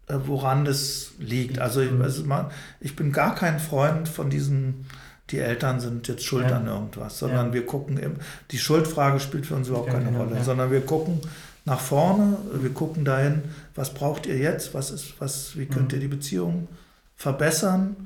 äh, 0.06 0.16
woran 0.26 0.64
das 0.64 1.12
liegt. 1.18 1.58
Also, 1.58 1.80
ich, 1.80 1.90
mhm. 1.90 2.02
also 2.02 2.24
man, 2.24 2.46
ich 2.80 2.94
bin 2.94 3.12
gar 3.12 3.34
kein 3.34 3.58
Freund 3.58 4.08
von 4.08 4.30
diesen, 4.30 4.86
die 5.30 5.38
Eltern 5.38 5.80
sind 5.80 6.06
jetzt 6.08 6.24
schuld 6.24 6.48
ja. 6.48 6.56
an 6.56 6.66
irgendwas, 6.66 7.18
sondern 7.18 7.48
ja. 7.48 7.54
wir 7.54 7.66
gucken, 7.66 7.98
im, 7.98 8.16
die 8.50 8.58
Schuldfrage 8.58 9.20
spielt 9.20 9.46
für 9.46 9.54
uns 9.54 9.68
überhaupt 9.68 9.90
keine 9.90 10.06
genau, 10.06 10.24
Rolle, 10.24 10.42
sondern 10.44 10.70
wir 10.70 10.82
gucken 10.82 11.20
nach 11.64 11.80
vorne, 11.80 12.36
wir 12.54 12.72
gucken 12.72 13.04
dahin, 13.04 13.42
was 13.74 13.92
braucht 13.92 14.26
ihr 14.26 14.36
jetzt, 14.36 14.72
was 14.72 14.90
ist, 14.90 15.14
was, 15.18 15.56
wie 15.56 15.66
könnt 15.66 15.92
mhm. 15.92 15.96
ihr 15.96 16.00
die 16.02 16.08
Beziehung 16.08 16.68
verbessern, 17.16 17.96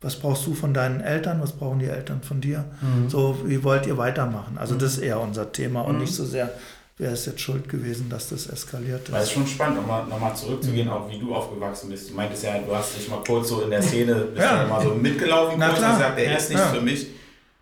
was 0.00 0.16
brauchst 0.16 0.46
du 0.46 0.54
von 0.54 0.72
deinen 0.72 1.00
Eltern, 1.00 1.40
was 1.42 1.52
brauchen 1.52 1.80
die 1.80 1.86
Eltern 1.86 2.22
von 2.22 2.40
dir, 2.40 2.64
mhm. 2.80 3.10
so, 3.10 3.40
wie 3.44 3.64
wollt 3.64 3.86
ihr 3.86 3.98
weitermachen? 3.98 4.56
Also 4.56 4.76
das 4.76 4.94
ist 4.94 4.98
eher 4.98 5.20
unser 5.20 5.50
Thema 5.50 5.80
und 5.80 5.96
mhm. 5.96 6.02
nicht 6.02 6.14
so 6.14 6.24
sehr, 6.24 6.52
wer 6.98 7.12
ist 7.12 7.26
jetzt 7.26 7.40
schuld 7.40 7.68
gewesen, 7.68 8.08
dass 8.10 8.28
das 8.28 8.48
eskaliert 8.48 9.02
ist. 9.02 9.12
Weil 9.12 9.22
es 9.22 9.28
ist 9.28 9.34
schon 9.34 9.46
spannend, 9.46 9.76
nochmal 9.76 10.04
noch 10.06 10.18
mal 10.18 10.34
zurückzugehen, 10.34 10.88
auch 10.88 11.08
wie 11.08 11.18
du 11.18 11.34
aufgewachsen 11.34 11.90
bist. 11.90 12.10
Du 12.10 12.14
meintest 12.14 12.44
ja, 12.44 12.58
du 12.58 12.74
hast 12.74 12.96
dich 12.96 13.08
mal 13.08 13.22
kurz 13.24 13.48
so 13.48 13.62
in 13.62 13.70
der 13.70 13.82
Szene, 13.82 14.14
bist 14.14 14.44
ja. 14.44 14.66
mal 14.66 14.82
so 14.82 14.90
mitgelaufen, 14.94 15.54
Na, 15.58 15.68
kurz 15.68 15.78
klar. 15.78 15.96
gesagt, 15.96 16.18
der 16.18 16.36
ist 16.36 16.50
nicht 16.50 16.58
ja. 16.58 16.66
für 16.66 16.80
mich. 16.80 17.06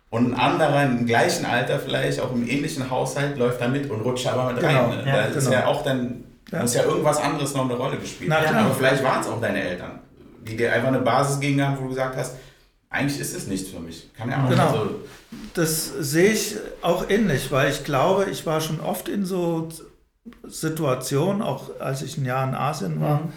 Und 0.09 0.33
ein 0.33 0.39
anderer 0.39 0.83
im 0.85 1.05
gleichen 1.05 1.45
Alter 1.45 1.79
vielleicht, 1.79 2.19
auch 2.19 2.31
im 2.31 2.47
ähnlichen 2.47 2.89
Haushalt, 2.89 3.37
läuft 3.37 3.61
da 3.61 3.67
mit 3.67 3.89
und 3.89 4.01
rutscht 4.01 4.25
aber 4.27 4.51
mit 4.51 4.61
genau. 4.61 4.85
rein. 4.85 4.97
Ne? 4.97 5.03
Ja, 5.05 5.15
da 5.15 5.25
ist 5.25 5.45
genau. 5.45 5.51
ja 5.51 5.65
auch 5.67 5.83
dann, 5.83 6.23
ja. 6.51 6.61
muss 6.61 6.73
ja 6.73 6.83
irgendwas 6.83 7.19
anderes 7.19 7.53
noch 7.53 7.65
eine 7.65 7.75
Rolle 7.75 7.97
gespielt. 7.97 8.29
Na, 8.29 8.37
aber 8.37 8.73
vielleicht 8.73 9.03
waren 9.03 9.21
es 9.21 9.27
auch 9.27 9.39
deine 9.39 9.61
Eltern, 9.61 9.99
die 10.47 10.55
dir 10.55 10.73
einfach 10.73 10.87
eine 10.87 10.99
Basis 10.99 11.39
gegen 11.39 11.61
haben, 11.61 11.77
wo 11.77 11.83
du 11.83 11.89
gesagt 11.89 12.15
hast, 12.15 12.35
eigentlich 12.89 13.19
ist 13.19 13.35
es 13.35 13.47
nichts 13.47 13.69
für 13.69 13.79
mich. 13.79 14.09
Kann 14.13 14.29
ja 14.29 14.43
auch 14.43 14.49
genau. 14.49 14.67
Also 14.67 14.89
das 15.53 15.91
sehe 15.99 16.31
ich 16.31 16.55
auch 16.81 17.09
ähnlich, 17.09 17.51
weil 17.51 17.69
ich 17.71 17.83
glaube, 17.83 18.25
ich 18.31 18.45
war 18.45 18.61
schon 18.61 18.79
oft 18.79 19.09
in 19.09 19.25
so 19.25 19.69
Situationen, 20.47 21.41
auch 21.41 21.79
als 21.79 22.01
ich 22.01 22.17
ein 22.17 22.25
Jahr 22.25 22.47
in 22.47 22.55
Asien 22.55 23.01
war, 23.01 23.21
mhm. 23.21 23.33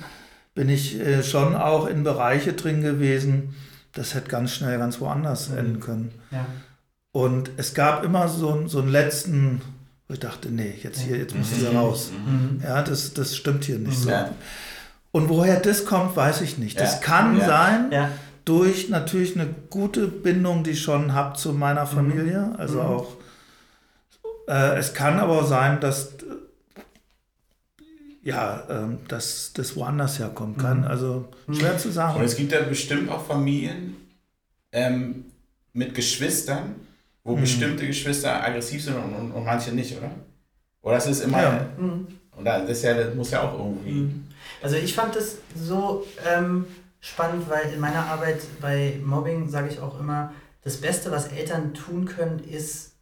bin 0.54 0.68
ich 0.68 1.00
äh, 1.00 1.22
schon 1.22 1.54
auch 1.54 1.86
in 1.86 2.04
Bereiche 2.04 2.52
drin 2.52 2.82
gewesen, 2.82 3.54
das 3.92 4.14
hätte 4.14 4.28
ganz 4.28 4.52
schnell 4.52 4.78
ganz 4.78 5.00
woanders 5.00 5.48
mhm. 5.48 5.58
enden 5.58 5.80
können. 5.80 6.12
Ja. 6.30 6.46
Und 7.12 7.50
es 7.56 7.74
gab 7.74 8.04
immer 8.04 8.28
so, 8.28 8.68
so 8.68 8.80
einen 8.80 8.88
letzten, 8.88 9.62
wo 10.06 10.14
ich 10.14 10.20
dachte, 10.20 10.48
nee, 10.48 10.74
jetzt 10.82 11.00
hier, 11.00 11.16
jetzt 11.16 11.34
muss 11.34 11.48
hier 11.48 11.70
mhm. 11.70 11.76
raus. 11.76 12.10
Mhm. 12.12 12.62
Ja, 12.62 12.82
das, 12.82 13.14
das 13.14 13.36
stimmt 13.36 13.64
hier 13.64 13.78
nicht 13.78 13.98
so. 13.98 14.10
Ja. 14.10 14.30
Und 15.12 15.28
woher 15.28 15.58
das 15.58 15.86
kommt, 15.86 16.14
weiß 16.14 16.40
ich 16.42 16.58
nicht. 16.58 16.78
Das 16.78 17.00
kann 17.00 17.40
sein, 17.40 17.90
durch 18.44 18.88
natürlich 18.88 19.34
eine 19.34 19.54
gute 19.70 20.08
Bindung, 20.08 20.64
die 20.64 20.70
ich 20.70 20.82
schon 20.82 21.14
habe 21.14 21.36
zu 21.36 21.52
meiner 21.52 21.84
mhm. 21.84 21.88
Familie. 21.88 22.54
Also 22.58 22.80
mhm. 22.80 22.86
auch, 22.86 23.16
äh, 24.48 24.78
es 24.78 24.94
kann 24.94 25.18
aber 25.18 25.40
auch 25.40 25.46
sein, 25.46 25.80
dass 25.80 26.14
ja, 28.22 28.64
äh, 28.68 28.96
dass 29.08 29.52
das 29.54 29.76
woanders 29.76 30.18
herkommen 30.18 30.56
kann. 30.56 30.80
Mhm. 30.80 30.86
Also 30.86 31.28
schwer 31.50 31.78
zu 31.78 31.90
sagen. 31.90 32.18
Und 32.18 32.24
es 32.24 32.36
gibt 32.36 32.52
ja 32.52 32.60
bestimmt 32.60 33.08
auch 33.10 33.24
Familien 33.24 33.96
ähm, 34.72 35.24
mit 35.72 35.94
Geschwistern, 35.94 36.76
wo 37.24 37.36
mhm. 37.36 37.42
bestimmte 37.42 37.86
Geschwister 37.86 38.44
aggressiv 38.44 38.84
sind 38.84 38.96
und, 38.96 39.14
und, 39.14 39.32
und, 39.32 39.44
manche 39.44 39.72
nicht, 39.72 39.96
oder? 39.96 40.10
Oder 40.82 40.94
das 40.96 41.06
ist 41.06 41.20
immer. 41.22 41.42
Ja. 41.42 41.66
Mhm. 41.78 42.06
Und 42.36 42.44
das, 42.44 42.82
ja, 42.82 42.94
das 42.94 43.14
muss 43.14 43.30
ja 43.30 43.42
auch 43.42 43.58
irgendwie. 43.58 43.90
Mhm. 43.90 44.24
Also 44.62 44.76
ich 44.76 44.94
fand 44.94 45.16
es 45.16 45.38
so. 45.54 46.06
Ähm, 46.26 46.66
spannend, 47.00 47.48
weil 47.48 47.72
in 47.72 47.80
meiner 47.80 48.06
Arbeit 48.06 48.40
bei 48.60 49.00
Mobbing 49.04 49.48
sage 49.48 49.68
ich 49.68 49.80
auch 49.80 49.98
immer, 49.98 50.32
das 50.62 50.76
Beste, 50.76 51.10
was 51.10 51.28
Eltern 51.28 51.74
tun 51.74 52.04
können, 52.04 52.38
ist 52.40 52.92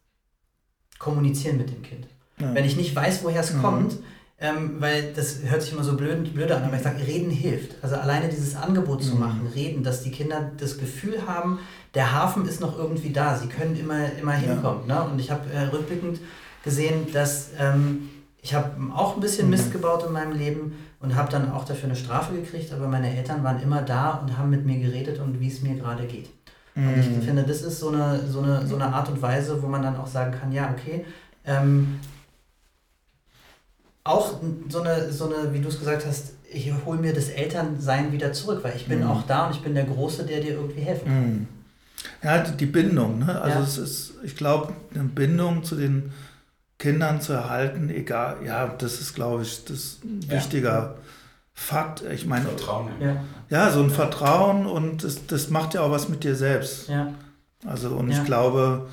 kommunizieren 0.97 1.57
mit 1.57 1.69
dem 1.69 1.81
Kind. 1.81 2.07
Ja. 2.39 2.53
Wenn 2.53 2.65
ich 2.65 2.77
nicht 2.77 2.95
weiß, 2.95 3.23
woher 3.23 3.41
es 3.41 3.53
mhm. 3.53 3.61
kommt, 3.61 3.97
ähm, 4.41 4.75
weil 4.79 5.11
das 5.13 5.39
hört 5.43 5.61
sich 5.61 5.73
immer 5.73 5.83
so 5.83 5.97
blöd, 5.97 6.33
blöd 6.33 6.49
an, 6.51 6.63
aber 6.63 6.77
ich 6.77 6.81
sage, 6.81 7.05
reden 7.05 7.29
hilft. 7.29 7.75
Also 7.81 7.95
alleine 7.97 8.29
dieses 8.29 8.55
Angebot 8.55 9.03
zu 9.03 9.15
mhm. 9.15 9.19
machen, 9.19 9.51
reden, 9.53 9.83
dass 9.83 10.03
die 10.03 10.11
Kinder 10.11 10.51
das 10.57 10.77
Gefühl 10.77 11.27
haben, 11.27 11.59
der 11.93 12.13
Hafen 12.13 12.45
ist 12.45 12.61
noch 12.61 12.77
irgendwie 12.77 13.11
da, 13.11 13.37
sie 13.37 13.47
können 13.47 13.77
immer, 13.77 14.13
immer 14.13 14.33
hinkommen. 14.33 14.87
Ja. 14.87 15.03
Ne? 15.03 15.11
Und 15.11 15.19
ich 15.19 15.31
habe 15.31 15.51
äh, 15.51 15.63
rückblickend 15.63 16.19
gesehen, 16.63 17.11
dass 17.11 17.49
ähm, 17.59 18.09
ich 18.41 18.53
habe 18.53 18.71
auch 18.93 19.15
ein 19.15 19.21
bisschen 19.21 19.45
mhm. 19.45 19.51
Mist 19.51 19.71
gebaut 19.71 20.05
in 20.05 20.13
meinem 20.13 20.37
Leben 20.37 20.73
und 20.99 21.15
habe 21.15 21.31
dann 21.31 21.51
auch 21.51 21.65
dafür 21.65 21.85
eine 21.85 21.95
Strafe 21.95 22.33
gekriegt, 22.33 22.71
aber 22.73 22.87
meine 22.87 23.15
Eltern 23.15 23.43
waren 23.43 23.61
immer 23.61 23.81
da 23.81 24.11
und 24.11 24.37
haben 24.37 24.49
mit 24.49 24.65
mir 24.65 24.79
geredet 24.79 25.19
und 25.19 25.39
wie 25.39 25.47
es 25.47 25.61
mir 25.61 25.75
gerade 25.75 26.05
geht. 26.05 26.29
Mhm. 26.75 26.87
Und 26.87 26.99
ich 26.99 27.09
mhm. 27.09 27.21
finde, 27.21 27.43
das 27.43 27.61
ist 27.61 27.79
so 27.79 27.89
eine, 27.89 28.19
so, 28.27 28.41
eine, 28.41 28.65
so 28.65 28.75
eine 28.75 28.93
Art 28.93 29.09
und 29.09 29.21
Weise, 29.21 29.61
wo 29.61 29.67
man 29.67 29.81
dann 29.81 29.97
auch 29.97 30.07
sagen 30.07 30.31
kann, 30.37 30.51
ja, 30.51 30.73
okay, 30.77 31.05
ähm, 31.45 31.99
auch 34.03 34.39
so 34.69 34.81
eine, 34.81 35.11
so 35.11 35.25
eine, 35.25 35.53
wie 35.53 35.59
du 35.59 35.67
es 35.67 35.77
gesagt 35.77 36.05
hast, 36.05 36.33
ich 36.51 36.71
hole 36.85 36.99
mir 36.99 37.13
das 37.13 37.29
Elternsein 37.29 38.11
wieder 38.11 38.33
zurück, 38.33 38.59
weil 38.63 38.75
ich 38.75 38.87
bin 38.87 38.99
mhm. 38.99 39.07
auch 39.07 39.23
da 39.23 39.47
und 39.47 39.55
ich 39.55 39.61
bin 39.61 39.75
der 39.75 39.83
Große, 39.83 40.25
der 40.25 40.41
dir 40.41 40.53
irgendwie 40.53 40.81
helfen 40.81 41.05
kann. 41.05 41.29
Mhm. 41.29 41.47
Ja, 42.23 42.39
die 42.39 42.65
Bindung, 42.65 43.19
ne? 43.19 43.41
Also 43.41 43.59
ja. 43.59 43.63
es 43.63 43.77
ist, 43.77 44.13
ich 44.23 44.35
glaube, 44.35 44.73
eine 44.93 45.03
Bindung 45.03 45.63
zu 45.63 45.75
den 45.75 46.11
Kindern 46.79 47.19
zu 47.19 47.33
erhalten, 47.33 47.89
egal, 47.89 48.37
ja, 48.45 48.67
das 48.67 49.01
ist, 49.01 49.13
glaube 49.13 49.43
ich, 49.43 49.65
das 49.65 49.99
ein 50.03 50.21
ja. 50.21 50.37
wichtiger 50.37 50.95
Fakt. 51.53 52.03
Ich 52.09 52.25
meine, 52.25 52.45
Vertrauen. 52.45 52.87
Ja. 53.01 53.23
ja, 53.49 53.69
so 53.69 53.83
ein 53.83 53.89
Vertrauen 53.89 54.65
und 54.65 55.03
das, 55.03 55.27
das 55.27 55.49
macht 55.49 55.73
ja 55.73 55.81
auch 55.81 55.91
was 55.91 56.07
mit 56.07 56.23
dir 56.23 56.35
selbst. 56.35 56.87
Ja. 56.87 57.13
Also, 57.67 57.89
und 57.89 58.09
ja. 58.09 58.17
ich 58.17 58.25
glaube, 58.25 58.87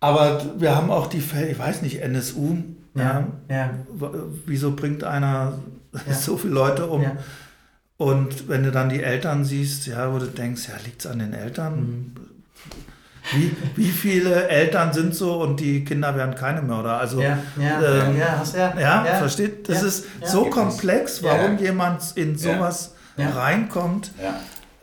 aber 0.00 0.44
wir 0.58 0.74
haben 0.74 0.90
auch 0.90 1.06
die 1.06 1.20
Fälle, 1.20 1.48
ich 1.48 1.58
weiß 1.58 1.80
nicht, 1.82 2.02
NSU, 2.02 2.58
ja. 2.96 3.28
ja. 3.48 3.70
Wieso 4.44 4.72
bringt 4.72 5.04
einer 5.04 5.60
so 6.10 6.36
viele 6.36 6.54
Leute 6.54 6.88
um? 6.88 7.04
Und 7.96 8.48
wenn 8.48 8.64
du 8.64 8.72
dann 8.72 8.88
die 8.88 9.00
Eltern 9.00 9.44
siehst, 9.44 9.86
ja, 9.86 10.12
wo 10.12 10.18
du 10.18 10.26
denkst, 10.26 10.68
ja, 10.68 10.74
liegt 10.84 11.04
es 11.04 11.06
an 11.06 11.20
den 11.20 11.34
Eltern? 11.34 11.76
Mhm 11.76 12.14
wie, 13.34 13.56
wie 13.76 13.90
viele 13.90 14.48
Eltern 14.48 14.92
sind 14.92 15.14
so 15.14 15.40
und 15.40 15.60
die 15.60 15.84
Kinder 15.84 16.16
werden 16.16 16.34
keine 16.34 16.62
Mörder? 16.62 16.98
Also, 16.98 17.20
ja, 17.20 17.38
ja, 17.60 18.06
ähm, 18.08 18.16
ja, 18.16 18.42
ja, 18.54 18.74
ja, 18.78 19.06
ja, 19.06 19.14
versteht? 19.14 19.68
Das 19.68 19.82
ist 19.82 20.06
so 20.24 20.46
komplex, 20.46 21.22
warum 21.22 21.58
jemand 21.58 22.02
in 22.16 22.36
sowas 22.36 22.94
reinkommt. 23.18 24.10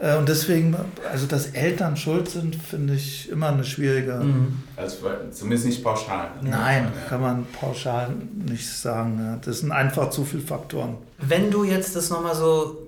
Äh, 0.01 0.17
und 0.17 0.27
deswegen, 0.27 0.75
also 1.11 1.27
dass 1.27 1.47
Eltern 1.47 1.95
schuld 1.95 2.29
sind, 2.29 2.55
finde 2.55 2.95
ich 2.95 3.29
immer 3.29 3.49
eine 3.49 3.63
schwierige. 3.63 4.15
Mhm. 4.15 4.63
Also 4.75 4.97
zumindest 5.31 5.67
nicht 5.67 5.83
pauschal. 5.83 6.31
Nein, 6.41 6.91
kann 7.07 7.21
man 7.21 7.45
pauschal 7.45 8.09
nicht 8.33 8.67
sagen. 8.67 9.39
Das 9.45 9.59
sind 9.59 9.71
einfach 9.71 10.09
zu 10.09 10.25
viele 10.25 10.41
Faktoren. 10.41 10.97
Wenn 11.19 11.51
du 11.51 11.63
jetzt 11.63 11.95
das 11.95 12.09
nochmal 12.09 12.35
so, 12.35 12.87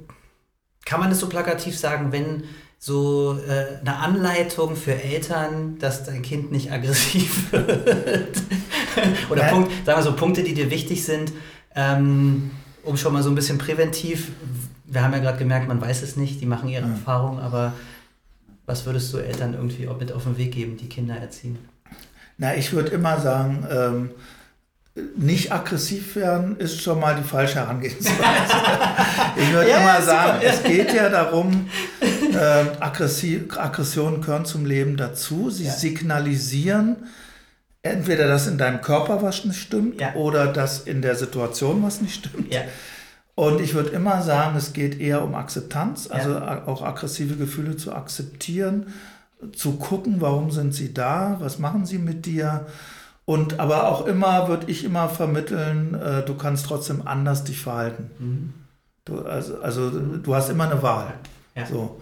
kann 0.85 0.99
man 0.99 1.09
das 1.09 1.19
so 1.19 1.29
plakativ 1.29 1.77
sagen, 1.77 2.11
wenn 2.11 2.43
so 2.85 3.39
äh, 3.47 3.79
eine 3.79 3.95
Anleitung 3.95 4.75
für 4.75 5.01
Eltern, 5.01 5.77
dass 5.79 6.03
dein 6.03 6.21
Kind 6.21 6.51
nicht 6.51 6.69
aggressiv 6.69 7.49
wird. 7.53 8.35
Oder 9.29 9.43
Punkt, 9.43 9.71
sagen 9.85 9.99
wir 9.99 10.03
so, 10.03 10.11
Punkte, 10.17 10.43
die 10.43 10.53
dir 10.53 10.69
wichtig 10.69 11.05
sind, 11.05 11.31
ähm, 11.75 12.51
um 12.83 12.97
schon 12.97 13.13
mal 13.13 13.23
so 13.23 13.29
ein 13.29 13.35
bisschen 13.35 13.57
präventiv. 13.57 14.33
Wir 14.83 15.01
haben 15.01 15.13
ja 15.13 15.19
gerade 15.19 15.37
gemerkt, 15.37 15.69
man 15.69 15.79
weiß 15.79 16.01
es 16.01 16.17
nicht, 16.17 16.41
die 16.41 16.45
machen 16.45 16.67
ihre 16.67 16.85
mhm. 16.85 16.91
Erfahrung, 16.91 17.39
aber 17.39 17.71
was 18.65 18.85
würdest 18.85 19.13
du 19.13 19.19
Eltern 19.19 19.53
irgendwie 19.53 19.87
mit 19.87 20.11
auf 20.11 20.25
den 20.25 20.37
Weg 20.37 20.51
geben, 20.51 20.75
die 20.75 20.89
Kinder 20.89 21.15
erziehen? 21.15 21.57
Na, 22.37 22.53
ich 22.53 22.73
würde 22.73 22.89
immer 22.89 23.17
sagen, 23.17 23.65
ähm, 23.71 24.09
nicht 25.15 25.51
aggressiv 25.51 26.17
werden 26.17 26.57
ist 26.57 26.81
schon 26.81 26.99
mal 26.99 27.15
die 27.15 27.23
falsche 27.23 27.55
Herangehensweise. 27.55 28.17
ich 29.37 29.51
würde 29.53 29.69
Ja, 29.69 29.77
immer 29.77 29.99
ja, 29.99 30.01
sagen, 30.01 30.41
super. 30.41 30.53
es 30.53 30.63
geht 30.63 30.93
ja 30.93 31.07
darum, 31.07 31.69
äh, 32.33 32.65
Aggressi- 32.79 33.49
Aggressionen 33.55 34.21
gehören 34.21 34.45
zum 34.45 34.65
Leben 34.65 34.97
dazu. 34.97 35.49
Sie 35.49 35.65
Ja. 35.65 35.71
signalisieren 35.71 36.95
entweder, 37.81 38.27
dass 38.27 38.47
in 38.47 38.57
deinem 38.57 38.81
Körper 38.81 39.21
was 39.21 39.43
nicht 39.45 39.59
stimmt 39.61 39.99
Ja. 40.01 40.13
oder 40.15 40.47
dass 40.47 40.81
in 40.81 41.01
der 41.01 41.15
Situation 41.15 41.83
was 41.83 42.01
nicht 42.01 42.15
stimmt. 42.25 42.53
Ja. 42.53 42.61
Und 43.35 43.59
ich 43.61 43.73
würde 43.73 43.89
immer 43.89 44.21
sagen, 44.21 44.55
es 44.55 44.73
geht 44.73 44.99
eher 44.99 45.23
um 45.23 45.33
Akzeptanz, 45.35 46.07
also 46.09 46.37
auch 46.39 46.83
aggressive 46.83 47.35
Gefühle 47.35 47.75
zu 47.77 47.91
akzeptieren, 47.93 48.93
zu 49.55 49.73
gucken, 49.73 50.17
warum 50.21 50.51
sind 50.51 50.73
sie 50.73 50.93
da, 50.93 51.37
was 51.39 51.57
machen 51.59 51.85
sie 51.85 51.97
mit 51.97 52.25
dir. 52.27 52.67
Und 53.25 53.59
aber 53.59 53.87
auch 53.87 54.05
immer 54.05 54.47
würde 54.49 54.65
ich 54.69 54.83
immer 54.83 55.09
vermitteln, 55.09 55.95
äh, 55.95 56.23
du 56.23 56.35
kannst 56.35 56.65
trotzdem 56.67 57.07
anders 57.07 57.43
dich 57.43 57.59
verhalten. 57.59 58.11
Mhm. 58.19 58.53
Du, 59.05 59.19
also, 59.23 59.59
also 59.61 59.89
du 59.89 60.35
hast 60.35 60.49
immer 60.49 60.69
eine 60.69 60.81
Wahl. 60.83 61.13
Ja. 61.55 61.65
So. 61.65 61.99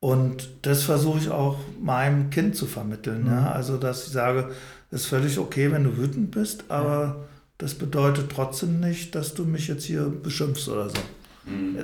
Und 0.00 0.48
das 0.62 0.82
versuche 0.82 1.18
ich 1.18 1.28
auch 1.30 1.58
meinem 1.80 2.30
Kind 2.30 2.56
zu 2.56 2.66
vermitteln. 2.66 3.24
Mhm. 3.24 3.30
Ja? 3.32 3.52
Also, 3.52 3.76
dass 3.76 4.06
ich 4.06 4.12
sage, 4.12 4.50
es 4.90 5.02
ist 5.02 5.06
völlig 5.08 5.38
okay, 5.38 5.70
wenn 5.70 5.84
du 5.84 5.96
wütend 5.98 6.30
bist, 6.30 6.64
aber 6.68 7.24
das 7.58 7.74
bedeutet 7.74 8.30
trotzdem 8.34 8.80
nicht, 8.80 9.14
dass 9.14 9.34
du 9.34 9.44
mich 9.44 9.68
jetzt 9.68 9.84
hier 9.84 10.04
beschimpfst 10.04 10.68
oder 10.68 10.88
so. 10.88 10.96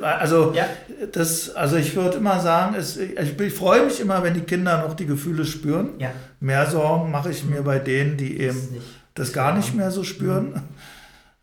Also, 0.02 0.52
Ja. 0.54 0.64
das, 1.12 1.50
also 1.54 1.76
ich 1.76 1.94
würde 1.96 2.18
immer 2.18 2.40
sagen, 2.40 2.74
es, 2.78 2.96
ich, 2.96 3.38
ich 3.38 3.52
freue 3.52 3.84
mich 3.84 4.00
immer, 4.00 4.22
wenn 4.22 4.34
die 4.34 4.40
Kinder 4.40 4.82
noch 4.86 4.94
die 4.94 5.06
Gefühle 5.06 5.44
spüren. 5.44 5.90
Ja. 5.98 6.10
Mehr 6.40 6.70
Sorgen 6.70 7.10
mache 7.10 7.30
ich 7.30 7.44
mir 7.44 7.62
bei 7.62 7.78
denen, 7.78 8.16
die 8.16 8.38
eben 8.40 8.56
Ist 8.56 8.70
nicht- 8.72 8.82
das 9.14 9.32
gar 9.32 9.54
nicht 9.56 9.74
mehr 9.74 9.90
so 9.90 10.04
spüren. 10.04 10.62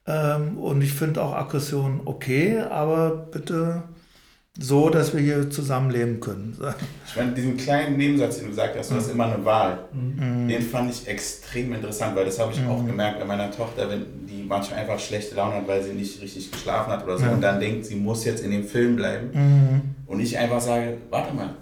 Ähm, 0.06 0.58
und 0.58 0.82
ich 0.82 0.94
finde 0.94 1.22
auch 1.24 1.34
Aggression 1.34 2.02
okay, 2.06 2.60
aber 2.60 3.10
bitte 3.32 3.84
so, 4.60 4.90
dass 4.90 5.14
wir 5.14 5.20
hier 5.22 5.50
zusammenleben 5.50 6.20
können. 6.20 6.58
Ich 7.08 7.20
meine, 7.20 7.34
diesen 7.34 7.58
kleinen 7.58 7.98
Nebensatz, 7.98 8.38
den 8.38 8.46
du 8.46 8.50
gesagt 8.52 8.76
hast, 8.76 8.90
du 8.90 8.96
hast 8.96 9.12
immer 9.12 9.32
eine 9.32 9.46
Wahl. 9.46 9.86
Mhm. 9.92 10.48
Den 10.48 10.62
fand 10.64 10.90
ich 10.92 11.08
extrem 11.08 11.72
interessant, 11.74 12.16
weil 12.16 12.26
das 12.26 12.40
habe 12.40 12.52
ich 12.52 12.60
auch 12.66 12.84
gemerkt 12.84 13.20
bei 13.20 13.26
meiner 13.26 13.52
Tochter, 13.52 13.88
wenn 13.88 14.26
die 14.26 14.44
manchmal 14.48 14.80
einfach 14.80 14.98
schlechte 15.00 15.36
Laune 15.36 15.58
hat, 15.58 15.68
weil 15.68 15.84
sie 15.84 15.94
nicht 15.94 16.20
richtig 16.24 16.52
geschlafen 16.52 16.92
hat 16.92 17.04
oder 17.04 17.20
so 17.20 17.26
Ja. 17.26 17.32
und 17.34 17.42
dann 17.42 17.60
denkt, 17.60 17.86
sie 17.86 17.96
muss 17.96 18.26
jetzt 18.26 18.44
in 18.44 18.50
dem 18.50 18.64
Film 18.66 18.96
bleiben. 18.96 19.30
Mhm. 19.32 19.82
Und 20.08 20.20
ich 20.22 20.36
einfach 20.40 20.60
sage, 20.60 20.98
warte 21.12 21.36
mal, 21.36 21.54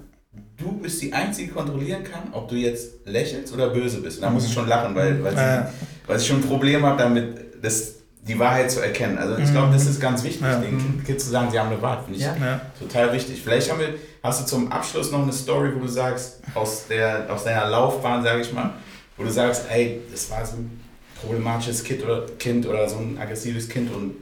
du 0.55 0.71
bist 0.77 1.01
die 1.01 1.11
Einzige, 1.11 1.49
die 1.49 1.53
kontrollieren 1.53 2.03
kann, 2.05 2.31
ob 2.31 2.47
du 2.47 2.55
jetzt 2.55 3.05
lächelst 3.05 3.53
oder 3.53 3.71
böse 3.71 3.99
bist. 4.01 4.19
Und 4.19 4.23
da 4.23 4.29
muss 4.29 4.45
ich 4.45 4.53
schon 4.53 4.69
lachen, 4.69 4.95
weil, 4.95 5.21
weil, 5.21 5.35
sie, 5.35 5.73
weil 6.07 6.17
ich 6.17 6.25
schon 6.27 6.37
ein 6.37 6.47
Problem 6.47 6.85
habe 6.85 6.97
damit, 6.97 7.61
das, 7.61 7.95
die 8.27 8.37
Wahrheit 8.37 8.69
zu 8.69 8.79
erkennen. 8.81 9.17
Also 9.17 9.37
ich 9.37 9.51
glaube, 9.51 9.73
das 9.73 9.85
ist 9.87 9.99
ganz 9.99 10.23
wichtig, 10.23 10.41
Ja. 10.41 10.59
den 10.59 11.03
Kids 11.03 11.25
zu 11.25 11.31
sagen, 11.31 11.49
sie 11.51 11.59
haben 11.59 11.69
eine 11.71 11.81
Wahrheit. 11.81 12.03
Finde 12.05 12.19
ich 12.19 12.25
Ja. 12.25 12.35
Ja. 12.39 12.61
total 12.79 13.11
wichtig. 13.13 13.41
Vielleicht 13.43 13.71
haben 13.71 13.79
wir, 13.79 13.95
hast 14.21 14.41
du 14.41 14.45
zum 14.45 14.71
Abschluss 14.71 15.11
noch 15.11 15.23
eine 15.23 15.33
Story, 15.33 15.71
wo 15.75 15.79
du 15.79 15.87
sagst, 15.87 16.39
aus, 16.53 16.85
der, 16.87 17.25
aus 17.33 17.43
deiner 17.43 17.67
Laufbahn, 17.67 18.23
sage 18.23 18.41
ich 18.41 18.53
mal, 18.53 18.71
wo 19.17 19.23
du 19.23 19.31
sagst, 19.31 19.65
ey, 19.69 20.01
das 20.11 20.29
war 20.29 20.45
so 20.45 20.57
ein 20.57 20.79
problematisches 21.19 21.83
Kind 21.83 22.03
oder, 22.03 22.25
kind 22.37 22.65
oder 22.67 22.87
so 22.87 22.97
ein 22.97 23.17
aggressives 23.19 23.67
Kind 23.67 23.91
und 23.93 24.13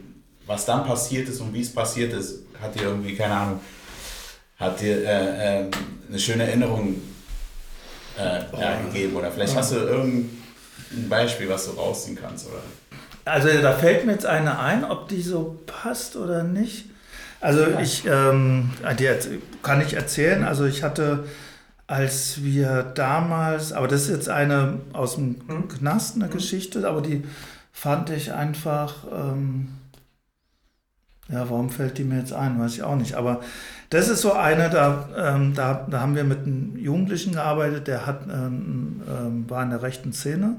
was 0.46 0.64
dann 0.64 0.84
passiert 0.86 1.28
ist 1.28 1.40
und 1.40 1.52
wie 1.54 1.60
es 1.62 1.72
passiert 1.72 2.12
ist, 2.12 2.40
hat 2.60 2.74
dir 2.74 2.82
irgendwie, 2.84 3.14
keine 3.14 3.34
Ahnung, 3.34 3.60
hat 4.58 4.80
dir 4.80 4.96
äh, 5.06 5.60
äh, 5.62 5.70
eine 6.08 6.18
schöne 6.18 6.44
Erinnerung 6.46 6.96
äh, 8.18 8.40
ja, 8.60 8.80
gegeben 8.86 9.14
oder 9.16 9.30
vielleicht 9.30 9.54
hast 9.56 9.72
du 9.72 9.76
irgendein 9.76 10.28
Beispiel, 11.08 11.48
was 11.48 11.66
du 11.66 11.72
rausziehen 11.72 12.18
kannst 12.20 12.46
oder 12.48 12.60
Also 13.30 13.48
da 13.62 13.72
fällt 13.72 14.04
mir 14.06 14.12
jetzt 14.12 14.26
eine 14.26 14.58
ein, 14.58 14.84
ob 14.84 15.08
die 15.08 15.22
so 15.22 15.58
passt 15.66 16.16
oder 16.16 16.42
nicht. 16.42 16.86
Also 17.40 17.62
Ja. 17.62 17.80
ich 17.80 18.04
ähm, 18.06 18.70
die 18.98 19.06
erz- 19.06 19.28
kann 19.62 19.80
ich 19.80 19.94
erzählen. 19.94 20.44
Also 20.44 20.66
ich 20.66 20.82
hatte, 20.82 21.24
als 21.86 22.42
wir 22.42 22.82
damals, 22.94 23.72
aber 23.72 23.88
das 23.88 24.02
ist 24.02 24.10
jetzt 24.10 24.28
eine 24.28 24.80
aus 24.92 25.14
dem 25.16 25.36
Mhm. 25.48 25.68
Knast, 25.68 26.16
eine 26.16 26.28
Geschichte, 26.28 26.86
aber 26.88 27.00
die 27.00 27.24
fand 27.72 28.10
ich 28.10 28.32
einfach, 28.32 29.04
ähm, 29.12 29.68
ja, 31.28 31.48
warum 31.48 31.70
fällt 31.70 31.98
die 31.98 32.04
mir 32.04 32.18
jetzt 32.18 32.32
ein, 32.32 32.58
weiß 32.60 32.74
ich 32.74 32.82
auch 32.82 32.96
nicht. 32.96 33.14
Aber 33.14 33.40
das 33.90 34.08
ist 34.08 34.20
so 34.20 34.32
eine, 34.32 34.68
da, 34.68 35.08
ähm, 35.16 35.54
da, 35.54 35.86
da 35.88 36.00
haben 36.00 36.16
wir 36.16 36.24
mit 36.24 36.40
einem 36.40 36.76
Jugendlichen 36.76 37.32
gearbeitet, 37.34 37.86
der 37.86 38.06
hat, 38.06 38.22
ähm, 38.30 39.02
ähm, 39.08 39.48
war 39.48 39.62
in 39.62 39.70
der 39.70 39.82
rechten 39.82 40.12
Szene 40.12 40.56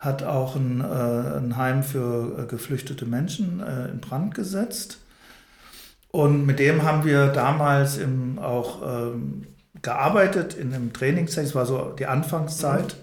hat 0.00 0.22
auch 0.22 0.56
ein, 0.56 0.80
äh, 0.80 1.36
ein 1.36 1.56
Heim 1.58 1.82
für 1.82 2.38
äh, 2.38 2.46
geflüchtete 2.46 3.04
Menschen 3.04 3.60
äh, 3.60 3.88
in 3.88 4.00
Brand 4.00 4.34
gesetzt. 4.34 4.98
Und 6.10 6.46
mit 6.46 6.58
dem 6.58 6.82
haben 6.82 7.04
wir 7.04 7.28
damals 7.28 7.98
im, 7.98 8.38
auch 8.38 8.80
ähm, 8.82 9.46
gearbeitet 9.82 10.54
in 10.54 10.74
einem 10.74 10.92
Trainingszeit. 10.92 11.44
Es 11.44 11.54
war 11.54 11.66
so 11.66 11.94
die 11.98 12.06
Anfangszeit, 12.06 12.96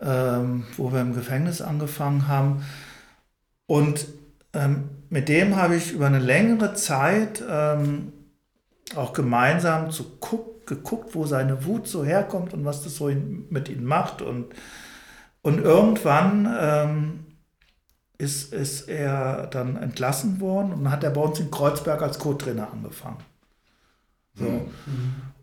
ähm, 0.00 0.64
wo 0.76 0.92
wir 0.92 1.02
im 1.02 1.14
Gefängnis 1.14 1.60
angefangen 1.60 2.26
haben. 2.26 2.64
Und 3.66 4.06
ähm, 4.54 4.88
mit 5.10 5.28
dem 5.28 5.56
habe 5.56 5.76
ich 5.76 5.92
über 5.92 6.06
eine 6.06 6.18
längere 6.18 6.72
Zeit 6.74 7.44
ähm, 7.48 8.12
auch 8.96 9.12
gemeinsam 9.12 9.90
zu 9.90 10.16
guck, 10.20 10.66
geguckt, 10.66 11.14
wo 11.14 11.26
seine 11.26 11.66
Wut 11.66 11.86
so 11.86 12.02
herkommt 12.02 12.54
und 12.54 12.64
was 12.64 12.82
das 12.82 12.96
so 12.96 13.08
in, 13.08 13.46
mit 13.50 13.68
ihm 13.68 13.84
macht. 13.84 14.22
Und 14.22 14.46
und 15.48 15.60
irgendwann 15.60 16.54
ähm, 16.60 17.20
ist, 18.18 18.52
ist 18.52 18.86
er 18.86 19.46
dann 19.46 19.76
entlassen 19.76 20.42
worden 20.42 20.74
und 20.74 20.84
dann 20.84 20.92
hat 20.92 21.04
er 21.04 21.10
bei 21.10 21.22
uns 21.22 21.40
in 21.40 21.50
Kreuzberg 21.50 22.02
als 22.02 22.18
Co-Trainer 22.18 22.68
angefangen. 22.70 23.16
So. 24.34 24.68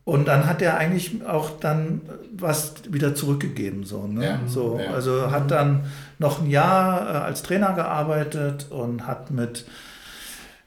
Und 0.03 0.27
dann 0.27 0.45
hat 0.45 0.61
er 0.61 0.77
eigentlich 0.77 1.25
auch 1.25 1.59
dann 1.59 2.01
was 2.31 2.75
wieder 2.87 3.15
zurückgegeben. 3.15 3.83
So, 3.83 4.05
ne? 4.05 4.25
Ja, 4.25 4.39
so, 4.45 4.79
ja. 4.79 4.91
Also 4.91 5.31
hat 5.31 5.49
dann 5.49 5.85
noch 6.19 6.39
ein 6.39 6.51
Jahr 6.51 7.01
äh, 7.01 7.17
als 7.17 7.41
Trainer 7.41 7.73
gearbeitet 7.73 8.67
und 8.69 9.07
hat 9.07 9.31
mit 9.31 9.65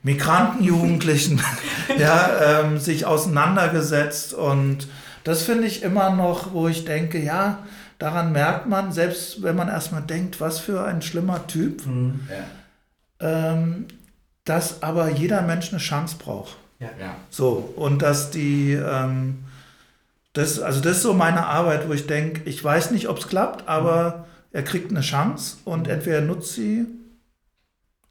Migrantenjugendlichen 0.03 1.41
ja, 1.97 2.61
ähm, 2.61 2.77
sich 2.77 3.05
auseinandergesetzt. 3.05 4.33
Und 4.33 4.89
das 5.23 5.43
finde 5.43 5.65
ich 5.65 5.81
immer 5.81 6.09
noch, 6.09 6.51
wo 6.51 6.67
ich 6.67 6.83
denke, 6.83 7.23
ja, 7.23 7.59
daran 7.99 8.31
merkt 8.31 8.65
man, 8.67 8.91
selbst 8.91 9.43
wenn 9.43 9.55
man 9.55 9.67
erstmal 9.69 10.01
denkt, 10.01 10.41
was 10.41 10.57
für 10.59 10.83
ein 10.85 11.01
schlimmer 11.01 11.45
Typ, 11.47 11.85
Mhm. 11.85 12.21
ja, 12.29 12.43
ähm, 13.53 13.85
dass 14.45 14.81
aber 14.81 15.09
jeder 15.09 15.41
Mensch 15.43 15.69
eine 15.69 15.79
Chance 15.79 16.15
braucht. 16.17 16.57
ja. 16.79 16.89
So, 17.29 17.71
und 17.75 18.01
dass 18.01 18.31
die, 18.31 18.71
ähm, 18.73 19.43
das, 20.33 20.59
also 20.59 20.79
das 20.81 20.97
ist 20.97 21.03
so 21.03 21.13
meine 21.13 21.45
Arbeit, 21.45 21.87
wo 21.87 21.93
ich 21.93 22.07
denke, 22.07 22.41
ich 22.49 22.63
weiß 22.63 22.91
nicht, 22.91 23.09
ob 23.09 23.17
es 23.19 23.27
klappt, 23.27 23.67
aber 23.67 24.25
er 24.51 24.63
kriegt 24.63 24.89
eine 24.91 25.01
Chance 25.01 25.57
und 25.65 25.87
entweder 25.87 26.17
er 26.17 26.21
nutzt 26.23 26.53
sie 26.53 26.85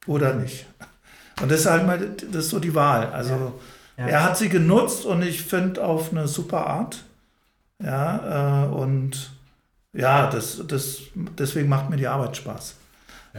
oder 0.07 0.34
nicht. 0.34 0.66
Und 1.41 1.51
das 1.51 1.61
ist 1.61 1.66
halt 1.66 1.86
mal, 1.86 1.99
das 1.99 2.45
ist 2.45 2.51
so 2.51 2.59
die 2.61 2.74
Wahl. 2.74 3.07
Also 3.12 3.59
Ja. 3.97 4.07
er 4.07 4.24
hat 4.24 4.36
sie 4.36 4.49
genutzt 4.49 5.05
und 5.07 5.22
ich 5.22 5.43
finde 5.43 5.84
auf 5.84 6.11
eine 6.12 6.28
super 6.28 6.66
Art. 6.66 7.05
Ja, 7.82 8.64
äh, 8.64 8.68
und 8.68 9.30
ja, 9.99 10.30
das, 10.30 10.62
das, 10.66 10.99
deswegen 11.14 11.68
macht 11.68 11.90
mir 11.90 11.96
die 11.96 12.07
Arbeit 12.07 12.36
Spaß. 12.36 12.74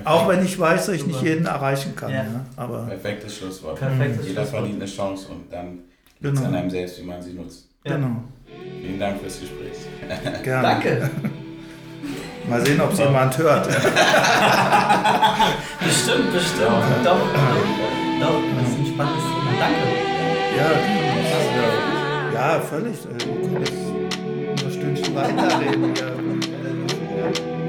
Auch 0.05 0.27
wenn 0.29 0.45
ich 0.45 0.57
weiß, 0.59 0.85
dass 0.85 0.95
ich 0.95 1.05
nicht 1.07 1.21
jeden 1.21 1.45
erreichen 1.45 1.95
kann. 1.95 2.11
Ja. 2.11 2.17
Ja. 2.23 2.45
Aber 2.55 2.83
Perfektes 2.85 3.37
Schlusswort. 3.37 3.79
Perfektes 3.79 4.27
Jeder 4.27 4.41
Schlusswort. 4.43 4.61
verdient 4.63 4.81
eine 4.81 4.91
Chance 4.91 5.27
und 5.29 5.51
dann 5.51 5.79
liegt 6.19 6.35
es 6.35 6.41
Genau. 6.41 6.47
an 6.47 6.55
einem 6.55 6.69
selbst, 6.69 6.99
wie 7.01 7.05
man 7.05 7.21
sie 7.21 7.33
nutzt. 7.33 7.65
Ja. 7.83 7.95
genau, 7.95 8.23
Vielen 8.81 8.99
Dank 8.99 9.19
fürs 9.21 9.39
Gespräch. 9.39 9.77
gerne. 10.43 10.67
Danke. 10.67 11.09
Mal 12.49 12.65
sehen, 12.65 12.79
ob 12.81 12.93
es 12.93 12.99
jemand 12.99 13.37
hört. 13.37 13.67
Bestimmt, 15.79 16.33
bestimmt. 16.33 16.69
Doch, 17.03 17.03
doch. 17.03 17.19
Doch, 18.19 18.41
das 18.59 18.69
ist 18.69 18.79
ein 18.79 18.85
spannendes 18.85 19.23
Thema. 19.23 19.51
Danke. 19.59 19.85
Ja, 20.57 20.69
ja, 22.33 22.59
völlig. 22.59 22.95
Äh, 23.05 23.07
können 23.17 23.63
jetzt 23.63 23.73
noch 24.63 24.65
ein 24.65 24.71
Stündchen 24.71 25.15
weiterreden. 25.15 25.93
Ja. 25.95 26.18
Thank 27.21 27.37
you. 27.37 27.68